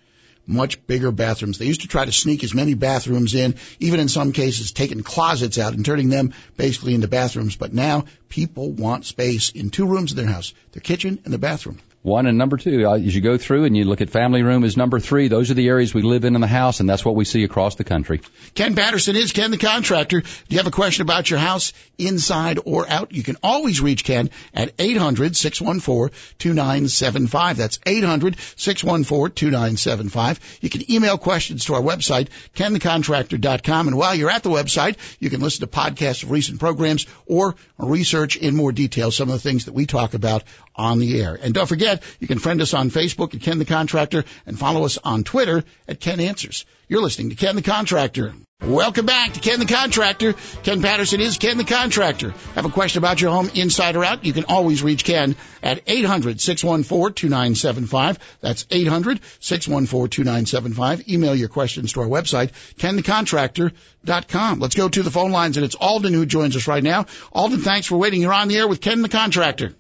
much 0.47 0.87
bigger 0.87 1.11
bathrooms. 1.11 1.59
They 1.59 1.67
used 1.67 1.83
to 1.83 1.89
try 1.89 2.05
to 2.05 2.13
sneak 2.13 2.45
as 2.45 2.55
many 2.55 2.75
bathrooms 2.75 3.35
in, 3.35 3.55
even 3.81 4.01
in 4.01 4.09
some 4.09 4.33
cases 4.33 4.73
taking 4.73 5.03
closets 5.03 5.59
out 5.59 5.75
and 5.75 5.85
turning 5.85 6.09
them 6.09 6.35
basically 6.57 6.95
into 6.95 7.09
bathrooms. 7.09 7.57
But 7.57 7.73
now 7.73 8.05
people 8.29 8.73
want 8.73 9.07
space 9.07 9.51
in 9.51 9.71
two 9.71 9.87
rooms 9.87 10.13
in 10.13 10.17
their 10.17 10.27
house, 10.27 10.53
their 10.73 10.81
kitchen 10.81 11.21
and 11.25 11.33
their 11.33 11.39
bathroom. 11.39 11.81
One 12.05 12.27
and 12.27 12.37
number 12.37 12.59
two, 12.59 12.87
uh, 12.87 12.97
as 12.97 13.15
you 13.15 13.23
go 13.23 13.39
through 13.39 13.65
and 13.65 13.75
you 13.75 13.87
look 13.87 14.03
at 14.03 14.11
family 14.11 14.43
room 14.43 14.63
as 14.63 14.77
number 14.77 15.01
three, 15.01 15.29
those 15.29 15.51
are 15.51 15.55
the 15.55 15.69
areas 15.69 15.95
we 15.95 16.03
live 16.03 16.27
in 16.27 16.35
in 16.35 16.43
the 16.43 16.47
house, 16.47 16.81
and 16.81 16.89
that's 16.89 17.03
what 17.03 17.17
we 17.17 17.25
see 17.25 17.45
across 17.45 17.77
the 17.77 17.85
country. 17.85 18.21
Ken 18.53 18.75
Patterson 18.75 19.17
is 19.17 19.33
Ken 19.33 19.51
the 19.51 19.57
contractor. 19.57 20.21
Do 20.21 20.29
you 20.51 20.59
have 20.59 20.67
a 20.67 20.71
question 20.71 21.01
about 21.01 21.31
your 21.31 21.39
house, 21.39 21.73
inside 21.97 22.59
or 22.67 22.87
out? 22.87 23.13
You 23.13 23.23
can 23.23 23.39
always 23.43 23.81
reach 23.81 24.05
Ken 24.05 24.29
at 24.53 24.77
800-614-2975. 24.77 27.57
That's 27.57 27.79
800-614-2975. 27.79 30.61
You 30.61 30.69
can 30.69 30.93
email 30.93 31.17
questions 31.17 31.65
to 31.65 31.73
our 31.73 31.81
website, 31.81 32.29
kenthecontractor.com. 32.55 33.89
And 33.89 33.97
while 33.97 34.15
you're 34.15 34.29
at 34.29 34.43
the 34.43 34.51
website, 34.51 34.99
you 35.21 35.31
can 35.31 35.41
listen 35.41 35.67
to 35.67 35.75
podcasts 35.75 36.23
of 36.23 36.31
recent 36.31 36.61
programs 36.61 37.07
or 37.25 37.55
research 37.79 38.37
in 38.37 38.55
more 38.55 38.73
detail 38.73 39.11
some 39.11 39.31
of 39.31 39.33
the 39.33 39.41
things 39.41 39.65
that 39.65 39.73
we 39.73 39.87
talk 39.87 40.13
about 40.13 40.45
on 40.77 40.99
the 40.99 41.23
air. 41.23 41.39
And 41.41 41.55
don't 41.55 41.69
forget, 41.69 41.94
you 42.21 42.27
can 42.27 42.39
friend 42.39 42.61
us 42.61 42.75
on 42.75 42.91
Facebook 42.91 43.35
at 43.35 43.41
Ken 43.41 43.59
the 43.59 43.65
Contractor 43.65 44.25
and 44.47 44.59
follow 44.59 44.85
us 44.85 44.99
on 44.99 45.25
Twitter 45.25 45.65
at 45.89 46.01
Ken 46.01 46.21
Answers. 46.21 46.67
You're 46.89 47.03
listening 47.03 47.31
to 47.31 47.37
Ken 47.37 47.57
the 47.57 47.63
Contractor. 47.63 48.35
Welcome 48.63 49.05
back 49.05 49.33
to 49.35 49.41
Ken 49.41 49.59
the 49.59 49.67
Contractor. 49.67 50.33
Ken 50.63 50.81
Patterson 50.81 51.21
is 51.21 51.37
Ken 51.37 51.59
the 51.59 51.65
Contractor. 51.65 52.31
Have 52.55 52.65
a 52.65 52.71
question 52.71 52.97
about 52.99 53.21
your 53.21 53.31
home 53.31 53.51
inside 53.55 53.95
or 53.95 54.05
out? 54.05 54.25
You 54.25 54.33
can 54.33 54.45
always 54.45 54.83
reach 54.83 55.05
Ken 55.05 55.37
at 55.63 55.85
800-614-2975. 55.85 58.17
That's 58.41 58.65
800-614-2975. 58.65 61.09
Email 61.09 61.35
your 61.35 61.49
questions 61.49 61.93
to 61.93 62.01
our 62.01 62.07
website, 62.07 62.53
kenthecontractor.com. 62.77 64.61
Let's 64.61 64.77
go 64.77 64.89
to 64.89 65.03
the 65.03 65.11
phone 65.11 65.33
lines 65.33 65.59
and 65.59 65.67
it's 65.67 65.75
Alden 65.75 66.15
who 66.15 66.25
joins 66.25 66.57
us 66.57 66.67
right 66.67 66.83
now. 66.83 67.05
Alden, 67.33 67.61
thanks 67.61 67.87
for 67.87 67.99
waiting. 67.99 68.23
You're 68.23 68.33
on 68.33 68.49
the 68.49 68.57
air 68.57 68.67
with 68.67 68.81
Ken 68.81 69.03
the 69.03 69.11
Contractor. 69.11 69.75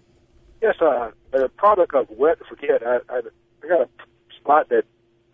Yes, 0.64 0.76
uh, 0.80 1.10
a 1.34 1.48
product 1.50 1.94
of 1.94 2.08
wet 2.08 2.38
and 2.38 2.46
forget. 2.48 2.82
I, 2.86 2.96
I, 3.12 3.18
I 3.62 3.68
got 3.68 3.80
a 3.82 3.88
spot 4.40 4.70
that 4.70 4.84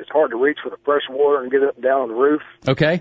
it's 0.01 0.11
hard 0.11 0.33
to 0.33 0.37
reach 0.37 0.59
for 0.61 0.71
the 0.71 0.77
fresh 0.85 1.05
water 1.09 1.40
and 1.40 1.53
get 1.53 1.62
up 1.62 1.77
and 1.77 1.85
down 1.85 2.01
on 2.01 2.09
the 2.09 2.14
roof. 2.14 2.43
Okay. 2.66 3.01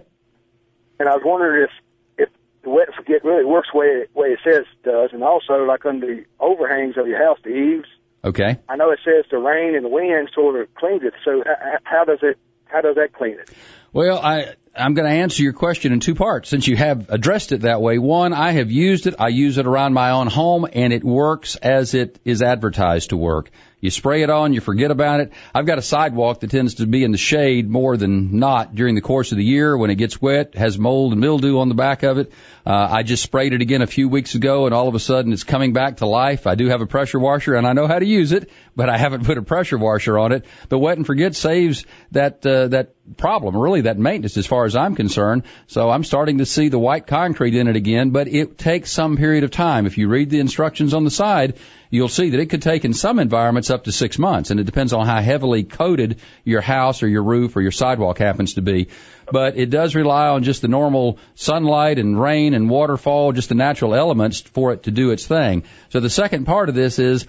And 1.00 1.10
I 1.10 1.14
was 1.14 1.24
wondering 1.26 1.64
if 1.64 1.72
if 2.20 2.30
the 2.62 2.70
wet 2.70 2.86
and 2.86 2.96
forget 2.96 3.24
really 3.26 3.46
works 3.46 3.70
the 3.74 3.80
way 3.80 4.06
way 4.14 4.28
it 4.28 4.40
says 4.44 4.66
it 4.72 4.84
does, 4.88 5.10
and 5.12 5.24
also 5.24 5.64
like 5.66 5.88
on 5.88 6.02
the 6.02 6.24
overhangs 6.40 6.98
of 6.98 7.08
your 7.08 7.18
house, 7.18 7.40
the 7.44 7.50
eaves. 7.50 7.88
Okay. 8.24 8.60
I 8.70 8.76
know 8.76 8.92
it 8.92 9.00
says 9.04 9.26
the 9.32 9.40
rain 9.40 9.74
and 9.74 9.84
the 9.84 9.90
wind 9.90 10.30
sort 10.36 10.62
of 10.62 10.72
cleans 10.76 11.02
it. 11.02 11.16
So 11.26 11.40
h- 11.40 11.82
how 11.84 12.04
does 12.06 12.20
it 12.22 12.38
how 12.66 12.82
does 12.82 12.94
that 12.94 13.14
clean 13.14 13.40
it? 13.40 13.50
Well, 13.92 14.20
I 14.20 14.56
I'm 14.76 14.94
going 14.94 15.10
to 15.10 15.18
answer 15.18 15.44
your 15.44 15.54
question 15.54 15.92
in 15.92 16.00
two 16.00 16.16
parts 16.16 16.48
since 16.50 16.68
you 16.68 16.78
have 16.78 17.10
addressed 17.10 17.52
it 17.52 17.62
that 17.62 17.82
way. 17.82 17.98
One, 17.98 18.34
I 18.34 18.52
have 18.52 18.72
used 18.72 19.08
it. 19.08 19.16
I 19.20 19.28
use 19.28 19.58
it 19.58 19.66
around 19.66 19.94
my 19.94 20.12
own 20.12 20.28
home 20.28 20.68
and 20.72 20.94
it 20.94 21.04
works 21.04 21.56
as 21.58 21.94
it 21.94 22.20
is 22.24 22.42
advertised 22.42 23.10
to 23.10 23.18
work. 23.18 23.50
You 23.82 23.92
spray 23.92 24.24
it 24.24 24.30
on, 24.30 24.54
you 24.54 24.60
forget 24.60 24.92
about 24.92 25.22
it. 25.22 25.32
I've 25.56 25.66
got 25.66 25.78
a 25.78 25.82
sidewalk 25.82 26.42
that 26.42 26.50
tends 26.50 26.76
to 26.76 26.86
be 26.86 27.06
in 27.06 27.12
the 27.12 27.18
shade 27.18 27.70
more 27.70 27.96
than 27.96 28.38
not 28.38 28.76
during 28.76 28.96
the 28.96 29.02
course 29.02 29.32
of 29.32 29.38
the 29.38 29.44
year. 29.44 29.78
When 29.78 29.90
it 29.90 29.96
gets 29.96 30.22
wet, 30.22 30.56
has 30.56 30.78
mold 30.78 31.14
and 31.14 31.22
mildew 31.22 31.60
on 31.60 31.70
the 31.70 31.76
back 31.76 32.04
of 32.04 32.18
it. 32.18 32.34
Uh, 32.66 32.88
I 32.92 33.04
just 33.04 33.24
sprayed 33.24 33.54
it 33.54 33.62
again 33.62 33.82
a 33.82 33.88
few 33.88 34.10
weeks 34.10 34.36
ago 34.36 34.66
and 34.66 34.76
all 34.76 34.90
of 34.90 34.96
a 34.96 35.00
sudden 35.00 35.32
it's 35.32 35.46
coming 35.46 35.72
back 35.72 35.98
to 35.98 36.06
life. 36.06 36.46
I 36.46 36.56
do 36.56 36.68
have 36.68 36.82
a 36.82 36.88
pressure 36.88 37.20
washer 37.20 37.56
and 37.56 37.66
I 37.66 37.72
know 37.72 37.88
how 37.88 38.00
to 38.00 38.06
use 38.06 38.34
it, 38.34 38.52
but 38.76 38.90
I 38.90 38.98
haven't 38.98 39.26
put 39.26 39.38
a 39.38 39.42
pressure 39.42 39.78
washer 39.78 40.20
on 40.20 40.34
it. 40.34 40.46
The 40.68 40.78
wet 40.78 40.98
and 40.98 41.06
forget 41.06 41.36
saves 41.36 41.86
that, 42.12 42.46
uh, 42.46 42.68
that 42.68 42.96
problem, 43.16 43.56
really 43.56 43.82
that 43.82 43.98
maintenance 43.98 44.36
as 44.36 44.46
far 44.46 44.66
as 44.66 44.76
I'm 44.76 44.96
concerned. 44.96 45.44
So 45.68 45.90
I'm 45.90 46.04
starting 46.04 46.40
to 46.40 46.46
see 46.46 46.68
the 46.68 46.78
white 46.78 47.08
concrete 47.08 47.56
in 47.56 47.70
it 47.70 47.78
again, 47.78 48.10
but 48.10 48.28
it 48.28 48.58
takes 48.58 48.92
some 48.92 49.16
period 49.16 49.46
of 49.46 49.52
time. 49.52 49.86
If 49.86 49.98
you 49.98 50.10
read 50.10 50.30
the 50.30 50.40
instructions 50.40 50.94
on 50.94 51.06
the 51.06 51.12
side, 51.12 51.56
you'll 51.90 52.10
see 52.10 52.30
that 52.32 52.40
it 52.40 52.48
could 52.48 52.62
take 52.62 52.86
in 52.86 52.94
some 52.94 53.20
environments 53.20 53.70
up 53.70 53.86
to 53.86 53.92
six 53.92 54.20
months, 54.20 54.52
and 54.52 54.60
it 54.60 54.66
depends 54.66 54.94
on 54.94 55.06
how 55.06 55.22
heavily 55.22 55.64
coated 55.64 56.20
your 56.44 56.62
house 56.62 57.02
or 57.04 57.08
your 57.08 57.24
roof 57.24 57.56
or 57.56 57.62
your 57.62 57.72
sidewalk 57.72 58.18
happens 58.20 58.56
to 58.56 58.62
be. 58.62 58.88
But 59.32 59.58
it 59.58 59.70
does 59.70 59.96
rely 59.96 60.28
on 60.28 60.44
just 60.44 60.62
the 60.62 60.68
normal 60.68 61.18
sunlight 61.36 62.00
and 62.00 62.20
rain 62.20 62.54
and 62.54 62.70
waterfall, 62.70 63.32
just 63.32 63.50
the 63.50 63.56
natural 63.56 63.96
elements 63.96 64.42
for 64.42 64.74
it 64.74 64.84
to 64.84 64.92
do 64.92 65.12
its 65.12 65.26
thing. 65.26 65.64
So 65.90 66.00
the 66.00 66.10
second 66.10 66.46
part 66.46 66.70
of 66.70 66.76
this 66.76 67.00
is 67.00 67.26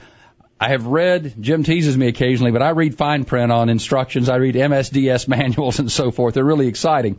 I 0.59 0.69
have 0.69 0.87
read, 0.87 1.37
Jim 1.41 1.63
teases 1.63 1.97
me 1.97 2.09
occasionally, 2.09 2.53
but 2.53 2.61
I 2.61 2.71
read 2.71 2.95
fine 2.95 3.25
print 3.25 3.51
on 3.51 3.71
instructions. 3.71 4.29
I 4.29 4.37
read 4.37 4.55
MSDS 4.55 5.27
manuals 5.37 5.79
and 5.79 5.91
so 5.91 6.11
forth. 6.11 6.35
They're 6.35 6.45
really 6.45 6.69
exciting. 6.69 7.19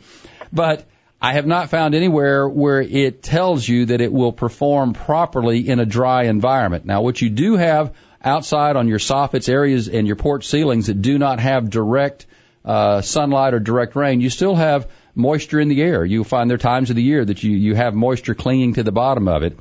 But 0.53 0.85
I 1.21 1.33
have 1.33 1.45
not 1.45 1.69
found 1.69 1.93
anywhere 1.93 2.49
where 2.49 2.81
it 2.81 3.21
tells 3.21 3.67
you 3.67 3.85
that 3.87 4.01
it 4.01 4.11
will 4.11 4.33
perform 4.33 4.93
properly 4.93 5.69
in 5.69 5.79
a 5.79 5.85
dry 5.85 6.23
environment. 6.23 6.85
Now, 6.85 7.03
what 7.03 7.21
you 7.21 7.29
do 7.29 7.57
have 7.57 7.93
outside 8.23 8.75
on 8.75 8.87
your 8.87 8.97
soffits 8.97 9.47
areas 9.47 9.87
and 9.87 10.07
your 10.07 10.15
porch 10.15 10.47
ceilings 10.47 10.87
that 10.87 11.01
do 11.01 11.19
not 11.19 11.39
have 11.39 11.69
direct 11.69 12.25
uh, 12.65 13.01
sunlight 13.01 13.53
or 13.53 13.59
direct 13.59 13.95
rain, 13.95 14.19
you 14.19 14.31
still 14.31 14.55
have 14.55 14.89
moisture 15.13 15.59
in 15.59 15.67
the 15.67 15.81
air. 15.81 16.03
You'll 16.03 16.23
find 16.23 16.49
there 16.49 16.55
are 16.55 16.59
times 16.59 16.89
of 16.89 16.95
the 16.95 17.03
year 17.03 17.23
that 17.23 17.43
you, 17.43 17.51
you 17.51 17.75
have 17.75 17.93
moisture 17.93 18.33
clinging 18.33 18.75
to 18.75 18.83
the 18.83 18.91
bottom 18.91 19.27
of 19.27 19.43
it. 19.43 19.59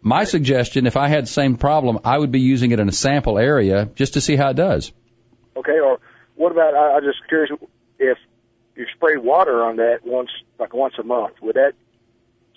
My 0.00 0.24
suggestion, 0.24 0.86
if 0.86 0.96
I 0.96 1.08
had 1.08 1.24
the 1.24 1.28
same 1.28 1.56
problem, 1.56 2.00
I 2.04 2.16
would 2.18 2.32
be 2.32 2.40
using 2.40 2.72
it 2.72 2.80
in 2.80 2.88
a 2.88 2.92
sample 2.92 3.38
area 3.38 3.88
just 3.94 4.14
to 4.14 4.20
see 4.20 4.36
how 4.36 4.50
it 4.50 4.56
does. 4.56 4.92
Okay, 5.56 5.78
or 5.78 6.00
what 6.36 6.52
about? 6.52 6.74
I, 6.74 6.96
I'm 6.96 7.04
just 7.04 7.18
curious 7.28 7.50
if 7.98 8.18
you 8.76 8.86
spray 8.94 9.16
water 9.16 9.62
on 9.62 9.76
that 9.76 10.00
once, 10.04 10.30
like 10.62 10.74
once 10.74 10.94
a 10.98 11.02
month, 11.02 11.34
would 11.42 11.56
that 11.56 11.72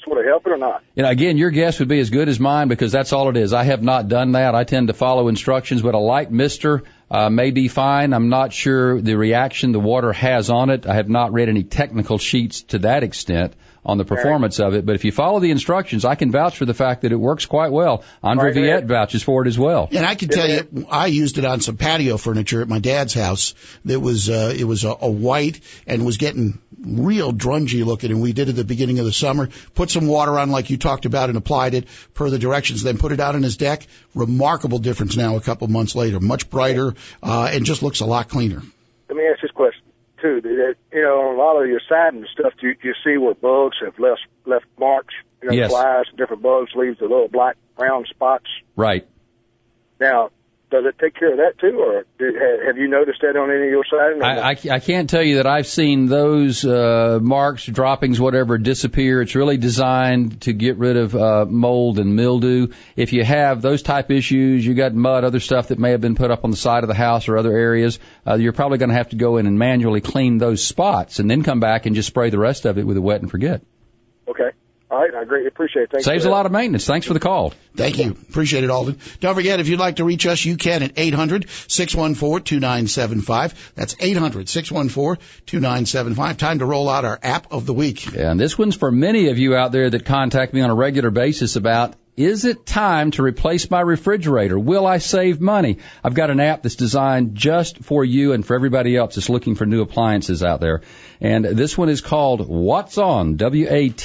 sort 0.04 0.20
of 0.20 0.26
help 0.26 0.46
it 0.46 0.52
or 0.52 0.58
not? 0.58 0.84
You 0.96 1.04
know, 1.04 1.10
again, 1.10 1.38
your 1.38 1.50
guess 1.50 1.80
would 1.80 1.88
be 1.88 2.00
as 2.00 2.12
good 2.12 2.30
as 2.30 2.40
mine 2.40 2.68
because 2.68 2.92
that's 2.92 3.12
all 3.12 3.30
it 3.30 3.38
is. 3.38 3.52
I 3.52 3.64
have 3.64 3.82
not 3.82 4.08
done 4.08 4.34
that. 4.34 4.54
I 4.54 4.64
tend 4.64 4.88
to 4.88 4.94
follow 4.94 5.28
instructions, 5.28 5.82
but 5.82 5.96
a 5.96 6.00
light 6.00 6.32
mister 6.32 6.84
uh, 7.10 7.30
may 7.30 7.50
be 7.52 7.68
fine. 7.68 8.14
I'm 8.14 8.30
not 8.30 8.54
sure 8.54 9.02
the 9.02 9.16
reaction 9.16 9.72
the 9.72 9.80
water 9.80 10.14
has 10.14 10.50
on 10.50 10.70
it. 10.70 10.86
I 10.86 10.96
have 10.96 11.10
not 11.10 11.34
read 11.34 11.50
any 11.50 11.64
technical 11.64 12.20
sheets 12.20 12.62
to 12.74 12.80
that 12.80 13.04
extent 13.04 13.54
on 13.86 13.98
the 13.98 14.06
performance 14.06 14.60
of 14.60 14.74
it. 14.74 14.86
But 14.86 14.96
if 14.96 15.06
you 15.06 15.12
follow 15.12 15.40
the 15.40 15.52
instructions, 15.52 16.06
I 16.06 16.16
can 16.16 16.32
vouch 16.32 16.58
for 16.58 16.66
the 16.66 16.74
fact 16.74 17.04
that 17.04 17.12
it 17.12 17.18
works 17.18 17.46
quite 17.46 17.72
well. 17.72 18.04
Andre 18.24 18.46
Right, 18.46 18.54
Viette 18.56 18.86
vouches 18.86 19.22
for 19.22 19.44
it 19.46 19.48
as 19.48 19.60
well. 19.60 19.88
And 19.92 20.06
I 20.06 20.16
can 20.16 20.30
tell 20.30 20.50
you, 20.50 20.88
I 20.90 21.08
used 21.08 21.38
it 21.38 21.46
on 21.46 21.62
some 21.62 21.78
patio 21.78 22.18
furniture 22.18 22.62
at 22.62 22.68
my 22.68 22.80
dad's 22.80 23.14
house. 23.14 23.54
That 23.86 24.00
was 24.00 24.30
uh, 24.30 24.54
it 24.58 24.64
was 24.64 24.84
a, 24.84 24.96
a 25.00 25.10
white 25.10 25.62
and 25.86 26.06
was 26.06 26.18
getting 26.18 26.60
real 26.80 27.32
drungy 27.32 27.86
looking. 27.86 28.12
And 28.12 28.22
we 28.22 28.34
did 28.34 28.48
it 28.48 28.52
at 28.52 28.56
the 28.56 28.64
beginning 28.64 29.00
of 29.00 29.06
the 29.06 29.14
summer. 29.14 29.50
Put 29.76 29.92
some 29.92 30.08
water 30.08 30.38
on, 30.40 30.50
like 30.50 30.70
you 30.70 30.78
talked 30.78 31.06
about, 31.06 31.30
and 31.30 31.38
applied 31.38 31.76
it 31.76 31.88
per 32.14 32.30
the 32.30 32.40
directions. 32.40 32.82
Then 32.82 32.98
put 32.98 33.12
it 33.12 33.20
out 33.20 33.36
on 33.36 33.44
his 33.44 33.58
deck. 33.58 33.86
Remarkable 34.16 34.80
difference 34.80 35.16
now. 35.16 35.36
A 35.36 35.42
couple 35.42 35.68
months 35.68 35.96
later, 35.96 36.20
much 36.20 36.50
brighter 36.50 36.96
uh, 37.22 37.50
and 37.52 37.66
just 37.66 37.84
looks 37.84 38.00
a 38.00 38.06
lot 38.06 38.30
cleaner. 38.30 38.62
Let 39.10 39.18
me 39.18 39.28
ask 39.28 39.42
this 39.42 39.52
question 39.52 39.86
too. 40.26 40.42
That, 40.42 40.76
you 40.94 41.02
know, 41.02 41.20
on 41.22 41.36
a 41.36 41.38
lot 41.38 41.62
of 41.62 41.68
your 41.70 41.82
siding 41.88 42.26
stuff, 42.32 42.54
you 42.62 42.76
you 42.84 42.94
see 43.04 43.18
where 43.18 43.34
bugs 43.36 43.78
have 43.84 43.98
left 44.00 44.22
left 44.46 44.66
marks. 44.80 45.14
You 45.42 45.50
know, 45.50 45.56
Yes. 45.56 45.72
flies, 45.72 46.06
different 46.18 46.42
bugs 46.42 46.72
leaves 46.76 47.00
the 47.00 47.06
little 47.06 47.28
black 47.28 47.58
brown 47.78 48.06
spots. 48.10 48.48
Right. 48.76 49.08
Now, 50.00 50.32
does 50.72 50.86
it 50.86 50.98
take 51.00 51.16
care 51.16 51.32
of 51.32 51.38
that 51.38 51.60
too, 51.60 51.78
or 51.80 52.06
did, 52.18 52.36
ha- 52.36 52.66
have 52.66 52.78
you 52.78 52.88
noticed 52.88 53.22
that 53.22 53.38
on 53.38 53.52
any 53.52 53.66
of 53.66 53.70
your 53.70 53.84
siding? 53.90 54.22
I. 54.24 54.52
I, 54.52 54.76
I 54.76 54.80
can't 54.80 55.10
tell 55.10 55.22
you 55.22 55.38
that 55.38 55.48
I've 55.48 55.68
seen 55.68 56.08
those 56.08 56.66
uh, 56.66 57.20
marks, 57.22 57.66
droppings, 57.66 58.20
whatever, 58.20 58.58
disappear. 58.58 59.22
It's 59.22 59.36
really 59.36 59.58
designed 59.58 60.42
to 60.42 60.54
get 60.54 60.78
rid 60.78 60.98
of 60.98 61.16
uh, 61.16 61.46
mold 61.46 62.00
and 62.00 62.16
mildew. 62.16 62.68
If 62.96 63.14
you 63.14 63.24
have 63.24 63.62
those 63.62 63.82
type 63.82 64.12
issues, 64.12 64.66
you 64.66 64.74
got 64.74 64.94
mud, 64.94 65.24
other 65.24 65.40
stuff 65.40 65.70
that 65.70 65.80
may 65.80 65.92
have 65.92 66.02
been 66.02 66.16
put 66.16 66.32
up 66.32 66.44
on 66.44 66.52
the 66.52 66.58
side 66.58 66.84
of 66.84 66.88
the 66.88 66.96
house 66.96 67.28
or 67.28 67.38
other 67.38 67.54
areas, 67.54 68.00
uh, 68.28 68.36
you're 68.36 68.54
probably 68.54 68.78
going 68.78 68.90
to 68.90 68.96
have 68.96 69.10
to 69.10 69.16
go 69.16 69.38
in 69.38 69.48
and 69.48 69.60
manually 69.60 70.02
clean 70.02 70.38
those 70.38 70.64
spots, 70.64 71.20
and 71.20 71.30
then 71.30 71.44
come 71.44 71.60
back 71.60 71.86
and 71.86 71.96
just 71.96 72.08
spray 72.08 72.30
the 72.30 72.40
rest 72.40 72.66
of 72.66 72.78
it 72.78 72.86
with 72.86 72.98
a 72.98 73.02
wet 73.02 73.22
and 73.22 73.30
forget. 73.30 73.62
Okay. 74.28 74.50
All 74.92 75.00
right. 75.00 75.16
I 75.16 75.24
greatly 75.24 75.48
appreciate 75.48 75.84
it. 75.84 75.92
Thanks 75.92 76.06
Saves 76.06 76.26
a 76.26 76.30
lot 76.30 76.46
of 76.46 76.52
maintenance. 76.52 76.86
Thanks 76.86 77.08
for 77.08 77.14
the 77.14 77.20
call. 77.20 77.54
Thank 77.76 77.98
you. 77.98 78.12
Appreciate 78.12 78.64
it, 78.64 78.70
Alden. 78.70 79.00
Don't 79.20 79.34
forget, 79.34 79.60
if 79.60 79.68
you'd 79.68 79.80
like 79.80 79.96
to 79.98 80.06
reach 80.06 80.28
us, 80.28 80.46
you 80.46 80.58
can 80.58 80.84
at 80.84 80.94
800-614-2975. 80.96 83.74
That's 83.74 83.96
800-614-2975. 83.96 86.38
Time 86.38 86.60
to 86.60 86.66
roll 86.66 86.88
out 86.88 87.04
our 87.04 87.20
app 87.24 87.52
of 87.52 87.66
the 87.66 87.74
week. 87.74 88.14
Yeah, 88.14 88.30
And 88.32 88.40
this 88.40 88.56
one's 88.58 88.76
for 88.76 88.92
many 88.92 89.30
of 89.30 89.40
you 89.40 89.56
out 89.56 89.72
there 89.72 89.90
that 89.90 90.06
contact 90.06 90.54
me 90.54 90.62
on 90.62 90.70
a 90.70 90.76
regular 90.76 91.10
basis 91.10 91.56
about 91.56 91.96
is 92.18 92.46
it 92.46 92.66
time 92.66 93.12
to 93.12 93.22
replace 93.24 93.70
my 93.70 93.82
refrigerator? 93.82 94.58
Will 94.58 94.88
I 94.88 95.00
save 95.00 95.42
money? 95.42 95.80
I've 96.02 96.14
got 96.14 96.30
an 96.30 96.40
app 96.40 96.64
that's 96.64 96.76
designed 96.76 97.36
just 97.36 97.80
for 97.80 98.06
you 98.06 98.32
and 98.32 98.46
for 98.46 98.56
everybody 98.56 98.96
else 98.96 99.16
that's 99.16 99.28
looking 99.28 99.56
for 99.56 99.66
new 99.66 99.82
appliances 99.82 100.42
out 100.42 100.62
there. 100.62 100.84
And 101.20 101.44
this 101.44 101.78
one 101.78 101.90
is 101.90 102.00
called 102.00 102.48
WattzOn, 102.48 103.36
W-A-T-T-Z-O-N 103.36 103.96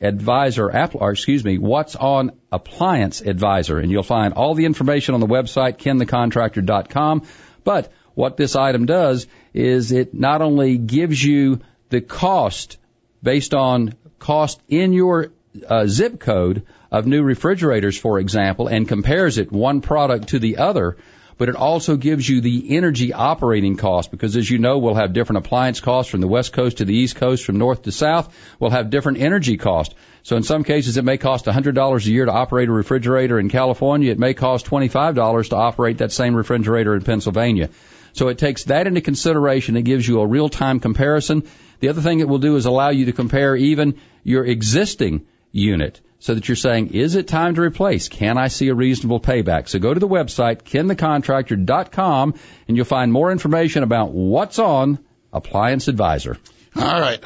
Advisor, 0.00 0.88
or 0.94 1.10
excuse 1.10 1.44
me, 1.44 1.58
WattzOn 1.58 2.30
Appliance 2.52 3.20
Advisor. 3.20 3.78
And 3.80 3.90
you'll 3.90 4.04
find 4.04 4.34
all 4.34 4.54
the 4.54 4.66
information 4.66 5.14
on 5.14 5.20
the 5.20 5.26
website, 5.26 5.78
kenthecontractor.com. 5.78 7.22
But 7.64 7.92
what 8.14 8.36
this 8.36 8.54
item 8.54 8.86
does 8.86 9.26
is 9.52 9.90
it 9.90 10.14
not 10.14 10.42
only 10.42 10.78
gives 10.78 11.22
you 11.22 11.60
the 11.88 12.00
cost 12.00 12.78
based 13.20 13.52
on 13.52 13.94
cost 14.20 14.60
in 14.68 14.92
your 14.92 15.32
uh, 15.68 15.86
zip 15.86 16.20
code 16.20 16.64
of 16.90 17.06
new 17.06 17.22
refrigerators, 17.22 17.98
for 17.98 18.18
example, 18.18 18.68
and 18.68 18.88
compares 18.88 19.38
it 19.38 19.52
one 19.52 19.80
product 19.80 20.28
to 20.28 20.38
the 20.38 20.58
other, 20.58 20.96
but 21.36 21.48
it 21.48 21.56
also 21.56 21.96
gives 21.96 22.28
you 22.28 22.40
the 22.40 22.76
energy 22.76 23.12
operating 23.12 23.76
cost 23.76 24.10
because 24.10 24.36
as 24.36 24.50
you 24.50 24.58
know, 24.58 24.78
we'll 24.78 24.94
have 24.94 25.12
different 25.12 25.46
appliance 25.46 25.80
costs 25.80 26.10
from 26.10 26.20
the 26.20 26.26
west 26.26 26.52
coast 26.52 26.78
to 26.78 26.84
the 26.84 26.94
east 26.94 27.16
coast, 27.16 27.44
from 27.44 27.58
north 27.58 27.82
to 27.82 27.92
south. 27.92 28.34
We'll 28.58 28.72
have 28.72 28.90
different 28.90 29.18
energy 29.18 29.56
costs. 29.56 29.94
So 30.24 30.36
in 30.36 30.42
some 30.42 30.64
cases, 30.64 30.96
it 30.96 31.04
may 31.04 31.16
cost 31.16 31.46
$100 31.46 32.06
a 32.06 32.10
year 32.10 32.24
to 32.24 32.32
operate 32.32 32.68
a 32.68 32.72
refrigerator 32.72 33.38
in 33.38 33.48
California. 33.48 34.10
It 34.10 34.18
may 34.18 34.34
cost 34.34 34.66
$25 34.66 35.50
to 35.50 35.56
operate 35.56 35.98
that 35.98 36.12
same 36.12 36.34
refrigerator 36.34 36.94
in 36.94 37.02
Pennsylvania. 37.02 37.70
So 38.14 38.28
it 38.28 38.38
takes 38.38 38.64
that 38.64 38.88
into 38.88 39.00
consideration. 39.00 39.76
It 39.76 39.82
gives 39.82 40.08
you 40.08 40.20
a 40.20 40.26
real-time 40.26 40.80
comparison. 40.80 41.44
The 41.78 41.90
other 41.90 42.00
thing 42.00 42.18
it 42.18 42.28
will 42.28 42.38
do 42.38 42.56
is 42.56 42.66
allow 42.66 42.90
you 42.90 43.06
to 43.06 43.12
compare 43.12 43.54
even 43.54 44.00
your 44.24 44.44
existing 44.44 45.26
unit 45.52 46.00
so 46.20 46.34
that 46.34 46.48
you're 46.48 46.56
saying, 46.56 46.88
is 46.94 47.14
it 47.14 47.28
time 47.28 47.54
to 47.54 47.62
replace? 47.62 48.08
Can 48.08 48.38
I 48.38 48.48
see 48.48 48.68
a 48.68 48.74
reasonable 48.74 49.20
payback? 49.20 49.68
So 49.68 49.78
go 49.78 49.94
to 49.94 50.00
the 50.00 50.08
website, 50.08 50.62
kenthecontractor.com, 50.62 52.34
and 52.66 52.76
you'll 52.76 52.86
find 52.86 53.12
more 53.12 53.30
information 53.30 53.82
about 53.82 54.14
WattzOn 54.14 54.98
Appliance 55.32 55.88
Advisor. 55.88 56.36
All 56.74 57.00
right. 57.00 57.22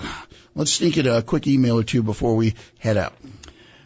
Let's 0.55 0.73
sneak 0.73 0.99
in 0.99 1.07
a 1.07 1.23
quick 1.23 1.47
email 1.47 1.79
or 1.79 1.83
two 1.83 2.03
before 2.03 2.37
we 2.37 2.55
head 2.79 2.99
out. 2.99 3.15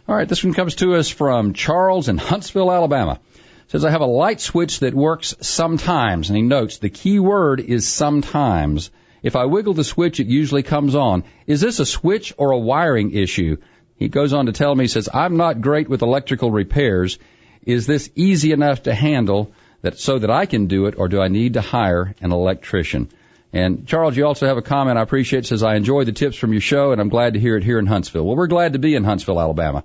All 0.08 0.14
right, 0.14 0.28
this 0.28 0.42
one 0.42 0.54
comes 0.54 0.76
to 0.76 0.94
us 0.94 1.08
from 1.08 1.52
Charles 1.52 2.08
in 2.08 2.18
Huntsville, 2.18 2.72
Alabama. 2.72 3.20
says 3.68 3.84
I 3.84 3.90
have 3.90 4.00
a 4.00 4.06
light 4.06 4.40
switch 4.40 4.80
that 4.80 4.94
works 4.94 5.34
sometimes, 5.40 6.28
and 6.28 6.36
he 6.36 6.42
notes 6.42 6.78
the 6.78 6.90
key 6.90 7.20
word 7.20 7.60
is 7.60 7.88
sometimes. 7.88 8.90
If 9.22 9.34
I 9.34 9.46
wiggle 9.46 9.74
the 9.74 9.84
switch, 9.84 10.20
it 10.20 10.28
usually 10.28 10.62
comes 10.62 10.94
on. 10.94 11.24
Is 11.46 11.60
this 11.60 11.80
a 11.80 11.86
switch 11.86 12.32
or 12.36 12.50
a 12.50 12.58
wiring 12.58 13.12
issue? 13.12 13.56
He 13.96 14.08
goes 14.08 14.32
on 14.32 14.46
to 14.46 14.52
tell 14.52 14.74
me, 14.74 14.84
he 14.84 14.88
says, 14.88 15.08
I'm 15.12 15.36
not 15.36 15.60
great 15.60 15.88
with 15.88 16.02
electrical 16.02 16.50
repairs. 16.50 17.18
Is 17.64 17.86
this 17.86 18.10
easy 18.14 18.52
enough 18.52 18.84
to 18.84 18.94
handle 18.94 19.52
that 19.82 19.98
so 19.98 20.18
that 20.18 20.30
I 20.30 20.46
can 20.46 20.66
do 20.66 20.86
it, 20.86 20.94
or 20.98 21.08
do 21.08 21.20
I 21.20 21.28
need 21.28 21.54
to 21.54 21.60
hire 21.60 22.14
an 22.20 22.32
electrician? 22.32 23.08
And 23.52 23.86
Charles, 23.86 24.16
you 24.16 24.26
also 24.26 24.46
have 24.46 24.58
a 24.58 24.62
comment 24.62 24.98
I 24.98 25.02
appreciate. 25.02 25.44
It 25.44 25.46
says, 25.46 25.62
I 25.62 25.76
enjoy 25.76 26.04
the 26.04 26.12
tips 26.12 26.36
from 26.36 26.52
your 26.52 26.60
show, 26.60 26.92
and 26.92 27.00
I'm 27.00 27.08
glad 27.08 27.34
to 27.34 27.40
hear 27.40 27.56
it 27.56 27.64
here 27.64 27.78
in 27.78 27.86
Huntsville. 27.86 28.24
Well, 28.24 28.36
we're 28.36 28.48
glad 28.48 28.74
to 28.74 28.78
be 28.78 28.94
in 28.94 29.04
Huntsville, 29.04 29.40
Alabama. 29.40 29.84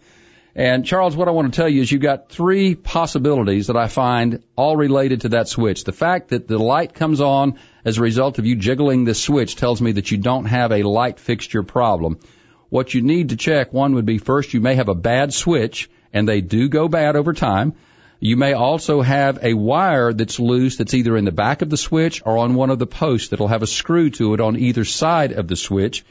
And 0.53 0.85
Charles, 0.85 1.15
what 1.15 1.29
I 1.29 1.31
want 1.31 1.53
to 1.53 1.55
tell 1.55 1.69
you 1.69 1.81
is 1.81 1.89
you've 1.89 2.01
got 2.01 2.29
three 2.29 2.75
possibilities 2.75 3.67
that 3.67 3.77
I 3.77 3.87
find 3.87 4.43
all 4.57 4.75
related 4.75 5.21
to 5.21 5.29
that 5.29 5.47
switch. 5.47 5.85
The 5.85 5.93
fact 5.93 6.29
that 6.29 6.49
the 6.49 6.57
light 6.57 6.93
comes 6.93 7.21
on 7.21 7.57
as 7.85 7.97
a 7.97 8.01
result 8.01 8.37
of 8.37 8.45
you 8.45 8.57
jiggling 8.57 9.05
this 9.05 9.21
switch 9.21 9.55
tells 9.55 9.81
me 9.81 9.93
that 9.93 10.11
you 10.11 10.17
don't 10.17 10.45
have 10.45 10.73
a 10.73 10.83
light 10.83 11.19
fixture 11.19 11.63
problem. 11.63 12.19
What 12.71 12.93
you 12.93 13.01
need 13.01 13.29
to 13.29 13.35
check, 13.35 13.73
one 13.73 13.95
would 13.95 14.05
be 14.05 14.17
first, 14.17 14.53
you 14.53 14.61
may 14.61 14.75
have 14.75 14.87
a 14.87 14.95
bad 14.95 15.33
switch, 15.33 15.89
and 16.13 16.25
they 16.25 16.39
do 16.39 16.69
go 16.69 16.87
bad 16.87 17.17
over 17.17 17.33
time. 17.33 17.73
You 18.21 18.37
may 18.37 18.53
also 18.53 19.01
have 19.01 19.39
a 19.43 19.53
wire 19.53 20.13
that's 20.13 20.39
loose 20.39 20.77
that's 20.77 20.93
either 20.93 21.17
in 21.17 21.25
the 21.25 21.33
back 21.33 21.61
of 21.61 21.69
the 21.69 21.75
switch 21.75 22.21
or 22.25 22.37
on 22.37 22.55
one 22.55 22.69
of 22.69 22.79
the 22.79 22.87
posts 22.87 23.27
that'll 23.27 23.49
have 23.49 23.61
a 23.61 23.67
screw 23.67 24.09
to 24.11 24.33
it 24.35 24.39
on 24.39 24.57
either 24.57 24.85
side 24.85 25.33
of 25.33 25.49
the 25.49 25.57
switch. 25.57 26.05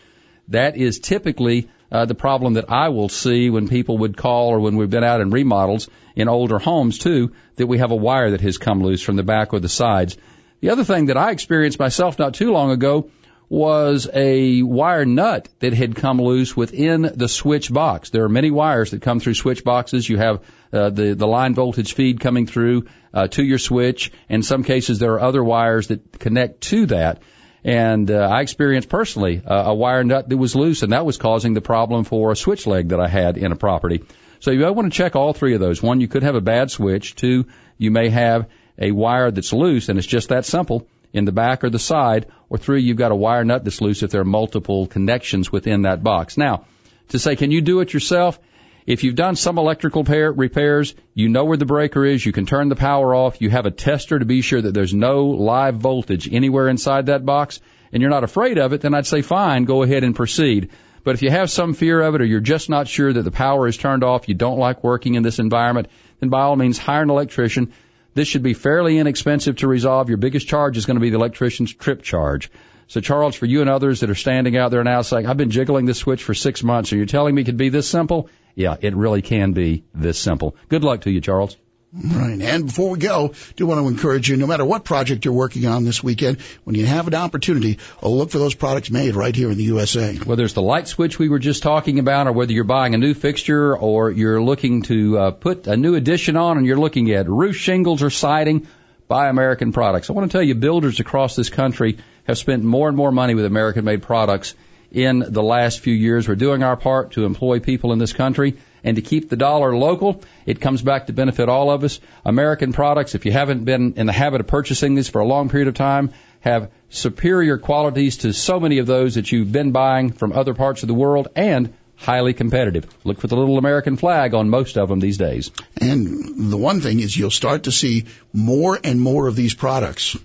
That 0.48 0.76
is 0.76 0.98
typically 0.98 1.70
uh, 1.90 2.04
the 2.04 2.14
problem 2.14 2.52
that 2.54 2.70
I 2.70 2.90
will 2.90 3.08
see 3.08 3.48
when 3.48 3.66
people 3.66 3.96
would 3.96 4.18
call 4.18 4.48
or 4.48 4.60
when 4.60 4.76
we've 4.76 4.90
been 4.90 5.02
out 5.02 5.22
in 5.22 5.30
remodels 5.30 5.88
in 6.14 6.28
older 6.28 6.58
homes 6.58 6.98
too, 6.98 7.32
that 7.56 7.68
we 7.68 7.78
have 7.78 7.90
a 7.90 7.96
wire 7.96 8.32
that 8.32 8.42
has 8.42 8.58
come 8.58 8.82
loose 8.82 9.00
from 9.00 9.16
the 9.16 9.22
back 9.22 9.54
or 9.54 9.60
the 9.60 9.70
sides. 9.70 10.18
The 10.60 10.68
other 10.68 10.84
thing 10.84 11.06
that 11.06 11.16
I 11.16 11.30
experienced 11.30 11.78
myself 11.78 12.18
not 12.18 12.34
too 12.34 12.52
long 12.52 12.70
ago 12.70 13.08
was 13.50 14.08
a 14.14 14.62
wire 14.62 15.04
nut 15.04 15.48
that 15.58 15.74
had 15.74 15.96
come 15.96 16.22
loose 16.22 16.56
within 16.56 17.02
the 17.02 17.28
switch 17.28 17.70
box. 17.70 18.10
There 18.10 18.22
are 18.22 18.28
many 18.28 18.52
wires 18.52 18.92
that 18.92 19.02
come 19.02 19.18
through 19.18 19.34
switch 19.34 19.64
boxes. 19.64 20.08
You 20.08 20.18
have 20.18 20.40
uh, 20.72 20.90
the 20.90 21.14
the 21.14 21.26
line 21.26 21.54
voltage 21.54 21.94
feed 21.94 22.20
coming 22.20 22.46
through 22.46 22.86
uh, 23.12 23.26
to 23.26 23.42
your 23.42 23.58
switch. 23.58 24.12
In 24.28 24.44
some 24.44 24.62
cases, 24.62 25.00
there 25.00 25.14
are 25.14 25.20
other 25.20 25.42
wires 25.42 25.88
that 25.88 26.18
connect 26.20 26.60
to 26.62 26.86
that. 26.86 27.22
And 27.64 28.08
uh, 28.10 28.20
I 28.20 28.40
experienced 28.40 28.88
personally 28.88 29.42
uh, 29.44 29.64
a 29.66 29.74
wire 29.74 30.04
nut 30.04 30.28
that 30.28 30.36
was 30.36 30.54
loose, 30.54 30.84
and 30.84 30.92
that 30.92 31.04
was 31.04 31.18
causing 31.18 31.52
the 31.52 31.60
problem 31.60 32.04
for 32.04 32.30
a 32.30 32.36
switch 32.36 32.68
leg 32.68 32.90
that 32.90 33.00
I 33.00 33.08
had 33.08 33.36
in 33.36 33.50
a 33.50 33.56
property. 33.56 34.04
So 34.38 34.52
you 34.52 34.72
want 34.72 34.90
to 34.90 34.96
check 34.96 35.16
all 35.16 35.32
three 35.32 35.54
of 35.54 35.60
those. 35.60 35.82
One, 35.82 36.00
you 36.00 36.08
could 36.08 36.22
have 36.22 36.36
a 36.36 36.40
bad 36.40 36.70
switch. 36.70 37.16
Two, 37.16 37.46
you 37.76 37.90
may 37.90 38.10
have 38.10 38.48
a 38.78 38.92
wire 38.92 39.32
that's 39.32 39.52
loose, 39.52 39.88
and 39.88 39.98
it's 39.98 40.06
just 40.06 40.28
that 40.28 40.46
simple 40.46 40.86
in 41.12 41.24
the 41.24 41.32
back 41.32 41.64
or 41.64 41.70
the 41.70 41.78
side. 41.78 42.26
Or 42.48 42.58
three, 42.58 42.82
you've 42.82 42.96
got 42.96 43.12
a 43.12 43.16
wire 43.16 43.44
nut 43.44 43.64
that's 43.64 43.80
loose 43.80 44.02
if 44.02 44.10
there 44.10 44.20
are 44.20 44.24
multiple 44.24 44.86
connections 44.86 45.50
within 45.50 45.82
that 45.82 46.02
box. 46.02 46.36
Now, 46.36 46.66
to 47.08 47.18
say, 47.18 47.36
can 47.36 47.50
you 47.50 47.60
do 47.60 47.80
it 47.80 47.92
yourself? 47.92 48.38
If 48.86 49.04
you've 49.04 49.14
done 49.14 49.36
some 49.36 49.58
electrical 49.58 50.04
pair, 50.04 50.32
repairs, 50.32 50.94
you 51.14 51.28
know 51.28 51.44
where 51.44 51.56
the 51.56 51.66
breaker 51.66 52.04
is, 52.04 52.24
you 52.24 52.32
can 52.32 52.46
turn 52.46 52.68
the 52.68 52.76
power 52.76 53.14
off, 53.14 53.40
you 53.40 53.50
have 53.50 53.66
a 53.66 53.70
tester 53.70 54.18
to 54.18 54.24
be 54.24 54.40
sure 54.40 54.60
that 54.60 54.72
there's 54.72 54.94
no 54.94 55.26
live 55.26 55.76
voltage 55.76 56.32
anywhere 56.32 56.68
inside 56.68 57.06
that 57.06 57.24
box, 57.24 57.60
and 57.92 58.00
you're 58.00 58.10
not 58.10 58.24
afraid 58.24 58.58
of 58.58 58.72
it, 58.72 58.80
then 58.80 58.94
I'd 58.94 59.06
say 59.06 59.22
fine, 59.22 59.64
go 59.64 59.82
ahead 59.82 60.02
and 60.02 60.16
proceed. 60.16 60.70
But 61.04 61.14
if 61.14 61.22
you 61.22 61.30
have 61.30 61.50
some 61.50 61.74
fear 61.74 62.00
of 62.00 62.14
it 62.14 62.20
or 62.20 62.24
you're 62.24 62.40
just 62.40 62.68
not 62.68 62.88
sure 62.88 63.12
that 63.12 63.22
the 63.22 63.30
power 63.30 63.66
is 63.66 63.76
turned 63.76 64.04
off, 64.04 64.28
you 64.28 64.34
don't 64.34 64.58
like 64.58 64.84
working 64.84 65.14
in 65.14 65.22
this 65.22 65.38
environment, 65.38 65.88
then 66.18 66.28
by 66.28 66.42
all 66.42 66.56
means 66.56 66.78
hire 66.78 67.02
an 67.02 67.10
electrician. 67.10 67.72
This 68.14 68.28
should 68.28 68.42
be 68.42 68.54
fairly 68.54 68.98
inexpensive 68.98 69.56
to 69.56 69.68
resolve. 69.68 70.08
Your 70.08 70.18
biggest 70.18 70.48
charge 70.48 70.76
is 70.76 70.86
going 70.86 70.96
to 70.96 71.00
be 71.00 71.10
the 71.10 71.16
electrician's 71.16 71.72
trip 71.72 72.02
charge. 72.02 72.50
So 72.88 73.00
Charles, 73.00 73.36
for 73.36 73.46
you 73.46 73.60
and 73.60 73.70
others 73.70 74.00
that 74.00 74.10
are 74.10 74.16
standing 74.16 74.56
out 74.56 74.72
there 74.72 74.82
now 74.82 75.02
saying, 75.02 75.26
I've 75.26 75.36
been 75.36 75.50
jiggling 75.50 75.86
this 75.86 75.98
switch 75.98 76.24
for 76.24 76.34
six 76.34 76.64
months, 76.64 76.92
are 76.92 76.96
you 76.96 77.06
telling 77.06 77.34
me 77.34 77.42
it 77.42 77.44
could 77.44 77.56
be 77.56 77.68
this 77.68 77.88
simple? 77.88 78.28
Yeah, 78.56 78.76
it 78.80 78.96
really 78.96 79.22
can 79.22 79.52
be 79.52 79.84
this 79.94 80.18
simple. 80.18 80.56
Good 80.68 80.82
luck 80.82 81.02
to 81.02 81.10
you, 81.10 81.20
Charles. 81.20 81.56
Right. 81.92 82.40
And 82.40 82.66
before 82.66 82.90
we 82.90 83.00
go, 83.00 83.34
do 83.56 83.66
want 83.66 83.80
to 83.80 83.88
encourage 83.88 84.30
you, 84.30 84.36
no 84.36 84.46
matter 84.46 84.64
what 84.64 84.84
project 84.84 85.24
you're 85.24 85.34
working 85.34 85.66
on 85.66 85.84
this 85.84 86.04
weekend, 86.04 86.40
when 86.62 86.76
you 86.76 86.86
have 86.86 87.08
an 87.08 87.16
opportunity, 87.16 87.80
look 88.00 88.30
for 88.30 88.38
those 88.38 88.54
products 88.54 88.92
made 88.92 89.16
right 89.16 89.34
here 89.34 89.50
in 89.50 89.58
the 89.58 89.64
USA. 89.64 90.14
Whether 90.14 90.44
it's 90.44 90.54
the 90.54 90.62
light 90.62 90.86
switch 90.86 91.18
we 91.18 91.28
were 91.28 91.40
just 91.40 91.64
talking 91.64 91.98
about, 91.98 92.28
or 92.28 92.32
whether 92.32 92.52
you're 92.52 92.62
buying 92.62 92.94
a 92.94 92.98
new 92.98 93.12
fixture, 93.12 93.76
or 93.76 94.12
you're 94.12 94.40
looking 94.40 94.82
to 94.82 95.18
uh, 95.18 95.30
put 95.32 95.66
a 95.66 95.76
new 95.76 95.96
addition 95.96 96.36
on, 96.36 96.58
and 96.58 96.66
you're 96.66 96.78
looking 96.78 97.10
at 97.10 97.28
roof 97.28 97.56
shingles 97.56 98.04
or 98.04 98.10
siding, 98.10 98.68
buy 99.08 99.28
American 99.28 99.72
products. 99.72 100.10
I 100.10 100.12
want 100.12 100.30
to 100.30 100.32
tell 100.32 100.44
you, 100.44 100.54
builders 100.54 101.00
across 101.00 101.34
this 101.34 101.50
country 101.50 101.98
have 102.22 102.38
spent 102.38 102.62
more 102.62 102.86
and 102.86 102.96
more 102.96 103.10
money 103.10 103.34
with 103.34 103.46
American-made 103.46 104.04
products 104.04 104.54
in 104.92 105.24
the 105.26 105.42
last 105.42 105.80
few 105.80 105.94
years. 105.94 106.28
We're 106.28 106.36
doing 106.36 106.62
our 106.62 106.76
part 106.76 107.12
to 107.12 107.24
employ 107.24 107.58
people 107.58 107.92
in 107.92 107.98
this 107.98 108.12
country 108.12 108.58
and 108.84 108.96
to 108.96 109.02
keep 109.02 109.28
the 109.28 109.36
dollar 109.36 109.76
local. 109.76 110.22
It 110.46 110.60
comes 110.60 110.82
back 110.82 111.06
to 111.06 111.12
benefit 111.12 111.48
all 111.48 111.70
of 111.70 111.84
us. 111.84 112.00
American 112.24 112.72
products, 112.72 113.14
if 113.14 113.26
you 113.26 113.32
haven't 113.32 113.64
been 113.64 113.94
in 113.96 114.06
the 114.06 114.12
habit 114.12 114.40
of 114.40 114.46
purchasing 114.46 114.94
these 114.94 115.08
for 115.08 115.20
a 115.20 115.26
long 115.26 115.48
period 115.48 115.68
of 115.68 115.74
time, 115.74 116.12
have 116.40 116.70
superior 116.88 117.58
qualities 117.58 118.18
to 118.18 118.32
so 118.32 118.58
many 118.58 118.78
of 118.78 118.86
those 118.86 119.14
that 119.14 119.30
you've 119.30 119.52
been 119.52 119.72
buying 119.72 120.12
from 120.12 120.32
other 120.32 120.54
parts 120.54 120.82
of 120.82 120.88
the 120.88 120.94
world 120.94 121.28
and 121.36 121.74
highly 121.96 122.32
competitive. 122.32 122.86
Look 123.04 123.20
for 123.20 123.26
the 123.26 123.36
little 123.36 123.58
American 123.58 123.96
flag 123.96 124.34
on 124.34 124.48
most 124.48 124.78
of 124.78 124.88
them 124.88 125.00
these 125.00 125.18
days. 125.18 125.50
And 125.80 126.50
the 126.50 126.56
one 126.56 126.80
thing 126.80 127.00
is 127.00 127.16
you'll 127.16 127.30
start 127.30 127.64
to 127.64 127.72
see 127.72 128.06
more 128.32 128.78
and 128.82 129.00
more 129.00 129.26
of 129.26 129.36
these 129.36 129.54
products 129.54 130.16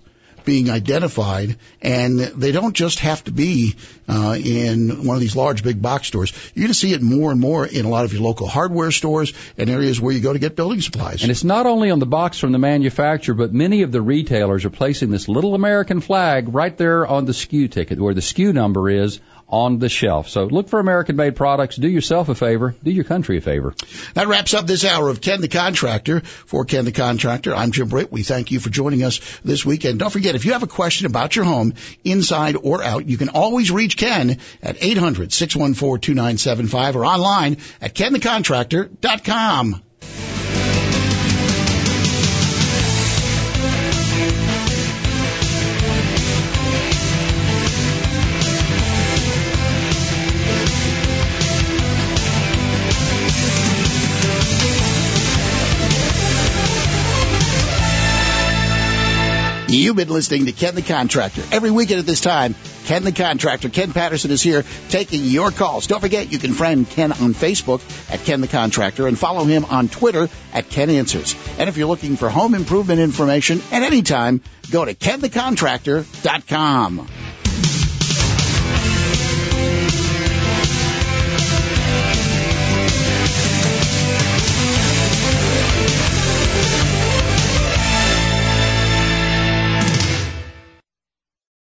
being 0.45 0.69
identified, 0.69 1.57
and 1.81 2.19
they 2.19 2.51
don't 2.51 2.75
just 2.75 2.99
have 2.99 3.23
to 3.25 3.31
be 3.31 3.75
uh, 4.07 4.37
in 4.41 5.05
one 5.05 5.15
of 5.15 5.21
these 5.21 5.35
large 5.35 5.63
big 5.63 5.81
box 5.81 6.07
stores. 6.07 6.31
You're 6.53 6.63
going 6.63 6.73
to 6.73 6.79
see 6.79 6.93
it 6.93 7.01
more 7.01 7.31
and 7.31 7.39
more 7.39 7.65
in 7.65 7.85
a 7.85 7.89
lot 7.89 8.05
of 8.05 8.13
your 8.13 8.21
local 8.21 8.47
hardware 8.47 8.91
stores 8.91 9.33
and 9.57 9.69
areas 9.69 9.99
where 9.99 10.13
you 10.13 10.21
go 10.21 10.33
to 10.33 10.39
get 10.39 10.55
building 10.55 10.81
supplies. 10.81 11.23
And 11.23 11.31
it's 11.31 11.43
not 11.43 11.65
only 11.65 11.91
on 11.91 11.99
the 11.99 12.05
box 12.05 12.39
from 12.39 12.51
the 12.51 12.59
manufacturer, 12.59 13.35
but 13.35 13.53
many 13.53 13.81
of 13.81 13.91
the 13.91 14.01
retailers 14.01 14.65
are 14.65 14.69
placing 14.69 15.09
this 15.09 15.27
little 15.27 15.55
American 15.55 15.99
flag 15.99 16.53
right 16.53 16.77
there 16.77 17.05
on 17.05 17.25
the 17.25 17.33
SKU 17.33 17.69
ticket, 17.71 17.99
where 17.99 18.13
the 18.13 18.21
SKU 18.21 18.53
number 18.53 18.89
is 18.89 19.19
on 19.47 19.79
the 19.79 19.89
shelf. 19.89 20.29
So 20.29 20.45
look 20.45 20.69
for 20.69 20.79
American 20.79 21.15
made 21.15 21.35
products. 21.35 21.75
Do 21.75 21.87
yourself 21.87 22.29
a 22.29 22.35
favor. 22.35 22.75
Do 22.83 22.91
your 22.91 23.03
country 23.03 23.37
a 23.37 23.41
favor. 23.41 23.75
That 24.15 24.27
wraps 24.27 24.53
up 24.53 24.65
this 24.65 24.83
hour 24.83 25.09
of 25.09 25.21
Ken 25.21 25.41
the 25.41 25.47
Contractor. 25.47 26.21
For 26.21 26.65
Ken 26.65 26.85
the 26.85 26.91
Contractor, 26.91 27.55
I'm 27.55 27.71
Jim 27.71 27.87
Britt. 27.87 28.11
We 28.11 28.23
thank 28.23 28.51
you 28.51 28.59
for 28.59 28.69
joining 28.69 29.03
us 29.03 29.19
this 29.43 29.65
weekend. 29.65 29.99
Don't 29.99 30.09
forget, 30.09 30.35
if 30.35 30.45
you 30.45 30.53
have 30.53 30.63
a 30.63 30.67
question 30.67 31.05
about 31.05 31.35
your 31.35 31.45
home, 31.45 31.73
inside 32.03 32.55
or 32.55 32.83
out, 32.83 33.07
you 33.07 33.17
can 33.17 33.29
always 33.29 33.71
reach 33.71 33.97
Ken 33.97 34.39
at 34.61 34.77
800-614-2975 34.77 36.95
or 36.95 37.05
online 37.05 37.57
at 37.81 37.93
kenthecontractor.com. 37.93 39.81
You've 59.67 59.95
been 59.95 60.09
listening 60.09 60.45
to 60.45 60.51
Ken 60.51 60.75
the 60.75 60.83
Contractor. 60.83 61.41
Every 61.51 61.71
weekend 61.71 61.99
at 61.99 62.05
this 62.05 62.21
time, 62.21 62.53
Ken 62.85 63.03
the 63.03 63.11
Contractor, 63.11 63.69
Ken 63.69 63.93
Patterson 63.93 64.29
is 64.29 64.43
here 64.43 64.63
taking 64.89 65.23
your 65.23 65.49
calls. 65.49 65.87
Don't 65.87 66.01
forget, 66.01 66.31
you 66.31 66.37
can 66.37 66.53
friend 66.53 66.87
Ken 66.87 67.11
on 67.11 67.33
Facebook 67.33 67.81
at 68.11 68.19
Ken 68.21 68.41
the 68.41 68.47
Contractor 68.47 69.07
and 69.07 69.17
follow 69.17 69.43
him 69.43 69.65
on 69.65 69.89
Twitter 69.89 70.29
at 70.53 70.69
Ken 70.69 70.91
Answers. 70.91 71.35
And 71.57 71.67
if 71.67 71.77
you're 71.77 71.87
looking 71.87 72.15
for 72.15 72.29
home 72.29 72.53
improvement 72.53 72.99
information 72.99 73.59
at 73.71 73.81
any 73.81 74.03
time, 74.03 74.41
go 74.69 74.85
to 74.85 74.93
KenTheContractor.com. 74.93 77.07